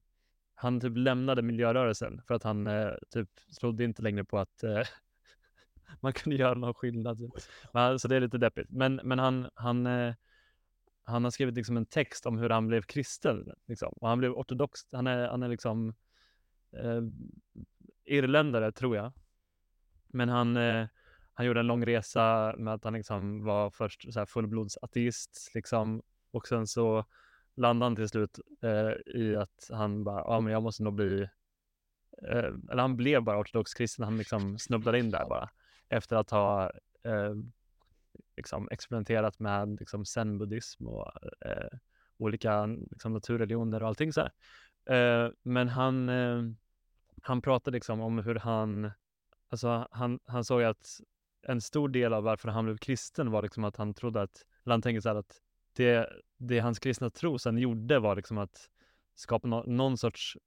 han 0.56 0.80
typ 0.80 0.98
lämnade 0.98 1.42
miljörörelsen 1.42 2.22
för 2.28 2.36
att 2.36 2.44
han 2.44 2.68
eh, 2.68 2.92
typ 3.10 3.30
trodde 3.60 3.84
inte 3.84 4.02
längre 4.02 4.24
på 4.24 4.40
att 4.40 4.64
eh, 4.64 4.82
man 6.00 6.14
kunde 6.14 6.36
göra 6.36 6.54
någon 6.54 6.74
skillnad. 6.74 7.32
Men, 7.74 8.00
så 8.00 8.08
det 8.08 8.16
är 8.16 8.20
lite 8.20 8.38
deppigt. 8.38 8.70
Men, 8.70 8.96
men 9.04 9.20
han, 9.20 9.50
han, 9.56 9.86
eh, 9.86 10.14
han 11.04 11.24
har 11.24 11.32
skrivit 11.32 11.56
liksom 11.56 11.78
en 11.78 11.86
text 11.86 12.26
om 12.26 12.38
hur 12.38 12.50
han 12.50 12.68
blev 12.68 12.82
kristen. 12.82 13.50
Liksom. 13.68 13.94
Och 13.94 14.08
han 14.08 14.20
blev 14.20 14.32
ortodox. 14.32 14.80
Han 14.92 15.08
är, 15.08 15.28
han 15.28 15.44
är 15.44 15.48
liksom 15.48 15.94
eh, 16.72 17.02
irländare, 18.06 18.72
tror 18.72 18.96
jag. 18.96 19.14
Men 20.08 20.30
han, 20.30 20.58
eh, 20.58 20.88
han 21.34 21.46
gjorde 21.46 21.60
en 21.60 21.68
lång 21.68 21.86
resa 21.86 22.56
med 22.58 22.74
att 22.74 22.84
han 22.84 22.94
liksom 22.94 23.44
var 23.44 23.70
först 23.70 24.14
så 24.14 24.20
här 24.20 24.26
fullblodsateist 24.26 25.52
liksom. 25.54 26.02
Och 26.32 26.48
sen 26.48 26.68
så 26.68 27.06
landade 27.56 27.86
han 27.86 27.96
till 27.96 28.10
slut 28.10 28.40
eh, 28.62 29.16
i 29.22 29.36
att 29.36 29.70
han 29.72 30.04
bara, 30.04 30.20
ja 30.20 30.40
men 30.40 30.54
jag 30.54 30.64
måste 30.64 30.84
nog 30.84 30.94
bli, 30.94 31.22
eh, 32.30 32.54
eller 32.72 32.82
han 32.82 32.98
blev 32.98 33.24
bara 33.24 33.40
ortodox 33.40 33.74
kristen. 33.74 34.06
Han 34.06 34.18
liksom 34.18 34.60
snubblade 34.60 35.00
in 35.00 35.12
där 35.12 35.26
bara. 35.30 35.50
Efter 35.90 36.16
att 36.16 36.30
ha 36.30 36.72
eh, 37.04 37.34
liksom 38.38 38.68
experimenterat 38.72 39.40
med 39.40 39.80
liksom 39.80 40.06
zen-buddhism 40.06 40.88
och 40.88 41.12
eh, 41.46 41.78
olika 42.18 42.66
liksom, 42.66 43.14
naturreligioner 43.14 43.82
och 43.82 43.88
allting 43.88 44.14
så 44.14 44.22
här. 44.22 44.32
Eh, 44.86 45.32
men 45.44 45.70
han, 45.70 46.10
eh, 46.10 46.44
han 47.22 47.42
pratade 47.42 47.76
liksom 47.76 48.02
om 48.02 48.20
hur 48.20 48.36
han, 48.36 48.92
alltså 49.50 49.88
han, 49.92 50.20
han 50.26 50.44
såg 50.44 50.64
att 50.64 51.00
en 51.44 51.62
stor 51.62 51.90
del 51.90 52.14
av 52.14 52.24
varför 52.24 52.50
han 52.50 52.66
blev 52.66 52.78
kristen 52.78 53.32
var 53.32 53.42
liksom 53.42 53.64
att 53.64 53.76
han 53.76 53.94
trodde 53.94 54.22
att, 54.22 54.46
eller 54.64 54.74
han 54.74 54.82
tänkte 54.82 55.02
så 55.02 55.10
här 55.10 55.16
att 55.16 55.42
det, 55.74 56.10
det 56.38 56.60
hans 56.60 56.80
kristna 56.80 57.10
tro 57.10 57.40
sen 57.40 57.58
gjorde 57.58 58.00
var 58.00 58.16
liksom 58.16 58.38
att 58.38 58.70
skapa 59.16 59.48
nå- 59.48 59.64
någon 59.68 59.98
sorts 59.98 60.38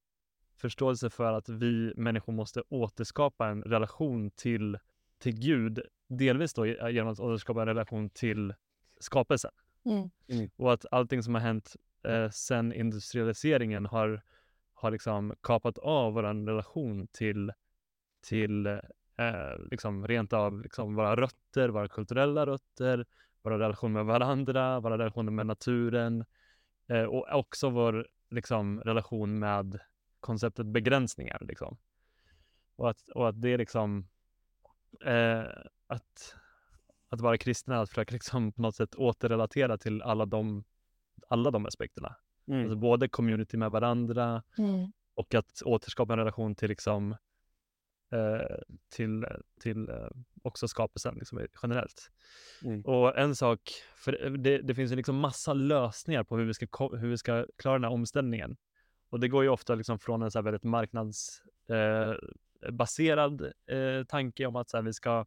förståelse 0.56 1.10
för 1.10 1.32
att 1.32 1.48
vi 1.48 1.92
människor 1.96 2.32
måste 2.32 2.62
återskapa 2.68 3.48
en 3.48 3.62
relation 3.62 4.30
till, 4.30 4.78
till 5.18 5.40
Gud. 5.40 5.82
Delvis 6.08 6.54
då 6.54 6.66
ge- 6.66 6.90
genom 6.90 7.12
att 7.12 7.20
återskapa 7.20 7.60
en 7.60 7.66
relation 7.68 8.10
till 8.10 8.54
skapelsen. 9.00 9.50
Mm. 9.84 10.50
Och 10.56 10.72
att 10.72 10.86
allting 10.90 11.22
som 11.22 11.34
har 11.34 11.40
hänt 11.40 11.76
eh, 12.04 12.30
sen 12.30 12.72
industrialiseringen 12.72 13.86
har, 13.86 14.22
har 14.74 14.90
liksom 14.90 15.34
kapat 15.42 15.78
av 15.78 16.12
vår 16.12 16.22
relation 16.22 17.06
till, 17.06 17.52
till 18.20 18.66
eh, 19.18 19.58
liksom 19.70 20.06
rent 20.06 20.32
av 20.32 20.62
liksom 20.62 20.94
våra 20.94 21.16
rötter, 21.16 21.68
våra 21.68 21.88
kulturella 21.88 22.46
rötter, 22.46 23.06
våra 23.42 23.58
relationer 23.58 23.94
med 23.94 24.04
varandra, 24.04 24.80
våra 24.80 24.98
relationer 24.98 25.32
med 25.32 25.46
naturen. 25.46 26.24
Eh, 26.88 27.02
och 27.02 27.26
också 27.32 27.70
vår 27.70 28.08
liksom, 28.30 28.80
relation 28.80 29.38
med 29.38 29.80
konceptet 30.20 30.66
begränsningar. 30.66 31.42
Liksom. 31.48 31.76
Och, 32.76 32.90
att, 32.90 33.08
och 33.08 33.28
att 33.28 33.42
det 33.42 33.48
är 33.48 33.58
liksom 33.58 34.08
eh, 35.04 35.44
att, 35.86 36.36
att 37.08 37.20
vara 37.20 37.38
kristen 37.38 37.74
är 37.74 37.78
att 37.78 37.88
försöka 37.88 38.12
liksom 38.12 38.52
på 38.52 38.62
något 38.62 38.76
sätt 38.76 38.94
återrelatera 38.94 39.78
till 39.78 40.02
alla 40.02 40.26
de, 40.26 40.64
alla 41.28 41.50
de 41.50 41.66
aspekterna. 41.66 42.16
Mm. 42.48 42.60
Alltså 42.60 42.76
både 42.76 43.08
community 43.08 43.56
med 43.56 43.70
varandra 43.70 44.42
Mm. 44.58 44.92
och 45.14 45.34
att 45.34 45.62
återskapa 45.64 46.12
en 46.12 46.18
relation 46.18 46.54
till 46.54 46.68
liksom 46.68 47.16
till, 48.88 49.26
till 49.60 49.88
eh, 49.88 50.08
också 50.42 50.68
skapelsen 50.68 51.14
liksom, 51.14 51.46
generellt. 51.62 52.10
Mm. 52.64 52.82
Och 52.82 53.18
en 53.18 53.36
sak, 53.36 53.60
för 53.96 54.38
det, 54.38 54.58
det 54.58 54.74
finns 54.74 54.92
ju 54.92 54.96
liksom 54.96 55.16
massa 55.16 55.52
lösningar 55.52 56.24
på 56.24 56.36
hur 56.36 56.44
vi 56.44 56.54
ska, 56.54 56.88
hur 56.88 57.08
vi 57.08 57.18
ska 57.18 57.46
klara 57.56 57.74
den 57.74 57.84
här 57.84 57.90
omställningen. 57.90 58.56
Och 59.10 59.20
det 59.20 59.28
går 59.28 59.42
ju 59.42 59.48
ofta 59.48 59.74
liksom 59.74 59.98
från 59.98 60.22
en 60.22 60.30
så 60.30 60.42
väldigt 60.42 60.64
marknadsbaserad 60.64 63.52
eh, 63.66 63.78
eh, 63.78 64.04
tanke 64.04 64.46
om 64.46 64.56
att 64.56 64.70
så 64.70 64.76
här, 64.76 64.84
vi 64.84 64.92
ska 64.92 65.26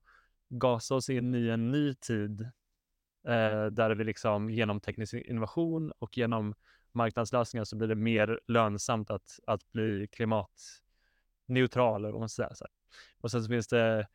gasa 0.50 0.96
oss 0.96 1.10
in 1.10 1.36
i 1.36 1.48
en 1.48 1.72
ny 1.72 1.94
tid 1.94 2.42
eh, 3.28 3.65
där 3.65 3.96
vi 3.96 4.04
liksom 4.04 4.50
genom 4.50 4.80
teknisk 4.80 5.13
innovation 5.13 5.92
och 6.00 6.18
genom 6.18 6.56
marknadslösningar 6.92 7.63
så 7.63 7.76
blir 7.76 7.88
det 7.88 7.96
mer 7.96 8.39
lönsamt 8.48 9.12
att, 9.12 9.39
att 9.48 9.72
bli 9.72 10.08
klimatneutral. 10.08 10.88
Man 11.49 12.29
ska 12.29 12.43
säga, 12.43 12.55
så 12.55 12.63
här. 12.63 12.71
Och 13.21 13.31
sen 13.31 13.43
så 13.43 13.49
finns 13.49 13.67
det 13.67 14.07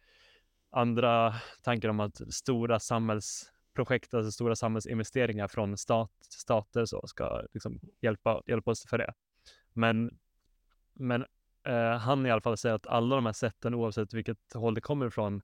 andra 0.71 1.35
tankar 1.63 1.89
om 1.89 2.01
att 2.01 2.35
stora 2.35 2.81
samhällsprojekt, 2.81 4.15
alltså 4.15 4.33
stora 4.33 4.57
samhällsinvesteringar 4.57 5.49
från 5.49 5.79
stat, 5.79 6.13
stater 6.31 6.85
så 6.85 7.07
ska 7.07 7.43
liksom 7.53 7.81
hjälpa, 8.01 8.43
hjälpa 8.47 8.71
oss 8.71 8.87
för 8.89 8.99
det. 8.99 9.13
Men, 9.73 10.19
men 10.93 11.25
eh, 11.67 11.99
han 11.99 12.27
i 12.27 12.31
alla 12.31 12.41
fall 12.41 12.57
säger 12.57 12.75
att 12.75 12.87
alla 12.87 13.17
de 13.17 13.27
här 13.27 13.33
sätten, 13.33 13.75
oavsett 13.75 14.15
vilket 14.15 14.53
håll 14.55 14.75
det 14.75 14.81
kommer 14.81 15.07
ifrån, 15.07 15.43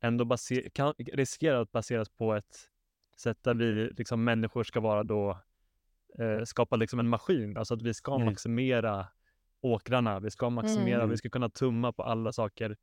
ändå 0.00 0.24
baser, 0.24 0.68
kan, 0.68 0.94
riskerar 0.98 1.62
att 1.62 1.72
baseras 1.72 2.08
på 2.08 2.34
ett 2.34 2.70
sätt 3.16 3.38
där 3.42 3.54
vi 3.54 3.90
liksom 3.96 4.24
människor 4.24 4.64
ska 4.64 4.80
vara 4.80 5.04
då 5.04 5.38
eh, 6.18 6.44
skapa 6.44 6.76
liksom 6.76 6.98
en 6.98 7.08
maskin, 7.08 7.56
alltså 7.56 7.74
att 7.74 7.82
vi 7.82 7.94
ska 7.94 8.14
Mm. 8.14 8.26
maximera 8.26 9.06
åkrarna, 9.64 10.20
vi 10.20 10.30
ska 10.30 10.50
maximera, 10.50 10.98
Mm. 10.98 11.10
vi 11.10 11.16
ska 11.16 11.28
kunna 11.30 11.48
tumma 11.48 11.92
på 11.92 12.02
alla 12.02 12.32
saker. 12.32 12.76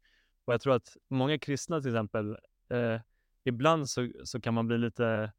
Och 0.46 0.54
jag 0.54 0.62
tror 0.62 0.76
att 0.76 0.98
många 1.10 1.38
kristna 1.38 1.82
till 1.82 1.90
exempel, 1.92 2.38
eh, 2.70 3.02
ibland 3.44 3.90
så, 3.90 4.12
så 4.24 4.42
kan 4.42 4.54
man 4.54 4.68
bli 4.68 4.78
lite 4.78 5.32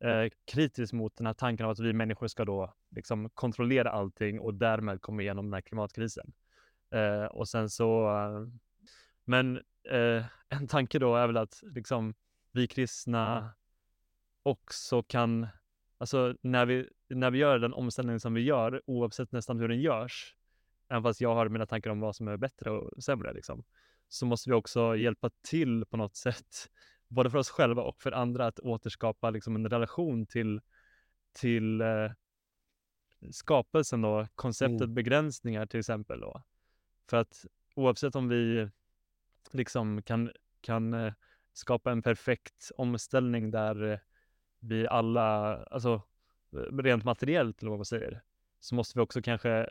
eh, 0.00 0.30
kritisk 0.44 0.92
mot 0.92 1.16
den 1.16 1.26
här 1.26 1.34
tanken 1.34 1.66
av 1.66 1.72
att 1.72 1.78
vi 1.78 1.92
människor 1.92 2.26
ska 2.28 2.44
då 2.44 2.74
liksom 2.90 3.30
kontrollera 3.30 3.90
allting 3.90 4.40
och 4.40 4.54
därmed 4.54 5.00
komma 5.00 5.22
igenom 5.22 5.44
den 5.44 5.54
här 5.54 5.60
klimatkrisen. 5.60 6.32
Eh, 6.90 7.24
och 7.24 7.48
sen 7.48 7.70
så, 7.70 8.10
men 9.24 9.56
eh, 9.90 10.24
en 10.48 10.68
tanke 10.68 10.98
då 10.98 11.16
är 11.16 11.26
väl 11.26 11.36
att 11.36 11.60
liksom 11.62 12.14
vi 12.52 12.66
kristna 12.66 13.50
också 14.42 15.02
kan, 15.02 15.46
alltså 15.98 16.34
när 16.40 16.66
vi, 16.66 16.88
när 17.08 17.30
vi 17.30 17.38
gör 17.38 17.58
den 17.58 17.74
omställning 17.74 18.20
som 18.20 18.34
vi 18.34 18.40
gör, 18.40 18.82
oavsett 18.86 19.32
nästan 19.32 19.58
hur 19.58 19.68
den 19.68 19.80
görs, 19.80 20.36
även 20.88 21.02
fast 21.02 21.20
jag 21.20 21.34
har 21.34 21.48
mina 21.48 21.66
tankar 21.66 21.90
om 21.90 22.00
vad 22.00 22.16
som 22.16 22.28
är 22.28 22.36
bättre 22.36 22.70
och 22.70 23.02
sämre, 23.04 23.32
liksom, 23.32 23.64
så 24.08 24.26
måste 24.26 24.50
vi 24.50 24.54
också 24.54 24.96
hjälpa 24.96 25.30
till 25.42 25.84
på 25.86 25.96
något 25.96 26.16
sätt, 26.16 26.70
både 27.08 27.30
för 27.30 27.38
oss 27.38 27.50
själva 27.50 27.82
och 27.82 28.02
för 28.02 28.12
andra, 28.12 28.46
att 28.46 28.60
återskapa 28.60 29.30
liksom 29.30 29.56
en 29.56 29.70
relation 29.70 30.26
till, 30.26 30.60
till 31.32 31.80
eh, 31.80 32.10
skapelsen 33.30 34.02
då, 34.02 34.26
konceptet 34.34 34.80
Mm. 34.80 34.94
begränsningar 34.94 35.66
till 35.66 35.80
exempel 35.80 36.20
då. 36.20 36.42
För 37.10 37.16
att 37.16 37.46
oavsett 37.74 38.14
om 38.16 38.28
vi 38.28 38.68
liksom 39.50 40.02
kan, 40.02 40.30
kan 40.60 40.94
eh, 40.94 41.12
skapa 41.52 41.92
en 41.92 42.02
perfekt 42.02 42.70
omställning 42.76 43.50
där 43.50 43.92
eh, 43.92 43.98
vi 44.58 44.86
alla, 44.88 45.56
alltså 45.64 46.02
eh, 46.52 46.76
rent 46.76 47.04
materiellt 47.04 47.62
eller 47.62 47.70
vad 47.70 47.78
man 47.78 47.84
säger, 47.84 48.22
så 48.60 48.74
måste 48.74 48.98
vi 48.98 49.02
också 49.02 49.22
kanske 49.22 49.70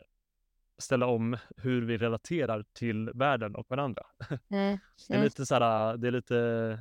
ställa 0.78 1.06
om 1.06 1.36
hur 1.56 1.82
vi 1.82 1.96
relaterar 1.96 2.64
till 2.72 3.10
världen 3.14 3.54
och 3.54 3.70
varandra. 3.70 4.02
Mm. 4.50 4.78
Det 5.08 5.14
är 5.14 5.16
Mm. 5.16 5.24
lite 5.24 5.46
så 5.46 5.54
här, 5.54 5.96
det 5.96 6.08
är 6.08 6.12
lite 6.12 6.78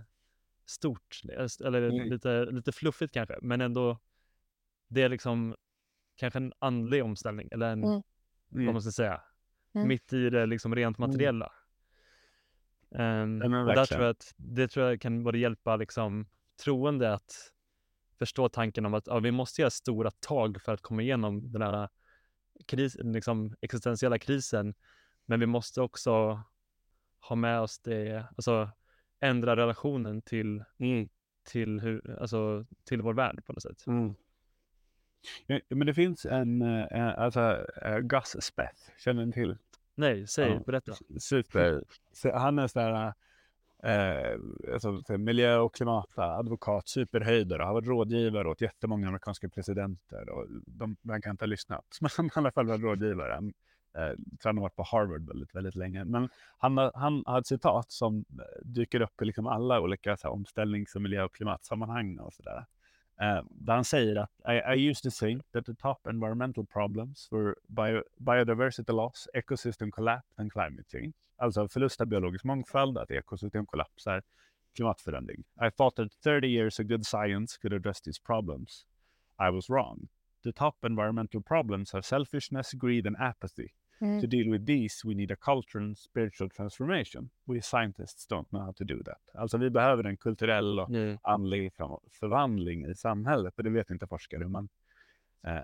stort, 0.65 1.21
eller 1.65 1.81
Mm. 1.81 2.09
lite, 2.09 2.45
lite 2.45 2.71
fluffigt 2.71 3.13
kanske, 3.13 3.37
men 3.41 3.61
ändå 3.61 3.99
det 4.87 5.01
är 5.01 5.09
liksom 5.09 5.55
kanske 6.15 6.39
en 6.39 6.53
andlig 6.59 7.03
omställning 7.03 7.49
eller 7.51 7.69
en, 7.71 7.83
Mm. 7.83 8.01
vad 8.47 8.73
man 8.73 8.81
ska 8.81 8.91
säga, 8.91 9.21
Mm. 9.75 9.87
mitt 9.87 10.13
i 10.13 10.29
det 10.29 10.45
liksom 10.45 10.75
rent 10.75 10.97
Mm. 10.97 11.09
materiella. 11.09 11.51
Men 13.39 13.53
och 13.53 13.65
där 13.75 13.85
tror 13.85 14.01
jag 14.01 14.09
att 14.11 14.33
det 14.37 14.67
tror 14.67 14.85
jag 14.85 15.01
kan 15.01 15.23
både 15.23 15.37
hjälpa 15.37 15.75
liksom 15.75 16.27
troende 16.63 17.13
att 17.13 17.51
förstå 18.19 18.49
tanken 18.49 18.85
om 18.85 18.93
att 18.93 19.07
ja, 19.07 19.19
vi 19.19 19.31
måste 19.31 19.61
göra 19.61 19.69
stora 19.69 20.11
tag 20.11 20.61
för 20.61 20.73
att 20.73 20.81
komma 20.81 21.01
igenom 21.01 21.51
den 21.51 21.61
här 21.61 21.89
kris, 22.65 22.95
liksom 22.99 23.55
existentiella 23.61 24.19
krisen. 24.19 24.73
Men 25.25 25.39
vi 25.39 25.45
måste 25.45 25.81
också 25.81 26.41
ha 27.19 27.35
med 27.35 27.59
oss 27.61 27.79
det, 27.79 28.25
alltså 28.37 28.69
ändra 29.19 29.55
relationen 29.55 30.21
till, 30.21 30.63
Mm. 30.77 31.09
till, 31.43 31.79
hur, 31.79 32.19
alltså, 32.19 32.65
till 32.83 33.01
vår 33.01 33.13
värld 33.13 33.45
på 33.45 33.53
något 33.53 33.63
sätt. 33.63 33.87
Mm. 33.87 34.15
Ja, 35.47 35.59
men 35.69 35.87
det 35.87 35.93
finns 35.93 36.25
en, 36.25 36.61
eh, 36.61 36.87
en 36.91 37.09
alltså 37.09 37.65
uh, 37.85 37.97
Gus 37.99 38.43
Speth, 38.43 38.89
känner 38.97 39.25
ni 39.25 39.31
till? 39.31 39.57
Nej, 39.95 40.27
säg, 40.27 40.49
Ja. 40.51 40.59
berätta. 40.65 40.93
Super. 41.19 41.83
Så 42.11 42.37
han 42.37 42.59
är 42.59 42.67
sån 42.67 42.83
där 42.83 43.13
eh, 43.83 44.73
alltså, 44.73 44.91
miljö 44.91 45.13
och 45.13 45.19
miljö 45.19 45.57
och 45.57 45.75
klimatadvokat, 45.75 46.87
superhöjdare, 46.87 47.63
har 47.63 47.73
varit 47.73 47.87
rådgivare 47.87 48.47
åt 48.47 48.61
jättemånga 48.61 49.07
amerikanska 49.07 49.49
presidenter 49.49 50.29
och 50.29 50.47
de 50.65 50.95
verkar 51.01 51.31
inte 51.31 51.43
ha 51.43 51.47
lyssnat. 51.47 51.85
Men 52.01 52.09
han 52.17 52.29
har 52.33 52.41
i 52.41 52.43
alla 52.43 52.51
fall 52.51 52.67
varit 52.67 52.81
rådgivare. 52.81 53.51
Eh, 53.97 54.13
han 54.43 54.57
har 54.57 54.61
varit 54.61 54.75
på 54.75 54.83
Harvard 54.83 55.27
väldigt, 55.27 55.55
väldigt 55.55 55.75
länge. 55.75 56.05
Men 56.05 56.29
han 56.57 56.77
har, 56.77 56.91
han 56.95 57.23
har 57.25 57.39
ett 57.39 57.47
citat 57.47 57.91
som 57.91 58.25
eh, 58.39 58.65
dyker 58.65 59.01
upp 59.01 59.21
i 59.21 59.25
liksom 59.25 59.47
alla 59.47 59.79
olika 59.79 60.17
så 60.17 60.27
här, 60.27 60.33
omställnings 60.33 60.95
och 60.95 61.01
miljö 61.01 61.23
och 61.23 61.35
klimatsammanhang 61.35 62.19
och 62.19 62.33
sådär. 62.33 62.65
Uh, 63.21 63.45
där 63.49 63.73
han 63.73 63.85
säger 63.85 64.15
att 64.15 64.31
I, 64.47 64.79
I 64.79 64.89
used 64.89 65.03
to 65.03 65.25
think 65.25 65.51
that 65.51 65.65
the 65.65 65.73
top 65.73 66.07
environmental 66.07 66.65
problems 66.65 67.31
were 67.31 67.55
bio, 67.67 68.03
biodiversity 68.17 68.91
loss, 68.91 69.27
ecosystem 69.33 69.91
collapse 69.91 70.33
and 70.35 70.51
climate 70.51 70.83
change. 70.91 71.13
Alltså 71.37 71.67
förlust 71.67 72.01
av 72.01 72.07
biologisk 72.07 72.43
mångfald, 72.43 72.97
att 72.97 73.11
ekosystem 73.11 73.65
kollapsar, 73.65 74.23
klimatförändring. 74.75 75.43
I 75.61 75.71
thought 75.71 75.95
that 75.95 76.11
30 76.23 76.47
years 76.47 76.79
of 76.79 76.85
good 76.85 77.05
science 77.05 77.57
could 77.61 77.73
address 77.73 78.01
these 78.01 78.21
problems. 78.23 78.85
I 79.39 79.49
was 79.49 79.69
wrong. 79.69 80.07
The 80.43 80.51
top 80.51 80.83
environmental 80.83 81.41
problems 81.41 81.93
are 81.93 82.01
selfishness, 82.01 82.73
greed 82.73 83.07
and 83.07 83.15
apathy. 83.19 83.73
Mm. 84.03 84.21
To 84.21 84.27
deal 84.27 84.51
with 84.51 84.65
these 84.65 85.07
we 85.07 85.13
need 85.15 85.31
a 85.31 85.35
cultural 85.35 85.85
and 85.85 85.97
spiritual 85.97 86.49
transformation. 86.49 87.29
We 87.45 87.61
scientists 87.61 88.27
don't 88.31 88.49
know 88.49 88.61
how 88.61 88.73
to 88.73 88.83
do 88.83 89.03
that. 89.03 89.21
Alltså 89.35 89.57
vi 89.57 89.69
behöver 89.69 90.03
en 90.03 90.17
kulturell 90.17 90.79
och 90.79 90.89
Mm. 90.89 91.17
andlig 91.23 91.73
för- 91.73 91.99
förvandling 92.11 92.85
i 92.85 92.95
samhället. 92.95 93.53
Och 93.57 93.63
det 93.63 93.69
vet 93.69 93.89
inte 93.89 94.07
forskare 94.07 94.39
hur 94.43 94.49
man, 94.49 94.69
eh, 95.47 95.61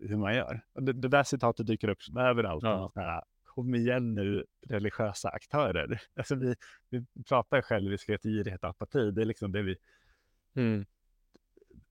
hur 0.00 0.16
man 0.16 0.34
gör. 0.34 0.60
Och 0.72 0.82
det, 0.82 0.92
det 0.92 1.08
där 1.08 1.22
citatet 1.22 1.66
dyker 1.66 1.88
upp 1.88 1.98
överallt. 2.18 2.62
Ja. 2.62 2.92
Här, 2.94 3.22
Kom 3.44 3.74
igen 3.74 4.14
nu, 4.14 4.44
religiösa 4.68 5.28
aktörer. 5.28 6.00
Alltså 6.16 6.34
vi, 6.34 6.54
vi 6.90 7.04
pratar 7.28 7.62
själviskhet, 7.62 8.22
girighet 8.22 8.64
och 8.64 8.70
apati. 8.70 9.10
Det 9.10 9.20
är 9.22 9.24
liksom 9.26 9.52
det 9.52 9.62
vi, 9.62 9.76
Mm. 10.54 10.86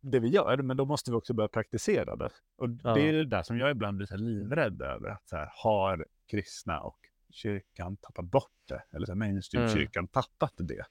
Det 0.02 0.20
vi 0.20 0.28
gör, 0.28 0.58
men 0.58 0.78
då 0.78 0.86
måste 0.86 1.12
vi 1.12 1.18
också 1.18 1.34
börja 1.34 1.48
praktisera 1.48 2.16
det. 2.16 2.30
Och 2.56 2.70
Ja. 2.84 2.94
det 2.94 3.02
är 3.10 3.14
det 3.14 3.26
där 3.26 3.44
som 3.44 3.58
jag 3.60 3.72
ibland 3.72 3.98
blir 3.98 4.08
så 4.08 4.14
här 4.14 4.22
livrädd 4.22 4.82
över. 4.82 5.10
Att 5.10 5.28
så 5.30 5.36
här, 5.36 5.50
har 5.56 6.06
kristna 6.28 6.80
och 6.82 7.00
kyrkan 7.30 7.98
tappat 7.98 8.26
bort 8.26 8.52
det? 8.68 8.84
Eller 8.92 9.06
så 9.06 9.12
här, 9.12 9.18
mainstream-kyrkan 9.18 10.08
tappat 10.08 10.54
det? 10.58 10.86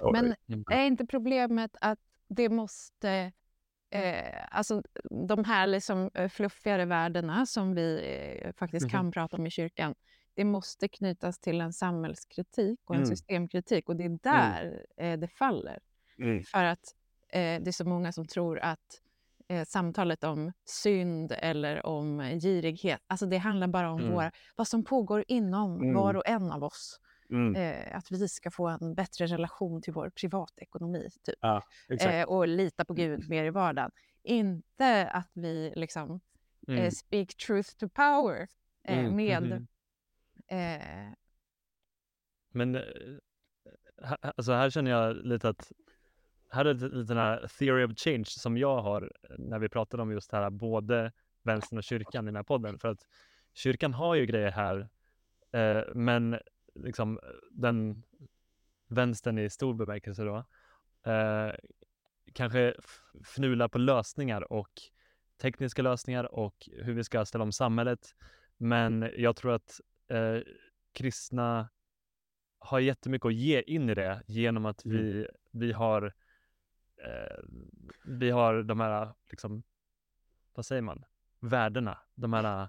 Och, 0.00 0.12
Men 0.12 0.34
Mm. 0.48 0.64
är 0.70 0.84
inte 0.86 1.06
problemet 1.06 1.76
att 1.80 1.98
det 2.28 2.48
måste... 2.48 3.32
Eh, 3.90 4.44
alltså 4.50 4.82
de 5.28 5.44
här 5.44 5.66
liksom 5.66 6.10
eh, 6.14 6.28
fluffigare 6.28 6.84
värdena 6.84 7.46
som 7.46 7.74
vi 7.74 8.00
eh, 8.42 8.52
faktiskt 8.52 8.90
kan 8.90 9.10
prata 9.12 9.36
om 9.36 9.46
i 9.46 9.50
kyrkan, 9.50 9.94
det 10.34 10.44
måste 10.44 10.88
knytas 10.88 11.38
till 11.38 11.60
en 11.60 11.72
samhällskritik 11.72 12.80
och 12.84 12.94
en 12.94 13.02
Mm. 13.02 13.16
systemkritik. 13.16 13.88
Och 13.88 13.96
det 13.96 14.04
är 14.04 14.18
där 14.22 14.86
eh, 14.96 15.18
det 15.18 15.28
faller. 15.28 15.78
Mm. 16.18 16.42
För 16.44 16.64
att 16.64 16.94
det 17.38 17.66
är 17.68 17.72
så 17.72 17.84
många 17.84 18.12
som 18.12 18.26
tror 18.26 18.58
att 18.58 19.00
eh, 19.48 19.64
samtalet 19.64 20.24
om 20.24 20.52
synd 20.64 21.32
eller 21.38 21.86
om 21.86 22.20
eh, 22.20 22.38
girighet, 22.40 23.00
alltså 23.06 23.26
det 23.26 23.38
handlar 23.38 23.66
bara 23.68 23.90
om 23.90 24.00
Mm. 24.00 24.12
våra, 24.12 24.32
vad 24.56 24.68
som 24.68 24.84
pågår 24.84 25.24
inom 25.28 25.80
Mm. 25.80 25.94
var 25.94 26.14
och 26.16 26.28
en 26.28 26.50
av 26.52 26.64
oss. 26.64 27.00
Mm. 27.30 27.56
Eh, 27.56 27.96
att 27.96 28.10
vi 28.10 28.28
ska 28.28 28.50
få 28.50 28.68
en 28.68 28.94
bättre 28.94 29.26
relation 29.26 29.82
till 29.82 29.92
vår 29.92 30.10
privatekonomi. 30.10 31.08
Typ 31.22 31.34
Ja, 31.40 31.62
eh, 32.00 32.24
och 32.28 32.48
lita 32.48 32.84
på 32.84 32.94
Gud 32.94 33.28
mer 33.28 33.44
i 33.44 33.50
vardagen. 33.50 33.90
Inte 34.22 35.08
att 35.08 35.30
vi 35.34 35.72
liksom 35.76 36.20
eh, 36.68 36.74
Mm. 36.78 36.90
speak 36.90 37.36
truth 37.36 37.70
to 37.76 37.88
power 37.88 38.48
eh, 38.84 38.98
Mm, 38.98 39.16
med 39.16 39.42
mhm. 39.42 39.66
eh, 40.48 41.12
Men 42.54 42.74
eh, 42.74 42.82
alltså 44.36 44.52
här 44.52 44.70
känner 44.70 44.90
jag 44.90 45.16
lite 45.16 45.48
att 45.48 45.72
här 46.52 46.64
är 46.64 46.74
lite, 46.74 46.88
den 46.88 47.16
här 47.16 47.46
theory 47.58 47.84
of 47.84 47.92
change 47.96 48.24
som 48.24 48.56
jag 48.56 48.82
har 48.82 49.12
när 49.38 49.58
vi 49.58 49.68
pratade 49.68 50.02
om 50.02 50.12
just 50.12 50.30
det 50.30 50.36
här 50.36 50.50
både 50.50 51.12
vänstern 51.42 51.78
och 51.78 51.84
kyrkan 51.84 52.24
i 52.24 52.28
den 52.28 52.36
här 52.36 52.42
podden. 52.42 52.78
För 52.78 52.88
att 52.88 53.06
kyrkan 53.54 53.94
har 53.94 54.14
ju 54.14 54.26
grejer 54.26 54.50
här, 54.50 54.88
eh, 55.52 55.82
men 55.94 56.38
liksom 56.74 57.20
den 57.50 58.02
vänstern 58.88 59.38
i 59.38 59.50
stor 59.50 59.74
bemärkelse 59.74 60.24
då, 60.24 60.36
eh, 61.10 61.52
kanske 62.32 62.74
fnular 63.24 63.68
på 63.68 63.78
lösningar 63.78 64.52
och 64.52 64.70
tekniska 65.42 65.82
lösningar 65.82 66.34
och 66.34 66.68
hur 66.72 66.94
vi 66.94 67.04
ska 67.04 67.24
ställa 67.24 67.44
om 67.44 67.52
samhället. 67.52 68.14
Men 68.56 69.10
jag 69.16 69.36
tror 69.36 69.52
att 69.52 69.80
eh, 70.08 70.38
kristna 70.92 71.68
har 72.58 72.80
jättemycket 72.80 73.26
att 73.26 73.34
ge 73.34 73.60
in 73.60 73.90
i 73.90 73.94
det 73.94 74.22
genom 74.26 74.66
att 74.66 74.84
Mm. 74.84 74.96
vi, 74.96 75.26
vi 75.50 75.72
har 75.72 76.02
eh, 76.02 76.12
vi 78.04 78.30
har 78.30 78.62
de 78.62 78.80
här, 78.80 79.12
liksom, 79.30 79.62
vad 80.54 80.66
säger 80.66 80.82
man, 80.82 81.04
värdena, 81.40 81.98
de 82.14 82.32
här, 82.32 82.68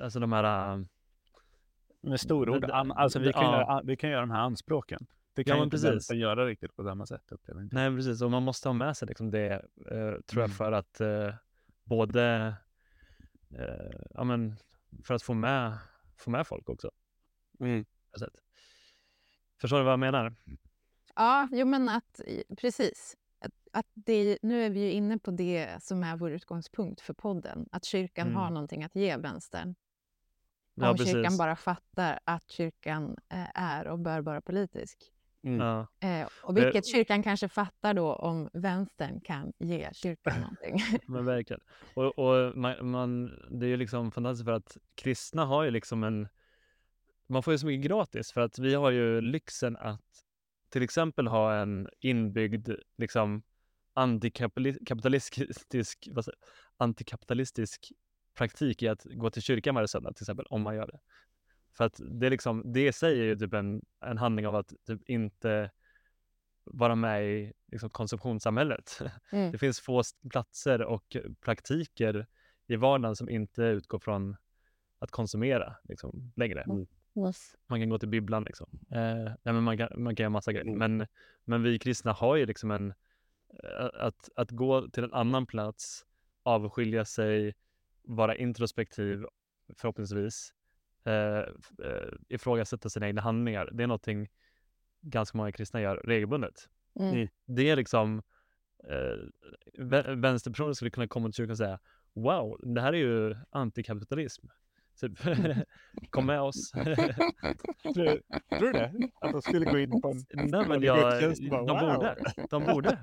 alltså 0.00 0.20
de 0.20 0.32
här, 0.32 0.86
Med 2.00 2.20
storord, 2.20 2.64
an, 2.64 2.92
alltså 2.92 3.18
vi 3.18 3.32
kan, 3.32 3.42
ja. 3.44 3.58
göra, 3.60 3.82
vi 3.84 3.96
kan 3.96 4.10
göra 4.10 4.20
de 4.20 4.30
här 4.30 4.40
anspråken. 4.40 5.06
Det 5.34 5.42
Ja, 5.42 5.52
kan 5.52 5.58
ju 5.58 5.64
inte 5.64 5.76
precis. 5.76 6.10
göra 6.10 6.46
riktigt 6.46 6.76
på 6.76 6.84
samma 6.84 7.06
sätt 7.06 7.32
nej 7.72 7.96
precis, 7.96 8.22
och 8.22 8.30
man 8.30 8.42
måste 8.42 8.68
ha 8.68 8.72
med 8.72 8.96
sig 8.96 9.08
liksom 9.08 9.30
det, 9.30 9.52
eh, 9.90 10.20
tror 10.26 10.42
jag, 10.42 10.44
Mm. 10.44 10.50
för 10.50 10.72
att 10.72 11.00
eh, 11.00 11.34
både, 11.84 12.54
eh, 13.50 14.00
ja 14.10 14.24
men, 14.24 14.56
för 15.04 15.14
att 15.14 15.22
få 15.22 15.34
med, 15.34 15.78
få 16.16 16.30
med 16.30 16.46
folk 16.46 16.68
också. 16.68 16.90
Mm. 17.60 17.84
Förstår 19.60 19.78
du 19.78 19.84
vad 19.84 19.92
jag 19.92 20.00
menar? 20.00 20.34
Ja, 21.14 21.48
jo 21.52 21.66
men 21.66 21.88
att 21.88 22.20
precis. 22.58 23.16
Att, 23.72 23.86
det, 23.94 24.38
nu 24.42 24.62
är 24.64 24.70
vi 24.70 24.80
ju 24.80 24.90
inne 24.90 25.18
på 25.18 25.30
det 25.30 25.82
som 25.82 26.02
är 26.02 26.16
vår 26.16 26.30
utgångspunkt 26.32 27.00
för 27.00 27.14
podden. 27.14 27.68
Att 27.72 27.84
kyrkan 27.84 28.26
Mm. 28.26 28.36
har 28.36 28.50
någonting 28.50 28.84
att 28.84 28.94
ge 28.96 29.16
vänstern. 29.16 29.74
Ja, 30.74 30.90
Om 30.90 30.96
kyrkan 30.96 31.22
precis. 31.22 31.38
bara 31.38 31.56
fattar 31.56 32.20
att 32.24 32.50
kyrkan 32.50 33.16
eh, 33.28 33.46
är 33.54 33.86
och 33.86 33.98
bör 33.98 34.20
vara 34.20 34.40
politisk. 34.40 34.98
Mm. 35.42 35.60
Ja. 35.66 35.86
Eh, 36.00 36.28
och 36.42 36.56
vilket 36.56 36.86
kyrkan 36.86 37.22
kanske 37.22 37.48
fattar 37.48 37.94
då 37.94 38.14
om 38.14 38.50
vänstern 38.52 39.20
kan 39.20 39.52
ge 39.58 39.88
kyrkan 39.92 40.40
någonting. 40.40 40.78
Men 41.06 41.24
verkligen. 41.24 41.60
Och, 41.94 42.18
och 42.18 42.56
man, 42.56 42.90
man, 42.90 43.26
det 43.50 43.66
är 43.66 43.70
ju 43.70 43.76
liksom 43.76 44.10
fantastiskt 44.12 44.44
för 44.44 44.52
att 44.52 44.76
kristna 44.94 45.44
har 45.44 45.64
ju 45.64 45.70
liksom 45.70 46.04
en, 46.04 46.28
man 47.26 47.42
får 47.42 47.52
ju 47.54 47.58
så 47.58 47.66
mycket 47.66 47.86
gratis 47.86 48.32
för 48.32 48.40
att 48.40 48.58
vi 48.58 48.74
har 48.74 48.90
ju 48.90 49.20
lyxen 49.20 49.76
att 49.76 50.23
till 50.74 50.82
exempel 50.82 51.26
ha 51.26 51.54
en 51.54 51.88
inbyggd 52.00 52.68
liksom 52.96 53.42
antikapitalistisk, 53.92 55.34
säger, 56.24 56.34
antikapitalistisk 56.76 57.92
praktik 58.34 58.82
i 58.82 58.88
att 58.88 59.04
gå 59.04 59.30
till 59.30 59.42
kyrkan 59.42 59.74
varje 59.74 59.88
söndag 59.88 60.12
till 60.12 60.22
exempel, 60.22 60.46
om 60.46 60.62
man 60.62 60.74
gör 60.74 60.86
det. 60.86 61.00
För 61.72 61.84
att 61.84 62.00
det 62.04 62.26
är 62.26 62.30
liksom, 62.30 62.72
det 62.72 62.92
säger 62.92 63.24
ju 63.24 63.36
typ 63.36 63.54
en, 63.54 63.82
en 64.00 64.18
handling 64.18 64.46
av 64.46 64.54
att 64.54 64.72
typ 64.86 65.02
inte 65.06 65.70
vara 66.64 66.94
med 66.94 67.24
i 67.24 67.52
liksom, 67.72 67.90
konsumtionssamhället. 67.90 68.98
Mm. 69.32 69.52
Det 69.52 69.58
finns 69.58 69.80
få 69.80 70.02
platser 70.30 70.82
och 70.82 71.16
praktiker 71.40 72.26
i 72.66 72.76
vardagen 72.76 73.16
som 73.16 73.28
inte 73.28 73.62
utgår 73.62 73.98
från 73.98 74.36
att 74.98 75.10
konsumera 75.10 75.76
liksom, 75.84 76.32
längre. 76.36 76.62
Mm. 76.62 76.86
Man 77.66 77.80
kan 77.80 77.88
gå 77.88 77.98
till 77.98 78.08
bibblan 78.08 78.44
liksom. 78.44 78.68
Eh, 78.90 79.24
nej, 79.42 79.54
men 79.54 79.62
man, 79.62 79.78
kan, 79.78 79.88
man 79.96 80.16
kan 80.16 80.24
göra 80.24 80.30
massa 80.30 80.52
grejer. 80.52 80.66
Mm. 80.66 80.78
Men, 80.78 81.06
men 81.44 81.62
vi 81.62 81.78
kristna 81.78 82.12
har 82.12 82.36
ju 82.36 82.46
liksom 82.46 82.70
en, 82.70 82.90
eh, 83.64 83.90
att, 83.94 84.28
att 84.36 84.50
gå 84.50 84.88
till 84.88 85.04
en 85.04 85.12
annan 85.12 85.46
plats, 85.46 86.06
avskilja 86.42 87.04
sig, 87.04 87.54
vara 88.02 88.36
introspektiv 88.36 89.24
förhoppningsvis, 89.78 90.52
eh, 91.04 91.38
eh, 91.88 92.12
ifrågasätta 92.28 92.88
sina 92.88 93.06
egna 93.06 93.20
handlingar. 93.22 93.70
Det 93.72 93.82
är 93.82 93.86
någonting 93.86 94.28
ganska 95.00 95.38
många 95.38 95.52
kristna 95.52 95.80
gör 95.80 95.96
regelbundet 95.96 96.68
Mm. 97.00 97.28
det 97.46 97.70
är 97.70 97.76
liksom 97.76 98.22
eh, 98.88 99.16
vä- 99.78 100.20
vänsterpersoner 100.22 100.72
skulle 100.72 100.90
kunna 100.90 101.08
komma 101.08 101.28
till 101.28 101.34
kyrkan 101.34 101.50
och 101.50 101.56
säga 101.58 101.78
Wow, 102.12 102.60
det 102.74 102.80
här 102.80 102.92
är 102.92 102.96
ju 102.96 103.36
antikapitalism. 103.50 104.46
Typ, 105.00 105.18
kom 106.10 106.26
med 106.26 106.40
oss. 106.40 106.70
Tror, 107.82 108.20
tror 108.58 108.66
du 108.66 108.72
det? 108.72 108.92
Att 109.20 109.32
de 109.32 109.42
skulle 109.42 109.64
gå 109.64 109.78
in 109.78 110.00
på 110.00 110.08
en 110.08 110.24
Nej 110.50 110.68
men 110.68 110.72
en 110.72 110.82
jag, 110.82 110.98
och 111.30 111.34
bara, 111.50 111.64
de 111.64 111.86
wow. 111.86 111.94
borde. 111.94 112.16
De 112.50 112.64
borde. 112.64 112.98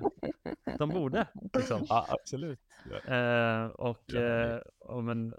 De 0.77 0.89
borde. 0.89 1.27
Liksom. 1.53 1.85
Ja, 1.89 2.05
absolut. 2.09 2.59
Ja. 3.07 3.15
Eh, 3.15 3.65
och, 3.65 4.03
Ja. 4.05 4.19
eh, 4.21 4.59
och 4.79 5.03
men, 5.03 5.33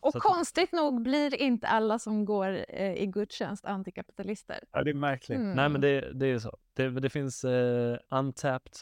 Och 0.00 0.16
att- 0.16 0.22
konstigt 0.22 0.72
nog 0.72 1.02
blir 1.02 1.34
inte 1.34 1.66
alla 1.68 1.98
som 1.98 2.24
går 2.24 2.64
eh, 2.68 2.92
i 2.94 3.06
gudstjänst 3.06 3.64
antikapitalister. 3.64 4.58
ja, 4.72 4.82
det 4.84 4.90
är 4.90 4.94
märkligt. 4.94 5.38
Mm. 5.38 5.52
nej 5.56 5.68
men 5.68 5.80
det, 5.80 6.12
det 6.12 6.26
är 6.26 6.38
så. 6.38 6.58
Det, 6.74 6.88
det 6.90 7.10
finns 7.10 7.44
eh, 7.44 7.98
untapped 8.10 8.72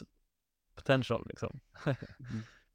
potential 0.75 1.25
liksom. 1.27 1.59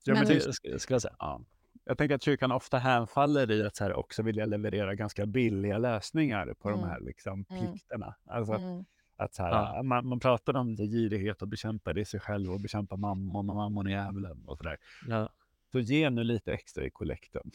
Ja, 0.04 0.14
Men- 0.14 0.14
men 0.14 0.28
Det 0.28 0.34
det, 0.34 0.50
sk- 0.50 0.78
skulle 0.78 0.94
jag 0.94 1.02
säga. 1.02 1.14
ja. 1.18 1.40
Jag 1.84 1.98
tänker 1.98 2.14
att 2.14 2.22
kyrkan 2.22 2.52
ofta 2.52 2.78
hänfaller 2.78 3.50
i 3.50 3.66
att 3.66 3.76
så 3.76 3.84
här 3.84 3.92
också 3.94 4.22
vilja 4.22 4.46
leverera 4.46 4.94
ganska 4.94 5.26
billiga 5.26 5.78
lösningar 5.78 6.54
på 6.58 6.70
de 6.70 6.78
Mm. 6.78 6.90
här 6.90 7.00
liksom, 7.00 7.44
Mm. 7.50 7.62
plikterna. 7.72 8.14
Alltså 8.24 8.52
att, 8.52 8.60
Mm. 8.60 8.84
att 9.16 9.34
så 9.34 9.42
här, 9.42 9.50
Ja. 9.76 9.82
man, 9.82 10.06
man 10.08 10.20
pratar 10.20 10.56
om 10.56 10.76
det, 10.76 10.86
girighet 10.86 11.42
och 11.42 11.48
bekämpa 11.48 11.92
det 11.92 12.00
i 12.00 12.04
sig 12.04 12.20
själv 12.20 12.50
och 12.52 12.60
bekämpa 12.60 12.96
mammon 12.96 13.50
och 13.50 13.56
mammon 13.56 13.86
är 13.86 13.90
djävulen 13.90 14.42
och 14.46 14.56
sådär. 14.56 14.76
Ja. 15.08 15.28
Så 15.72 15.78
ge 15.80 16.10
nu 16.10 16.24
lite 16.24 16.52
extra 16.52 16.84
i 16.84 16.90
kollekten. 16.90 17.50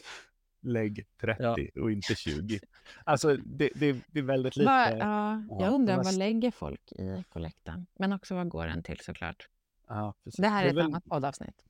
Lägg 0.60 1.06
30 1.20 1.70
och 1.80 1.90
inte 1.92 2.14
20. 2.14 2.58
Alltså 3.04 3.36
det, 3.36 3.70
det, 3.74 3.96
det 4.06 4.18
är 4.18 4.22
väldigt 4.22 4.56
lite. 4.56 4.70
Vad- 4.70 4.92
ja, 4.92 5.42
ja, 5.50 5.60
jag 5.60 5.74
undrar 5.74 5.92
det 5.92 5.96
var 5.96 6.04
vad 6.04 6.14
lägger 6.18 6.50
folk 6.50 6.92
i 6.92 7.24
kollekten? 7.32 7.86
Men 7.98 8.12
också 8.12 8.34
vad 8.34 8.48
går 8.48 8.66
den 8.66 8.82
till 8.82 9.00
såklart? 9.00 9.48
Ja, 9.88 10.14
precis. 10.24 10.40
Det 10.40 10.48
här 10.48 10.64
är 10.64 10.68
ett 10.68 10.76
väl- 10.76 10.84
annat 10.84 11.04
poddavsnitt. 11.04 11.62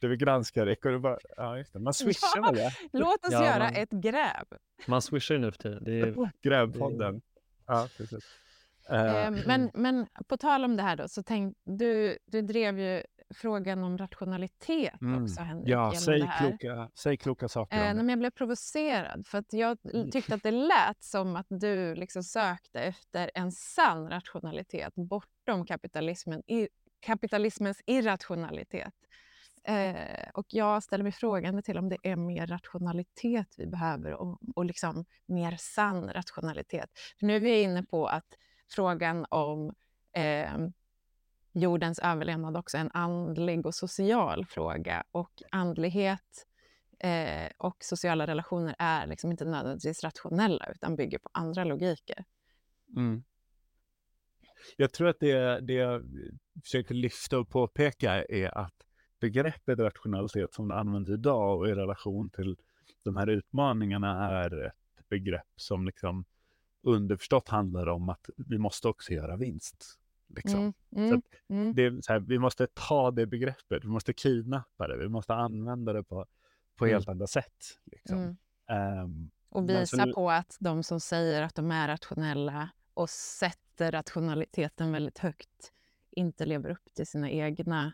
Det 0.00 0.08
vi 0.08 0.16
granskar 0.16 0.66
ekonomi. 0.68 1.16
Ja, 1.36 1.58
just 1.58 1.72
det. 1.72 1.78
Man 1.78 1.94
swishar 1.94 2.28
Ja. 2.36 2.42
väl 2.42 2.54
det? 2.54 2.70
Låt 2.92 3.26
oss 3.26 3.32
Ja, 3.32 3.44
göra 3.44 3.58
man- 3.64 3.74
ett 3.76 3.90
gräv. 3.90 4.44
Man 4.86 5.02
swishar 5.02 5.34
ju 5.34 5.40
nu 5.40 5.52
för 5.52 5.58
tiden. 5.58 5.84
Det 5.84 6.00
är, 6.00 6.30
Grävpodden. 6.42 7.20
Ja, 7.66 7.88
precis. 7.96 8.24
Eh, 8.90 9.30
men, 9.46 9.70
men 9.74 10.06
på 10.28 10.36
tal 10.36 10.64
om 10.64 10.76
det 10.76 10.82
här 10.82 10.96
då, 10.96 11.08
så 11.08 11.22
tänk, 11.22 11.56
du, 11.64 12.18
du 12.26 12.42
drev 12.42 12.78
ju 12.80 13.02
frågan 13.34 13.84
om 13.84 13.98
rationalitet 13.98 15.00
Mm. 15.00 15.22
också, 15.24 15.40
Henrik. 15.42 15.68
ja, 15.68 15.84
genom 15.86 15.94
säg 15.96 16.18
det 16.20 16.26
här. 16.26 16.48
kloka, 16.58 16.90
säg 16.94 17.16
kloka 17.16 17.48
saker 17.48 17.76
Eh, 17.76 17.80
om 17.80 17.86
nej, 17.86 17.94
det. 17.94 18.02
men 18.02 18.08
jag 18.08 18.18
blev 18.18 18.30
provocerad 18.30 19.26
för 19.26 19.38
att 19.38 19.52
jag 19.52 19.78
Mm. 19.94 20.10
tyckte 20.10 20.34
att 20.34 20.42
det 20.42 20.50
lät 20.50 21.02
som 21.02 21.36
att 21.36 21.46
du 21.48 21.94
liksom 21.94 22.22
sökte 22.22 22.80
efter 22.80 23.30
en 23.34 23.52
sann 23.52 24.10
rationalitet 24.10 24.94
bortom 24.94 25.66
kapitalismen, 25.66 26.42
i, 26.46 26.68
kapitalismens 27.00 27.82
irrationalitet. 27.86 28.94
Eh, 29.64 30.28
och 30.34 30.46
jag 30.48 30.82
ställer 30.82 31.02
mig 31.02 31.12
frågande 31.12 31.62
till 31.62 31.78
om 31.78 31.88
det 31.88 31.98
är 32.02 32.16
mer 32.16 32.46
rationalitet 32.46 33.54
vi 33.58 33.66
behöver 33.66 34.12
och, 34.12 34.38
och 34.54 34.64
liksom 34.64 35.04
mer 35.26 35.56
sann 35.58 36.10
rationalitet. 36.12 36.90
För 37.18 37.26
nu 37.26 37.36
är 37.36 37.40
vi 37.40 37.62
inne 37.62 37.82
på 37.82 38.06
att 38.06 38.38
frågan 38.70 39.26
om 39.28 39.74
eh, 40.12 40.58
jordens 41.52 41.98
överlevnad 41.98 42.56
också 42.56 42.76
är 42.76 42.80
en 42.80 42.90
andlig 42.94 43.66
och 43.66 43.74
social 43.74 44.46
fråga 44.46 45.04
och 45.12 45.42
andlighet 45.50 46.46
eh, 46.98 47.50
och 47.58 47.76
sociala 47.80 48.26
relationer 48.26 48.74
är 48.78 49.06
liksom 49.06 49.30
inte 49.30 49.44
nödvändigtvis 49.44 50.04
rationella 50.04 50.66
utan 50.70 50.96
bygger 50.96 51.18
på 51.18 51.28
andra 51.32 51.64
logiker. 51.64 52.24
Mm. 52.96 53.24
Jag 54.76 54.92
tror 54.92 55.08
att 55.08 55.20
det, 55.20 55.60
det 55.60 55.72
jag 55.72 56.02
försöker 56.62 56.94
lyfta 56.94 57.38
och 57.38 57.48
påpeka 57.48 58.24
är 58.24 58.58
att 58.58 58.84
begreppet 59.24 59.78
rationalitet 59.78 60.54
som 60.54 60.68
det 60.68 60.74
används 60.74 61.10
idag 61.10 61.58
och 61.58 61.68
i 61.68 61.74
relation 61.74 62.30
till 62.30 62.56
de 63.02 63.16
här 63.16 63.26
utmaningarna 63.26 64.30
är 64.30 64.66
ett 64.66 65.08
begrepp 65.08 65.46
som 65.56 65.86
liksom 65.86 66.24
underförstått 66.82 67.48
handlar 67.48 67.86
om 67.88 68.08
att 68.08 68.30
vi 68.36 68.58
måste 68.58 68.88
också 68.88 69.12
göra 69.12 69.36
vinst. 69.36 69.98
Liksom. 70.28 70.60
Mm, 70.60 70.72
Så 70.92 70.98
mm, 71.00 71.18
att 71.18 71.24
mm, 71.50 71.74
det 71.74 72.04
så 72.04 72.12
här, 72.12 72.20
vi 72.20 72.38
måste 72.38 72.66
ta 72.74 73.10
det 73.10 73.26
begreppet, 73.26 73.84
vi 73.84 73.88
måste 73.88 74.12
kidnappa 74.12 74.88
det, 74.88 74.96
vi 74.96 75.08
måste 75.08 75.34
använda 75.34 75.92
det 75.92 76.02
på, 76.04 76.26
på 76.76 76.84
Mm. 76.84 76.94
helt 76.94 77.08
andra 77.08 77.26
sätt. 77.26 77.80
Liksom. 77.84 78.36
Ehm, 78.70 79.30
Och 79.48 79.60
så 79.60 79.66
visa 79.66 80.04
nu- 80.04 80.12
på 80.12 80.30
att 80.30 80.56
de 80.60 80.82
som 80.82 81.00
säger 81.00 81.42
att 81.42 81.54
de 81.54 81.70
är 81.70 81.88
rationella 81.88 82.68
och 82.94 83.10
sätter 83.10 83.92
rationaliteten 83.92 84.92
väldigt 84.92 85.18
högt 85.18 85.72
inte 86.10 86.46
lever 86.46 86.70
upp 86.70 86.94
till 86.94 87.06
sina 87.06 87.30
egna 87.30 87.92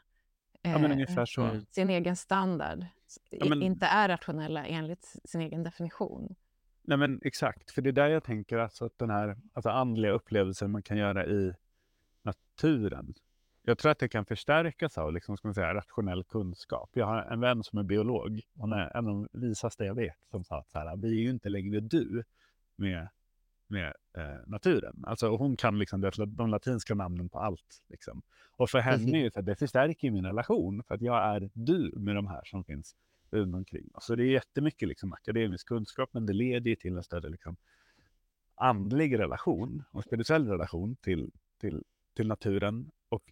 Ja, 0.63 0.79
men 0.79 0.85
eh, 0.85 0.93
ungefär 0.93 1.27
så. 1.27 1.43
Mm. 1.43 1.65
sin 1.71 1.91
egen 1.91 2.17
standard 2.17 2.87
Ja, 3.31 3.47
men- 3.49 3.63
inte 3.63 3.87
är 3.87 4.09
rationella 4.09 4.67
enligt 4.67 5.17
sin 5.25 5.41
egen 5.41 5.63
definition. 5.63 6.35
Nej 6.83 6.99
men 6.99 7.21
exakt, 7.25 7.71
för 7.71 7.83
det 7.83 7.91
är 7.91 7.93
där 7.93 8.09
jag 8.09 8.25
tänker 8.25 8.59
alltså 8.59 8.85
att 8.85 8.99
den 8.99 9.11
här 9.11 9.37
alltså 9.53 9.69
andliga 9.71 10.13
upplevelsen 10.13 10.71
man 10.71 10.83
kan 10.83 10.97
göra 10.97 11.27
i 11.27 11.55
naturen. 12.23 13.15
Jag 13.63 13.79
tror 13.79 13.93
att 13.93 13.99
det 13.99 14.09
kan 14.09 14.25
förstärkas 14.25 14.99
av 14.99 15.13
liksom, 15.13 15.37
ska 15.37 15.49
man 15.49 15.55
säga, 15.55 15.75
rationell 15.75 16.25
kunskap. 16.25 16.91
Jag 16.93 17.07
har 17.07 17.23
en 17.23 17.41
vän 17.41 17.63
som 17.63 17.79
är 17.79 17.83
biolog. 17.83 18.41
Hon 18.55 18.73
är 18.73 18.97
en 18.97 19.07
av 19.09 19.15
de 19.15 19.29
visaste 19.33 19.85
jag 19.85 19.95
vet 19.95 20.17
som 20.31 20.45
sa 20.45 20.59
att 20.59 20.71
så 20.71 20.79
här, 20.79 20.97
vi 20.97 21.09
är 21.19 21.23
ju 21.23 21.31
inte 21.31 21.49
längre 21.49 21.81
du 21.81 22.25
med, 22.77 23.09
med 23.71 23.95
eh, 24.17 24.39
naturen. 24.47 25.05
Alltså 25.07 25.37
hon 25.37 25.57
kan 25.57 25.79
liksom 25.79 26.01
det, 26.01 26.11
de 26.27 26.51
latinska 26.51 26.95
namnen 26.95 27.29
på 27.29 27.39
allt. 27.39 27.83
Liksom. 27.89 28.23
Och 28.57 28.71
för 28.71 28.79
henne 28.79 29.31
så 29.31 29.39
här, 29.39 29.43
det 29.43 29.57
förstärker 29.57 30.11
min 30.11 30.27
relation 30.27 30.83
för 30.89 30.95
att 30.95 31.03
jag 31.03 31.37
är 31.37 31.51
du 31.53 31.93
med 31.97 32.17
de 32.17 32.27
här 32.27 32.43
som 32.45 32.65
finns 32.65 32.97
runt 33.31 33.55
omkring. 33.55 33.89
Så 34.01 34.15
det 34.15 34.23
är 34.23 34.31
jättemycket 34.31 34.89
liksom 34.89 35.13
akademisk 35.13 35.69
kunskap, 35.69 36.11
men 36.13 36.27
det 36.27 36.33
leder 36.33 36.75
till 36.75 36.97
en 36.97 37.03
större 37.03 37.29
liksom, 37.29 37.57
andlig 38.55 39.19
relation 39.19 39.85
och 39.91 40.05
spirituell 40.05 40.49
relation 40.49 40.97
till, 40.97 41.31
till, 41.61 41.85
till 42.17 42.27
naturen. 42.27 42.91
Och 43.09 43.23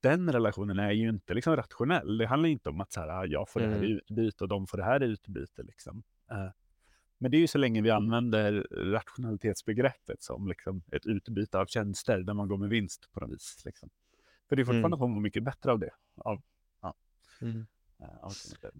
den 0.00 0.32
relationen 0.32 0.78
är 0.78 0.90
ju 0.90 1.08
inte 1.08 1.34
liksom 1.34 1.56
rationell. 1.56 2.18
Det 2.18 2.26
handlar 2.26 2.48
inte 2.48 2.68
om 2.68 2.80
att 2.80 2.92
så 2.92 3.00
här, 3.00 3.08
ah, 3.08 3.26
jag 3.26 3.48
får 3.48 3.60
det 3.60 3.66
här 3.66 3.76
Mm. 3.76 3.88
i 3.88 3.92
utbyte 3.92 4.44
och 4.44 4.48
de 4.48 4.66
får 4.66 4.78
det 4.78 4.84
här 4.84 5.02
i 5.02 5.06
utbyte. 5.06 5.62
Liksom. 5.62 6.02
Eh, 6.30 6.48
Men 7.22 7.30
det 7.30 7.36
är 7.36 7.40
ju 7.40 7.46
så 7.46 7.58
länge 7.58 7.82
vi 7.82 7.90
använder 7.90 8.66
rationalitetsbegreppet 8.92 10.22
som 10.22 10.48
liksom 10.48 10.82
ett 10.92 11.06
utbyte 11.06 11.58
av 11.58 11.66
tjänster 11.66 12.18
där 12.18 12.34
man 12.34 12.48
går 12.48 12.56
med 12.56 12.68
vinst 12.68 13.12
på 13.12 13.20
något 13.20 13.30
vis. 13.30 13.62
Liksom. 13.64 13.90
För 14.48 14.56
det 14.56 14.62
är 14.62 14.64
fortfarande 14.64 14.96
Mm. 14.96 15.10
mm. 15.10 15.22
mycket 15.22 15.42
bättre 15.42 15.72
av 15.72 15.78
det. 15.78 15.90
Av, 16.16 16.42
Mm. 17.42 17.66
eh, 17.98 18.18
av 18.24 18.30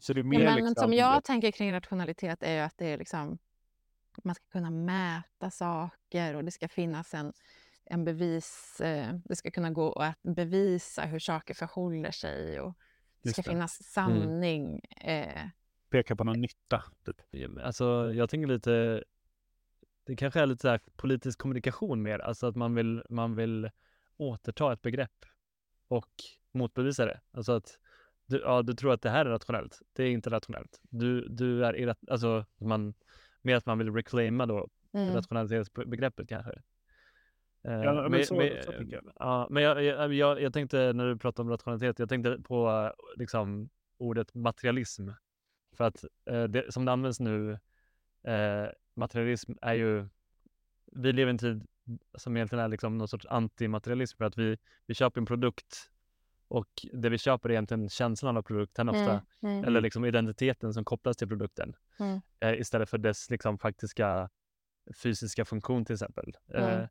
så 0.00 0.12
det 0.12 0.20
är 0.20 0.24
Ja, 0.24 0.28
mer 0.28 0.44
men 0.44 0.54
liksom, 0.56 0.74
som 0.74 0.92
jag 0.92 1.24
tänker 1.24 1.50
kring 1.52 1.72
rationalitet 1.72 2.42
är 2.42 2.52
ju 2.54 2.58
att 2.60 2.78
det 2.78 2.86
är 2.86 2.98
liksom, 2.98 3.38
man 4.24 4.34
ska 4.34 4.44
kunna 4.52 4.70
mäta 4.70 5.50
saker 5.50 6.34
och 6.34 6.44
det 6.44 6.50
ska 6.50 6.68
finnas 6.68 7.14
en, 7.14 7.32
en 7.84 8.04
bevis, 8.04 8.80
eh, 8.80 9.14
det 9.24 9.36
ska 9.36 9.50
kunna 9.50 9.70
gå 9.70 9.92
att 9.92 10.22
bevisa 10.22 11.02
hur 11.04 11.18
saker 11.18 11.54
förhåller 11.54 12.10
sig 12.10 12.60
och 12.60 12.74
det 13.22 13.28
Just 13.28 13.34
ska 13.36 13.42
det. 13.42 13.48
finnas 13.54 13.84
sanning. 13.84 14.80
Eh, 15.00 15.46
peka 15.92 16.16
på 16.16 16.24
någon 16.24 16.40
nytta. 16.40 16.84
Typ. 17.04 17.16
Alltså, 17.62 18.12
jag 18.14 18.30
tänker 18.30 18.46
lite, 18.46 19.04
det 20.06 20.16
kanske 20.16 20.40
är 20.40 20.46
lite 20.46 20.62
så 20.62 20.68
här 20.68 20.80
politisk 20.96 21.38
kommunikation 21.38 22.02
mer, 22.02 22.18
alltså 22.18 22.46
att 22.46 22.56
man 22.56 22.74
vill, 22.74 23.02
man 23.08 23.34
vill 23.34 23.70
återta 24.16 24.72
ett 24.72 24.82
begrepp 24.82 25.24
och 25.88 26.10
motbevisa 26.52 27.06
det. 27.06 27.20
Alltså 27.30 27.52
att 27.52 27.78
du, 28.26 28.40
ja, 28.40 28.62
du 28.62 28.74
tror 28.74 28.92
att 28.92 29.02
det 29.02 29.10
här 29.10 29.26
är 29.26 29.30
rationellt, 29.30 29.82
det 29.92 30.02
är 30.04 30.10
inte 30.10 30.30
rationellt. 30.30 30.80
Du, 30.82 31.28
du 31.28 31.64
är 31.64 31.76
irrat, 31.76 31.98
alltså 32.10 32.44
man, 32.58 32.94
mer 33.42 33.56
att 33.56 33.66
man 33.66 33.78
vill 33.78 33.92
reclaima 33.94 34.46
då 34.46 34.68
mm. 34.92 35.14
rationalitetsbegreppet 35.14 36.28
kanske. 36.28 36.52
Eh, 37.64 37.72
Ja, 37.72 38.08
men 38.08 38.24
så- 38.24 38.34
men, 38.34 38.62
så 38.62 38.72
jag. 38.88 39.12
Ja, 39.16 39.46
men 39.50 39.62
jag, 39.62 39.82
jag, 39.82 40.14
jag, 40.14 40.42
jag 40.42 40.52
tänkte 40.52 40.92
när 40.92 41.06
du 41.06 41.16
pratade 41.18 41.46
om 41.46 41.50
rationalitet, 41.50 41.98
jag 41.98 42.08
tänkte 42.08 42.38
på 42.42 42.68
eh, 42.70 43.18
liksom 43.18 43.68
ordet 43.98 44.34
materialism. 44.34 45.08
För 45.72 45.84
att 45.84 46.04
eh, 46.24 46.44
det, 46.44 46.72
som 46.72 46.84
det 46.84 46.92
används 46.92 47.20
nu, 47.20 47.52
eh, 48.24 48.66
materialism 48.94 49.52
är 49.62 49.74
ju, 49.74 50.08
vi 50.92 51.12
lever 51.12 51.30
i 51.30 51.30
en 51.30 51.38
tid 51.38 51.66
som 52.14 52.36
egentligen 52.36 52.64
är 52.64 52.68
liksom 52.68 52.98
någon 52.98 53.08
sorts 53.08 53.26
antimaterialism 53.26 54.16
för 54.16 54.24
att 54.24 54.38
vi, 54.38 54.56
vi 54.86 54.94
köper 54.94 55.20
en 55.20 55.26
produkt 55.26 55.90
och 56.48 56.68
det 56.92 57.08
vi 57.08 57.18
köper 57.18 57.48
är 57.48 57.52
egentligen 57.52 57.88
känslan 57.88 58.36
av 58.36 58.42
produkten 58.42 58.88
ofta, 58.88 59.10
Mm, 59.10 59.22
mm. 59.42 59.64
eller 59.64 59.80
liksom 59.80 60.04
identiteten 60.04 60.74
som 60.74 60.84
kopplas 60.84 61.16
till 61.16 61.28
produkten 61.28 61.76
Mm. 62.00 62.20
eh, 62.40 62.60
istället 62.60 62.90
för 62.90 62.98
dess 62.98 63.30
liksom 63.30 63.58
faktiska 63.58 64.30
fysiska 65.02 65.44
funktion 65.44 65.84
till 65.84 65.94
exempel. 65.94 66.36
Mm. 66.48 66.80
Eh, 66.80 66.88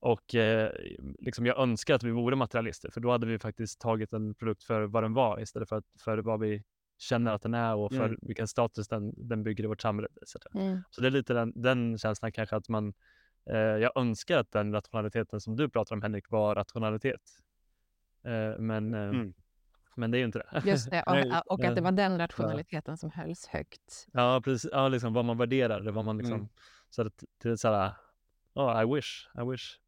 och 0.00 0.34
eh, 0.34 0.72
liksom 1.18 1.46
jag 1.46 1.58
önskar 1.58 1.94
att 1.94 2.02
vi 2.02 2.10
vore 2.10 2.36
materialister 2.36 2.90
för 2.90 3.00
då 3.00 3.10
hade 3.10 3.26
vi 3.26 3.38
faktiskt 3.38 3.80
tagit 3.80 4.12
en 4.12 4.34
produkt 4.34 4.64
för 4.64 4.82
vad 4.82 5.02
den 5.02 5.14
var 5.14 5.40
istället 5.40 5.68
för, 5.68 5.76
att, 5.76 5.84
för 6.04 6.18
vad 6.18 6.40
vi 6.40 6.64
känner 6.98 7.32
att 7.32 7.42
den 7.42 7.54
är 7.54 7.74
och 7.74 7.92
för 7.92 8.04
Mm. 8.04 8.18
vilken 8.22 8.48
status 8.48 8.88
den, 8.88 9.12
den 9.28 9.42
bygger 9.42 9.64
i 9.64 9.66
vårt 9.66 9.80
samhälle. 9.80 10.08
Mm. 10.54 10.82
Så 10.90 11.00
det 11.00 11.06
är 11.06 11.10
lite 11.10 11.34
den, 11.34 11.52
den 11.56 11.98
känslan 11.98 12.32
kanske 12.32 12.56
att 12.56 12.68
man, 12.68 12.92
eh, 13.50 13.56
jag 13.56 13.92
önskar 13.96 14.38
att 14.38 14.50
den 14.52 14.72
rationaliteten 14.72 15.40
som 15.40 15.56
du 15.56 15.68
pratar 15.68 15.96
om 15.96 16.02
Henrik 16.02 16.30
var 16.30 16.54
rationalitet. 16.54 17.20
Eh, 18.24 18.58
men, 18.58 18.94
eh, 18.94 19.00
Mm. 19.00 19.34
men 19.96 20.10
det 20.10 20.16
är 20.16 20.18
ju 20.18 20.24
inte 20.24 20.38
det. 20.38 20.62
Just 20.70 20.90
det, 20.90 21.02
och, 21.02 21.12
och 21.52 21.64
att 21.64 21.74
det 21.74 21.80
eh, 21.80 21.84
var 21.84 21.92
den 21.92 22.18
rationaliteten 22.18 22.96
som 22.98 23.10
hölls 23.10 23.46
högt. 23.46 24.06
Ja, 24.12 24.40
precis. 24.44 24.70
Ja, 24.72 24.88
liksom 24.88 25.12
vad 25.12 25.24
man 25.24 25.38
värderar, 25.38 25.80
det 25.80 25.90
vad 25.92 26.04
man 26.04 26.18
liksom... 26.18 26.34
Mm. 26.34 26.48
Så 26.90 27.02
att 27.06 27.24
det 27.42 27.48
är 27.48 27.56
så 27.56 27.68
här, 27.72 27.92
oh, 28.54 28.82
I 28.82 28.94
wish, 28.94 29.28
I 29.42 29.50
wish. 29.50 29.78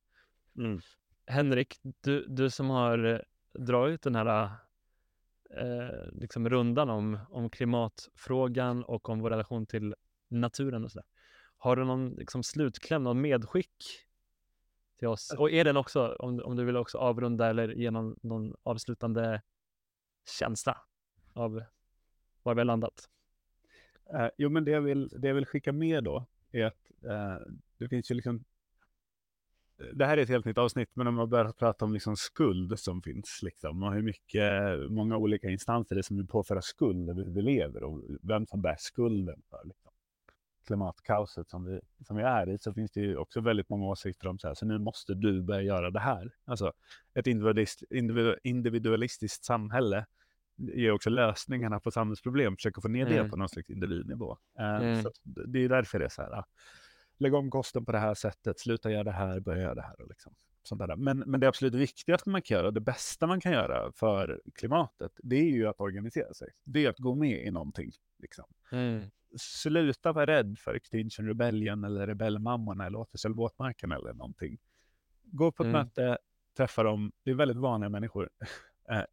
Mm. 0.58 0.80
Henrik, 1.26 1.80
du, 2.00 2.26
du 2.28 2.50
som 2.50 2.70
har 2.70 3.04
eh, 3.04 3.18
dragit 3.58 4.02
den 4.02 4.14
här 4.14 4.50
eh, 5.56 6.12
liksom 6.12 6.48
rundan 6.48 6.90
om, 6.90 7.18
om 7.30 7.50
klimatfrågan 7.50 8.84
och 8.84 9.08
om 9.08 9.20
vår 9.20 9.30
relation 9.30 9.66
till 9.66 9.94
naturen 10.28 10.84
och 10.84 10.90
sådär. 10.90 11.06
Har 11.56 11.76
du 11.76 11.84
någon 11.84 12.10
liksom, 12.10 12.42
slutkläm, 12.42 13.02
någon 13.02 13.20
medskick 13.20 14.06
till 14.98 15.08
oss? 15.08 15.34
Och 15.38 15.50
är 15.50 15.64
den 15.64 15.76
också, 15.76 16.16
om, 16.18 16.40
om 16.44 16.56
du 16.56 16.64
vill 16.64 16.76
också 16.76 16.98
avrunda 16.98 17.50
eller 17.50 17.68
ge 17.68 17.90
någon, 17.90 18.18
någon 18.22 18.54
avslutande 18.62 19.42
känsla 20.38 20.78
av 21.32 21.62
var 22.42 22.54
vi 22.54 22.60
har 22.60 22.64
landat? 22.64 23.08
Eh, 24.14 24.28
jo, 24.38 24.48
men 24.48 24.64
det 24.64 24.70
jag, 24.70 24.80
vill, 24.80 25.08
det 25.08 25.28
jag 25.28 25.34
vill 25.34 25.46
skicka 25.46 25.72
med 25.72 26.04
då 26.04 26.26
är 26.52 26.64
att 26.64 26.90
eh, 27.04 27.36
det 27.78 27.88
finns 27.88 28.10
ju 28.10 28.14
liksom 28.14 28.44
det 29.92 30.06
här 30.06 30.16
är 30.16 30.22
ett 30.22 30.28
helt 30.28 30.44
nytt 30.44 30.58
avsnitt, 30.58 30.88
men 30.94 31.06
om 31.06 31.14
man 31.14 31.28
börjar 31.28 31.52
prata 31.52 31.84
om 31.84 31.92
liksom 31.92 32.16
skuld 32.16 32.78
som 32.78 33.02
finns 33.02 33.40
liksom, 33.42 33.82
och 33.82 33.94
hur 33.94 34.02
mycket, 34.02 34.52
många 34.90 35.16
olika 35.16 35.50
instanser 35.50 35.94
det 35.94 36.00
är 36.00 36.02
som 36.02 36.16
vill 36.16 36.26
påföra 36.26 36.62
skuld 36.62 37.10
hur 37.10 37.34
vi 37.34 37.42
lever 37.42 37.82
och 37.82 38.02
vem 38.22 38.46
som 38.46 38.62
bär 38.62 38.76
skulden 38.78 39.42
för 39.50 39.60
liksom, 39.64 39.90
klimatkaoset 40.66 41.48
som 41.50 41.64
vi, 41.64 41.80
som 42.06 42.16
vi 42.16 42.22
är 42.22 42.48
i, 42.48 42.58
så 42.58 42.74
finns 42.74 42.90
det 42.90 43.00
ju 43.00 43.16
också 43.16 43.40
väldigt 43.40 43.68
många 43.68 43.86
åsikter 43.86 44.28
om 44.28 44.38
så 44.38 44.48
här, 44.48 44.54
så 44.54 44.66
nu 44.66 44.78
måste 44.78 45.14
du 45.14 45.42
börja 45.42 45.62
göra 45.62 45.90
det 45.90 46.00
här. 46.00 46.30
Alltså 46.44 46.72
ett 47.14 47.26
individualist, 47.26 47.82
individu, 47.90 48.36
individualistiskt 48.44 49.44
samhälle 49.44 50.06
ger 50.56 50.92
också 50.92 51.10
lösningarna 51.10 51.80
på 51.80 51.90
samhällsproblem, 51.90 52.56
försöker 52.56 52.80
få 52.80 52.88
ner 52.88 53.06
det 53.06 53.18
Mm. 53.18 53.30
på 53.30 53.36
någon 53.36 53.48
slags 53.48 53.70
individnivå. 53.70 54.36
Eh, 54.58 54.76
Mm. 54.76 55.02
Så 55.02 55.10
det 55.24 55.58
är 55.64 55.68
därför 55.68 55.98
det 55.98 56.04
är 56.04 56.08
så 56.08 56.22
här, 56.22 56.44
lägg 57.20 57.34
om 57.34 57.50
kosten 57.50 57.84
på 57.84 57.92
det 57.92 57.98
här 57.98 58.14
sättet, 58.14 58.60
sluta 58.60 58.90
göra 58.90 59.04
det 59.04 59.10
här, 59.10 59.40
börja 59.40 59.62
göra 59.62 59.74
det 59.74 59.82
här. 59.82 60.00
Och 60.00 60.08
liksom, 60.08 60.34
sånt 60.62 60.78
där. 60.78 60.96
Men, 60.96 61.18
men 61.18 61.40
det 61.40 61.48
absolut 61.48 61.74
viktigaste 61.74 62.30
man 62.30 62.42
kan 62.42 62.56
göra, 62.56 62.70
det 62.70 62.80
bästa 62.80 63.26
man 63.26 63.40
kan 63.40 63.52
göra 63.52 63.92
för 63.92 64.40
klimatet, 64.54 65.12
det 65.22 65.36
är 65.36 65.50
ju 65.50 65.66
att 65.68 65.80
organisera 65.80 66.34
sig. 66.34 66.48
Det 66.64 66.84
är 66.84 66.90
att 66.90 66.98
gå 66.98 67.14
med 67.14 67.46
i 67.46 67.50
någonting. 67.50 67.90
Liksom. 68.18 68.44
Mm. 68.72 69.02
Sluta 69.38 70.12
vara 70.12 70.26
rädd 70.26 70.58
för 70.58 70.74
Extinction 70.74 71.26
Rebellion 71.26 71.84
eller 71.84 72.06
Rebellmammorna 72.06 72.86
eller 72.86 72.98
Återställ 72.98 73.34
våtmarken 73.34 73.92
eller 73.92 74.12
någonting. 74.12 74.58
Gå 75.22 75.52
på 75.52 75.62
ett 75.62 75.66
Mm. 75.68 75.80
möte, 75.80 76.18
träffa 76.56 76.82
dem. 76.82 77.12
Det 77.22 77.30
är 77.30 77.34
väldigt 77.34 77.56
vanliga 77.56 77.88
människor. 77.88 78.30
Eh, 78.90 79.04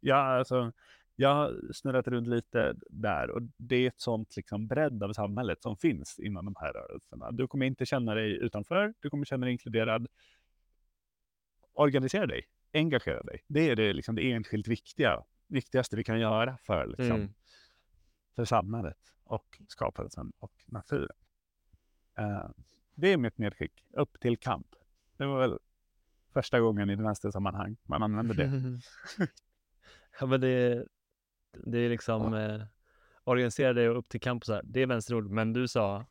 ja, 0.00 0.16
alltså, 0.16 0.72
jag 1.20 1.34
har 1.34 1.72
snurrat 1.72 2.08
runt 2.08 2.28
lite 2.28 2.74
där 2.90 3.30
och 3.30 3.42
det 3.56 3.76
är 3.76 3.88
ett 3.88 4.00
sånt 4.00 4.36
liksom 4.36 4.66
bredd 4.66 5.02
av 5.02 5.12
samhället 5.12 5.62
som 5.62 5.76
finns 5.76 6.18
inom 6.18 6.44
de 6.44 6.54
här 6.60 6.72
rörelserna. 6.72 7.30
Du 7.30 7.48
kommer 7.48 7.66
inte 7.66 7.86
känna 7.86 8.14
dig 8.14 8.32
utanför, 8.32 8.94
du 9.00 9.10
kommer 9.10 9.24
känna 9.24 9.46
dig 9.46 9.52
inkluderad. 9.52 10.06
Organisera 11.72 12.26
dig, 12.26 12.42
engagera 12.72 13.22
dig. 13.22 13.44
Det 13.46 13.70
är 13.70 13.76
det, 13.76 13.92
liksom, 13.92 14.14
det 14.14 14.32
enskilt 14.32 14.68
viktiga, 14.68 15.24
viktigaste 15.48 15.96
vi 15.96 16.04
kan 16.04 16.20
göra 16.20 16.58
för, 16.62 16.86
liksom, 16.86 17.16
Mm. 17.16 17.32
för 18.34 18.44
samhället 18.44 18.98
och 19.24 19.60
skapelsen 19.68 20.32
och 20.38 20.52
naturen. 20.66 21.16
Eh, 22.18 22.50
det 22.94 23.12
är 23.12 23.16
mitt 23.16 23.38
medskick. 23.38 23.84
Upp 23.90 24.20
till 24.20 24.36
kamp. 24.36 24.66
Det 25.16 25.26
var 25.26 25.40
väl 25.40 25.58
första 26.32 26.60
gången 26.60 26.90
i 26.90 26.94
vänstersammanhang 26.96 27.76
man 27.82 28.02
använde 28.02 28.34
det. 28.34 28.80
ja, 30.20 30.26
men 30.26 30.40
det, 30.40 30.86
det 31.52 31.78
är 31.78 31.88
liksom 31.88 32.34
eh, 32.34 32.62
organisera 33.24 33.72
dig 33.72 33.88
upp 33.88 34.08
till 34.08 34.20
här. 34.24 34.62
Det 34.64 34.82
är 34.82 34.86
vänsterord, 34.86 35.30
men 35.30 35.52
du 35.52 35.68
sa 35.68 36.06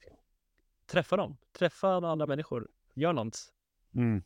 träffa 0.86 1.18
dem, 1.18 1.38
träffa 1.60 1.88
andra 1.88 2.28
människor, 2.28 2.68
gör 2.94 3.14
något. 3.14 3.54
Mm. 3.96 4.24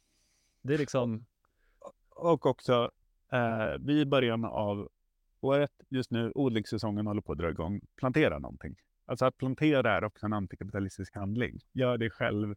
Det 0.62 0.74
är 0.74 0.78
liksom, 0.78 1.26
Och 2.10 2.46
också, 2.46 2.92
eh, 3.32 3.78
vi 3.80 4.00
i 4.00 4.06
början 4.06 4.46
av 4.46 4.90
året, 5.42 5.72
just 5.90 6.12
nu, 6.12 6.32
odlingssäsongen 6.36 7.08
håller 7.08 7.22
på 7.22 7.32
att 7.32 7.38
dra 7.38 7.50
igång. 7.50 7.82
Plantera 7.96 8.40
någonting. 8.40 8.76
Alltså 9.06 9.26
att 9.26 9.38
plantera 9.38 9.98
är 9.98 10.04
också 10.04 10.26
en 10.26 10.34
antikapitalistisk 10.34 11.16
handling. 11.16 11.60
Gör 11.74 11.98
det 11.98 12.10
själv 12.10 12.56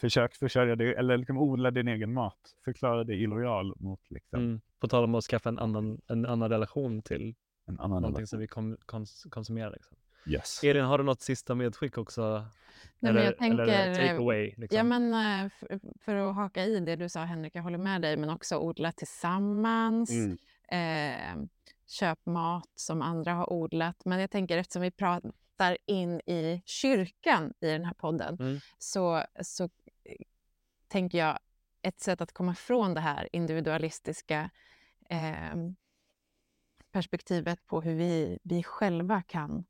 försök 0.00 0.34
försörja 0.34 0.76
dig, 0.76 0.94
eller 0.94 1.16
liksom 1.16 1.38
odla 1.38 1.70
din 1.70 1.88
egen 1.88 2.12
mat. 2.12 2.54
Förklara 2.64 3.04
dig 3.04 3.22
illojal 3.22 3.74
mot 3.76 4.10
liksom, 4.10 4.40
Mm. 4.40 4.60
På 4.80 4.88
tal 4.88 5.04
om 5.04 5.14
att 5.14 5.24
skaffa 5.24 5.48
en 5.48 5.58
annan, 5.58 6.00
en 6.06 6.26
annan 6.26 6.50
relation 6.50 7.02
till 7.02 7.34
en 7.66 7.80
annan 7.80 8.02
någonting 8.02 8.26
som 8.26 8.38
vi 8.38 8.46
kom, 8.46 8.76
kons, 8.86 9.26
konsumerar. 9.30 9.70
Liksom. 9.70 9.96
Yes. 10.26 10.64
Elin, 10.64 10.84
har 10.84 10.98
du 10.98 11.04
något 11.04 11.20
sista 11.22 11.54
medskick 11.54 11.98
också? 11.98 12.44
Nej, 12.98 13.10
eller, 13.10 13.12
men 13.20 13.24
jag 13.24 13.38
tänker, 13.38 13.58
eller 13.62 13.94
take 13.94 14.06
eh, 14.14 14.16
away? 14.16 14.54
Liksom? 14.56 14.76
Ja, 14.76 14.82
men 14.82 15.14
eh, 15.14 15.44
f- 15.44 15.80
för 16.00 16.14
att 16.14 16.34
haka 16.34 16.64
i 16.64 16.80
det 16.80 16.96
du 16.96 17.08
sa 17.08 17.24
Henrik, 17.24 17.54
jag 17.54 17.62
håller 17.62 17.78
med 17.78 18.02
dig, 18.02 18.16
men 18.16 18.30
också 18.30 18.58
odla 18.58 18.92
tillsammans. 18.92 20.10
Mm. 20.10 20.38
Eh, 20.68 21.46
köp 21.86 22.26
mat 22.26 22.68
som 22.74 23.02
andra 23.02 23.32
har 23.34 23.52
odlat. 23.52 24.04
Men 24.04 24.20
jag 24.20 24.30
tänker 24.30 24.58
eftersom 24.58 24.82
vi 24.82 24.90
pratar 24.90 25.78
in 25.86 26.20
i 26.20 26.62
kyrkan 26.64 27.52
i 27.60 27.66
den 27.66 27.84
här 27.84 27.94
podden 27.94 28.36
Mm. 28.40 28.58
så, 28.78 29.22
så 29.42 29.64
eh, 29.64 29.68
tänker 30.88 31.18
jag 31.18 31.38
ett 31.82 32.00
sätt 32.00 32.20
att 32.20 32.32
komma 32.32 32.52
ifrån 32.52 32.94
det 32.94 33.00
här 33.00 33.28
individualistiska 33.32 34.50
eh, 35.10 35.54
perspektivet 36.96 37.66
på 37.66 37.80
hur 37.80 37.94
vi, 37.94 38.38
vi 38.42 38.62
själva 38.62 39.22
kan 39.22 39.64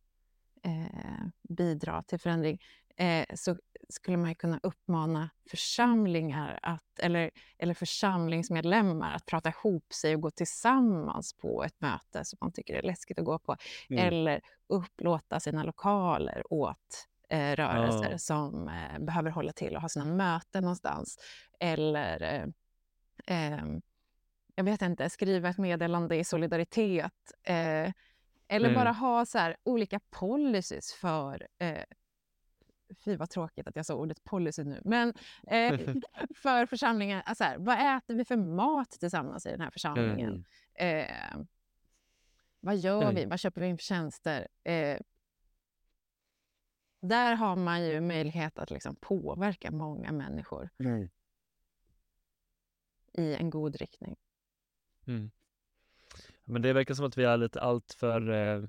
eh, 0.65 1.27
bidra 1.49 2.03
till 2.03 2.19
förändring 2.21 2.61
eh, 2.97 3.27
så 3.35 3.57
skulle 3.89 4.17
man 4.17 4.35
kunna 4.35 4.61
uppmana 4.63 5.31
församlingar 5.51 6.59
att, 6.63 6.99
eller, 6.99 7.31
eller 7.59 7.75
församlingsmedlemmar 7.75 9.15
att 9.15 9.27
prata 9.27 9.49
ihop 9.49 9.93
sig 9.93 10.15
och 10.15 10.21
gå 10.21 10.31
tillsammans 10.31 11.33
på 11.33 11.65
ett 11.65 11.81
möte 11.81 12.25
som 12.25 12.39
man 12.41 12.53
tycker 12.53 12.75
är 12.75 12.83
läskigt 12.83 13.19
att 13.19 13.25
gå 13.25 13.39
på. 13.39 13.57
Mm. 13.91 14.07
Eller 14.07 14.41
upplåta 14.67 15.41
sina 15.41 15.65
lokaler 15.65 16.43
åt 16.53 17.09
eh, 17.29 17.57
rörelser 17.57 18.11
Ja. 18.11 18.19
som 18.19 18.69
eh, 18.69 18.99
behöver 18.99 19.31
hålla 19.31 19.53
till 19.53 19.77
och 19.77 19.83
ha 19.83 19.89
sina 19.89 20.05
möten 20.05 20.63
någonstans. 20.63 21.19
Eller 21.61 22.23
eh, 22.23 22.49
ehm, 23.27 23.83
jag 24.59 24.65
vet 24.65 24.83
inte, 24.83 25.11
skriva 25.11 25.49
ett 25.49 25.59
meddelande 25.59 26.17
i 26.17 26.25
solidaritet. 26.25 27.33
Eh, 27.43 27.93
eller 28.49 28.69
Mm. 28.69 28.75
bara 28.75 28.93
ha 28.93 29.27
så 29.27 29.39
här, 29.39 29.57
olika 29.63 30.01
policies 30.11 30.93
för... 30.95 31.49
Eh, 31.59 31.83
fy 33.05 33.17
vad 33.17 33.31
tråkigt 33.31 33.67
att 33.67 33.77
jag 33.77 33.87
sa 33.87 33.95
ordet 33.95 34.25
policy 34.25 34.65
nu. 34.65 34.83
Men 34.85 35.15
eh, 35.47 35.81
för 36.37 36.67
församlingen, 36.67 37.23
alltså 37.25 37.45
här, 37.45 37.59
vad 37.59 37.97
äter 37.97 38.15
vi 38.15 38.25
för 38.25 38.37
mat 38.37 38.91
tillsammans 38.91 39.47
i 39.47 39.51
den 39.51 39.61
här 39.61 39.71
församlingen? 39.71 40.45
Eh, 40.75 41.37
vad 42.61 42.77
gör 42.77 43.03
Mm. 43.03 43.15
vi? 43.15 43.25
Vad 43.25 43.41
köper 43.41 43.61
vi 43.61 43.67
in 43.67 43.79
för 43.79 43.85
tjänster? 43.85 44.49
Eh, 44.65 44.99
där 47.01 47.35
har 47.35 47.57
man 47.57 47.85
ju 47.85 48.01
möjlighet 48.01 48.59
att 48.59 48.71
liksom 48.71 48.97
påverka 48.97 49.71
många 49.71 50.13
människor 50.13 50.69
Mm. 50.79 51.09
i 53.13 53.35
en 53.35 53.51
god 53.51 53.77
riktning. 53.77 54.17
Mm. 55.07 55.31
Men 56.45 56.63
det 56.63 56.73
verkar 56.73 56.95
som 56.95 57.07
att 57.07 57.19
vi 57.19 57.25
är 57.25 57.37
lite 57.37 57.61
allt 57.61 57.93
för 57.93 58.31
eh, 58.31 58.65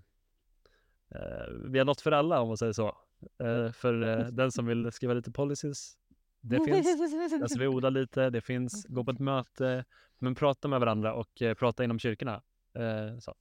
eh, 1.10 1.48
Vi 1.66 1.78
har 1.78 1.86
något 1.86 2.02
för 2.02 2.12
alla 2.12 2.42
om 2.42 2.48
man 2.48 2.58
säger 2.58 2.74
så. 2.74 2.98
Eh, 3.40 3.72
för 3.72 4.02
eh, 4.02 4.28
den 4.32 4.52
som 4.52 4.66
vill 4.66 4.92
skriva 4.92 5.14
lite 5.14 5.32
policies. 5.32 5.98
Det 6.42 6.60
finns. 6.66 7.00
Den 7.40 7.50
som 7.50 7.60
vill 7.60 7.68
odla 7.68 7.90
lite. 7.90 8.30
Det 8.30 8.42
finns. 8.42 8.86
Gå 8.86 9.04
på 9.04 9.12
ett 9.12 9.20
möte. 9.20 9.86
Men 10.20 10.36
prata 10.36 10.68
med 10.68 10.80
varandra 10.80 11.14
och 11.14 11.42
eh, 11.42 11.54
prata 11.54 11.84
inom 11.84 12.00
kyrkorna. 12.00 12.42
Eh, 12.74 13.20
så. 13.20 13.36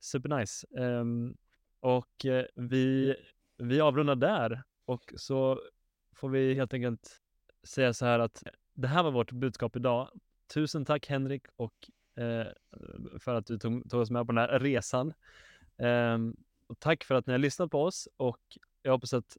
Supernice. 0.00 0.66
Ehm, 0.78 1.36
och 1.80 2.26
vi, 2.54 3.16
vi 3.56 3.80
avrundar 3.80 4.16
där. 4.16 4.62
Och 4.84 5.12
så 5.16 5.60
får 6.14 6.28
vi 6.28 6.54
helt 6.54 6.74
enkelt 6.74 7.20
säga 7.62 7.92
så 7.92 8.06
här 8.06 8.18
att 8.18 8.42
det 8.74 8.88
här 8.88 9.02
var 9.02 9.10
vårt 9.10 9.32
budskap 9.32 9.76
idag. 9.76 10.10
Tusen 10.54 10.84
tack 10.84 11.08
Henrik 11.08 11.42
och 11.56 11.74
eh, 12.22 12.46
för 13.20 13.34
att 13.34 13.46
du 13.46 13.58
tog, 13.58 13.90
tog 13.90 14.00
oss 14.00 14.10
med 14.10 14.26
på 14.26 14.32
den 14.32 14.38
här 14.38 14.58
resan. 14.58 15.12
Eh, 15.78 16.18
och 16.66 16.78
tack 16.78 17.04
för 17.04 17.14
att 17.14 17.26
ni 17.26 17.32
har 17.32 17.38
lyssnat 17.38 17.70
på 17.70 17.82
oss 17.82 18.08
och 18.16 18.40
jag 18.82 18.92
hoppas 18.92 19.12
att 19.12 19.36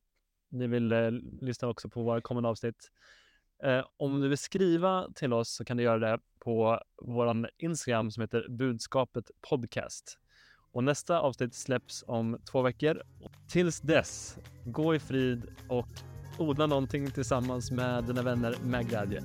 ni 0.50 0.68
vill 0.68 0.92
eh, 0.92 1.12
lyssna 1.42 1.68
också 1.68 1.90
på 1.90 2.04
våra 2.04 2.22
kommande 2.22 2.50
avsnitt. 2.50 2.92
Eh, 3.64 3.86
om 3.98 4.22
du 4.22 4.28
vill 4.28 4.38
skriva 4.38 5.08
till 5.16 5.34
oss 5.34 5.50
så 5.56 5.66
kan 5.66 5.78
du 5.78 5.84
göra 5.84 6.00
det 6.00 6.20
på 6.40 6.80
vår 7.02 7.50
Instagram 7.58 8.12
som 8.12 8.22
heter 8.22 8.46
budskapet 8.50 9.32
podcast. 9.50 10.20
Och 10.72 10.84
nästa 10.84 11.20
avsnitt 11.20 11.56
släpps 11.56 12.04
om 12.08 12.40
två 12.52 12.62
veckor. 12.62 13.02
Tills 13.48 13.82
dess, 13.82 14.38
gå 14.66 14.96
i 14.96 15.00
frid 15.00 15.56
och 15.70 15.88
odla 16.40 16.66
någonting 16.66 17.12
tillsammans 17.12 17.72
med 17.72 18.04
dina 18.04 18.22
vänner 18.22 18.56
med 18.64 18.90
glädje. 18.90 19.24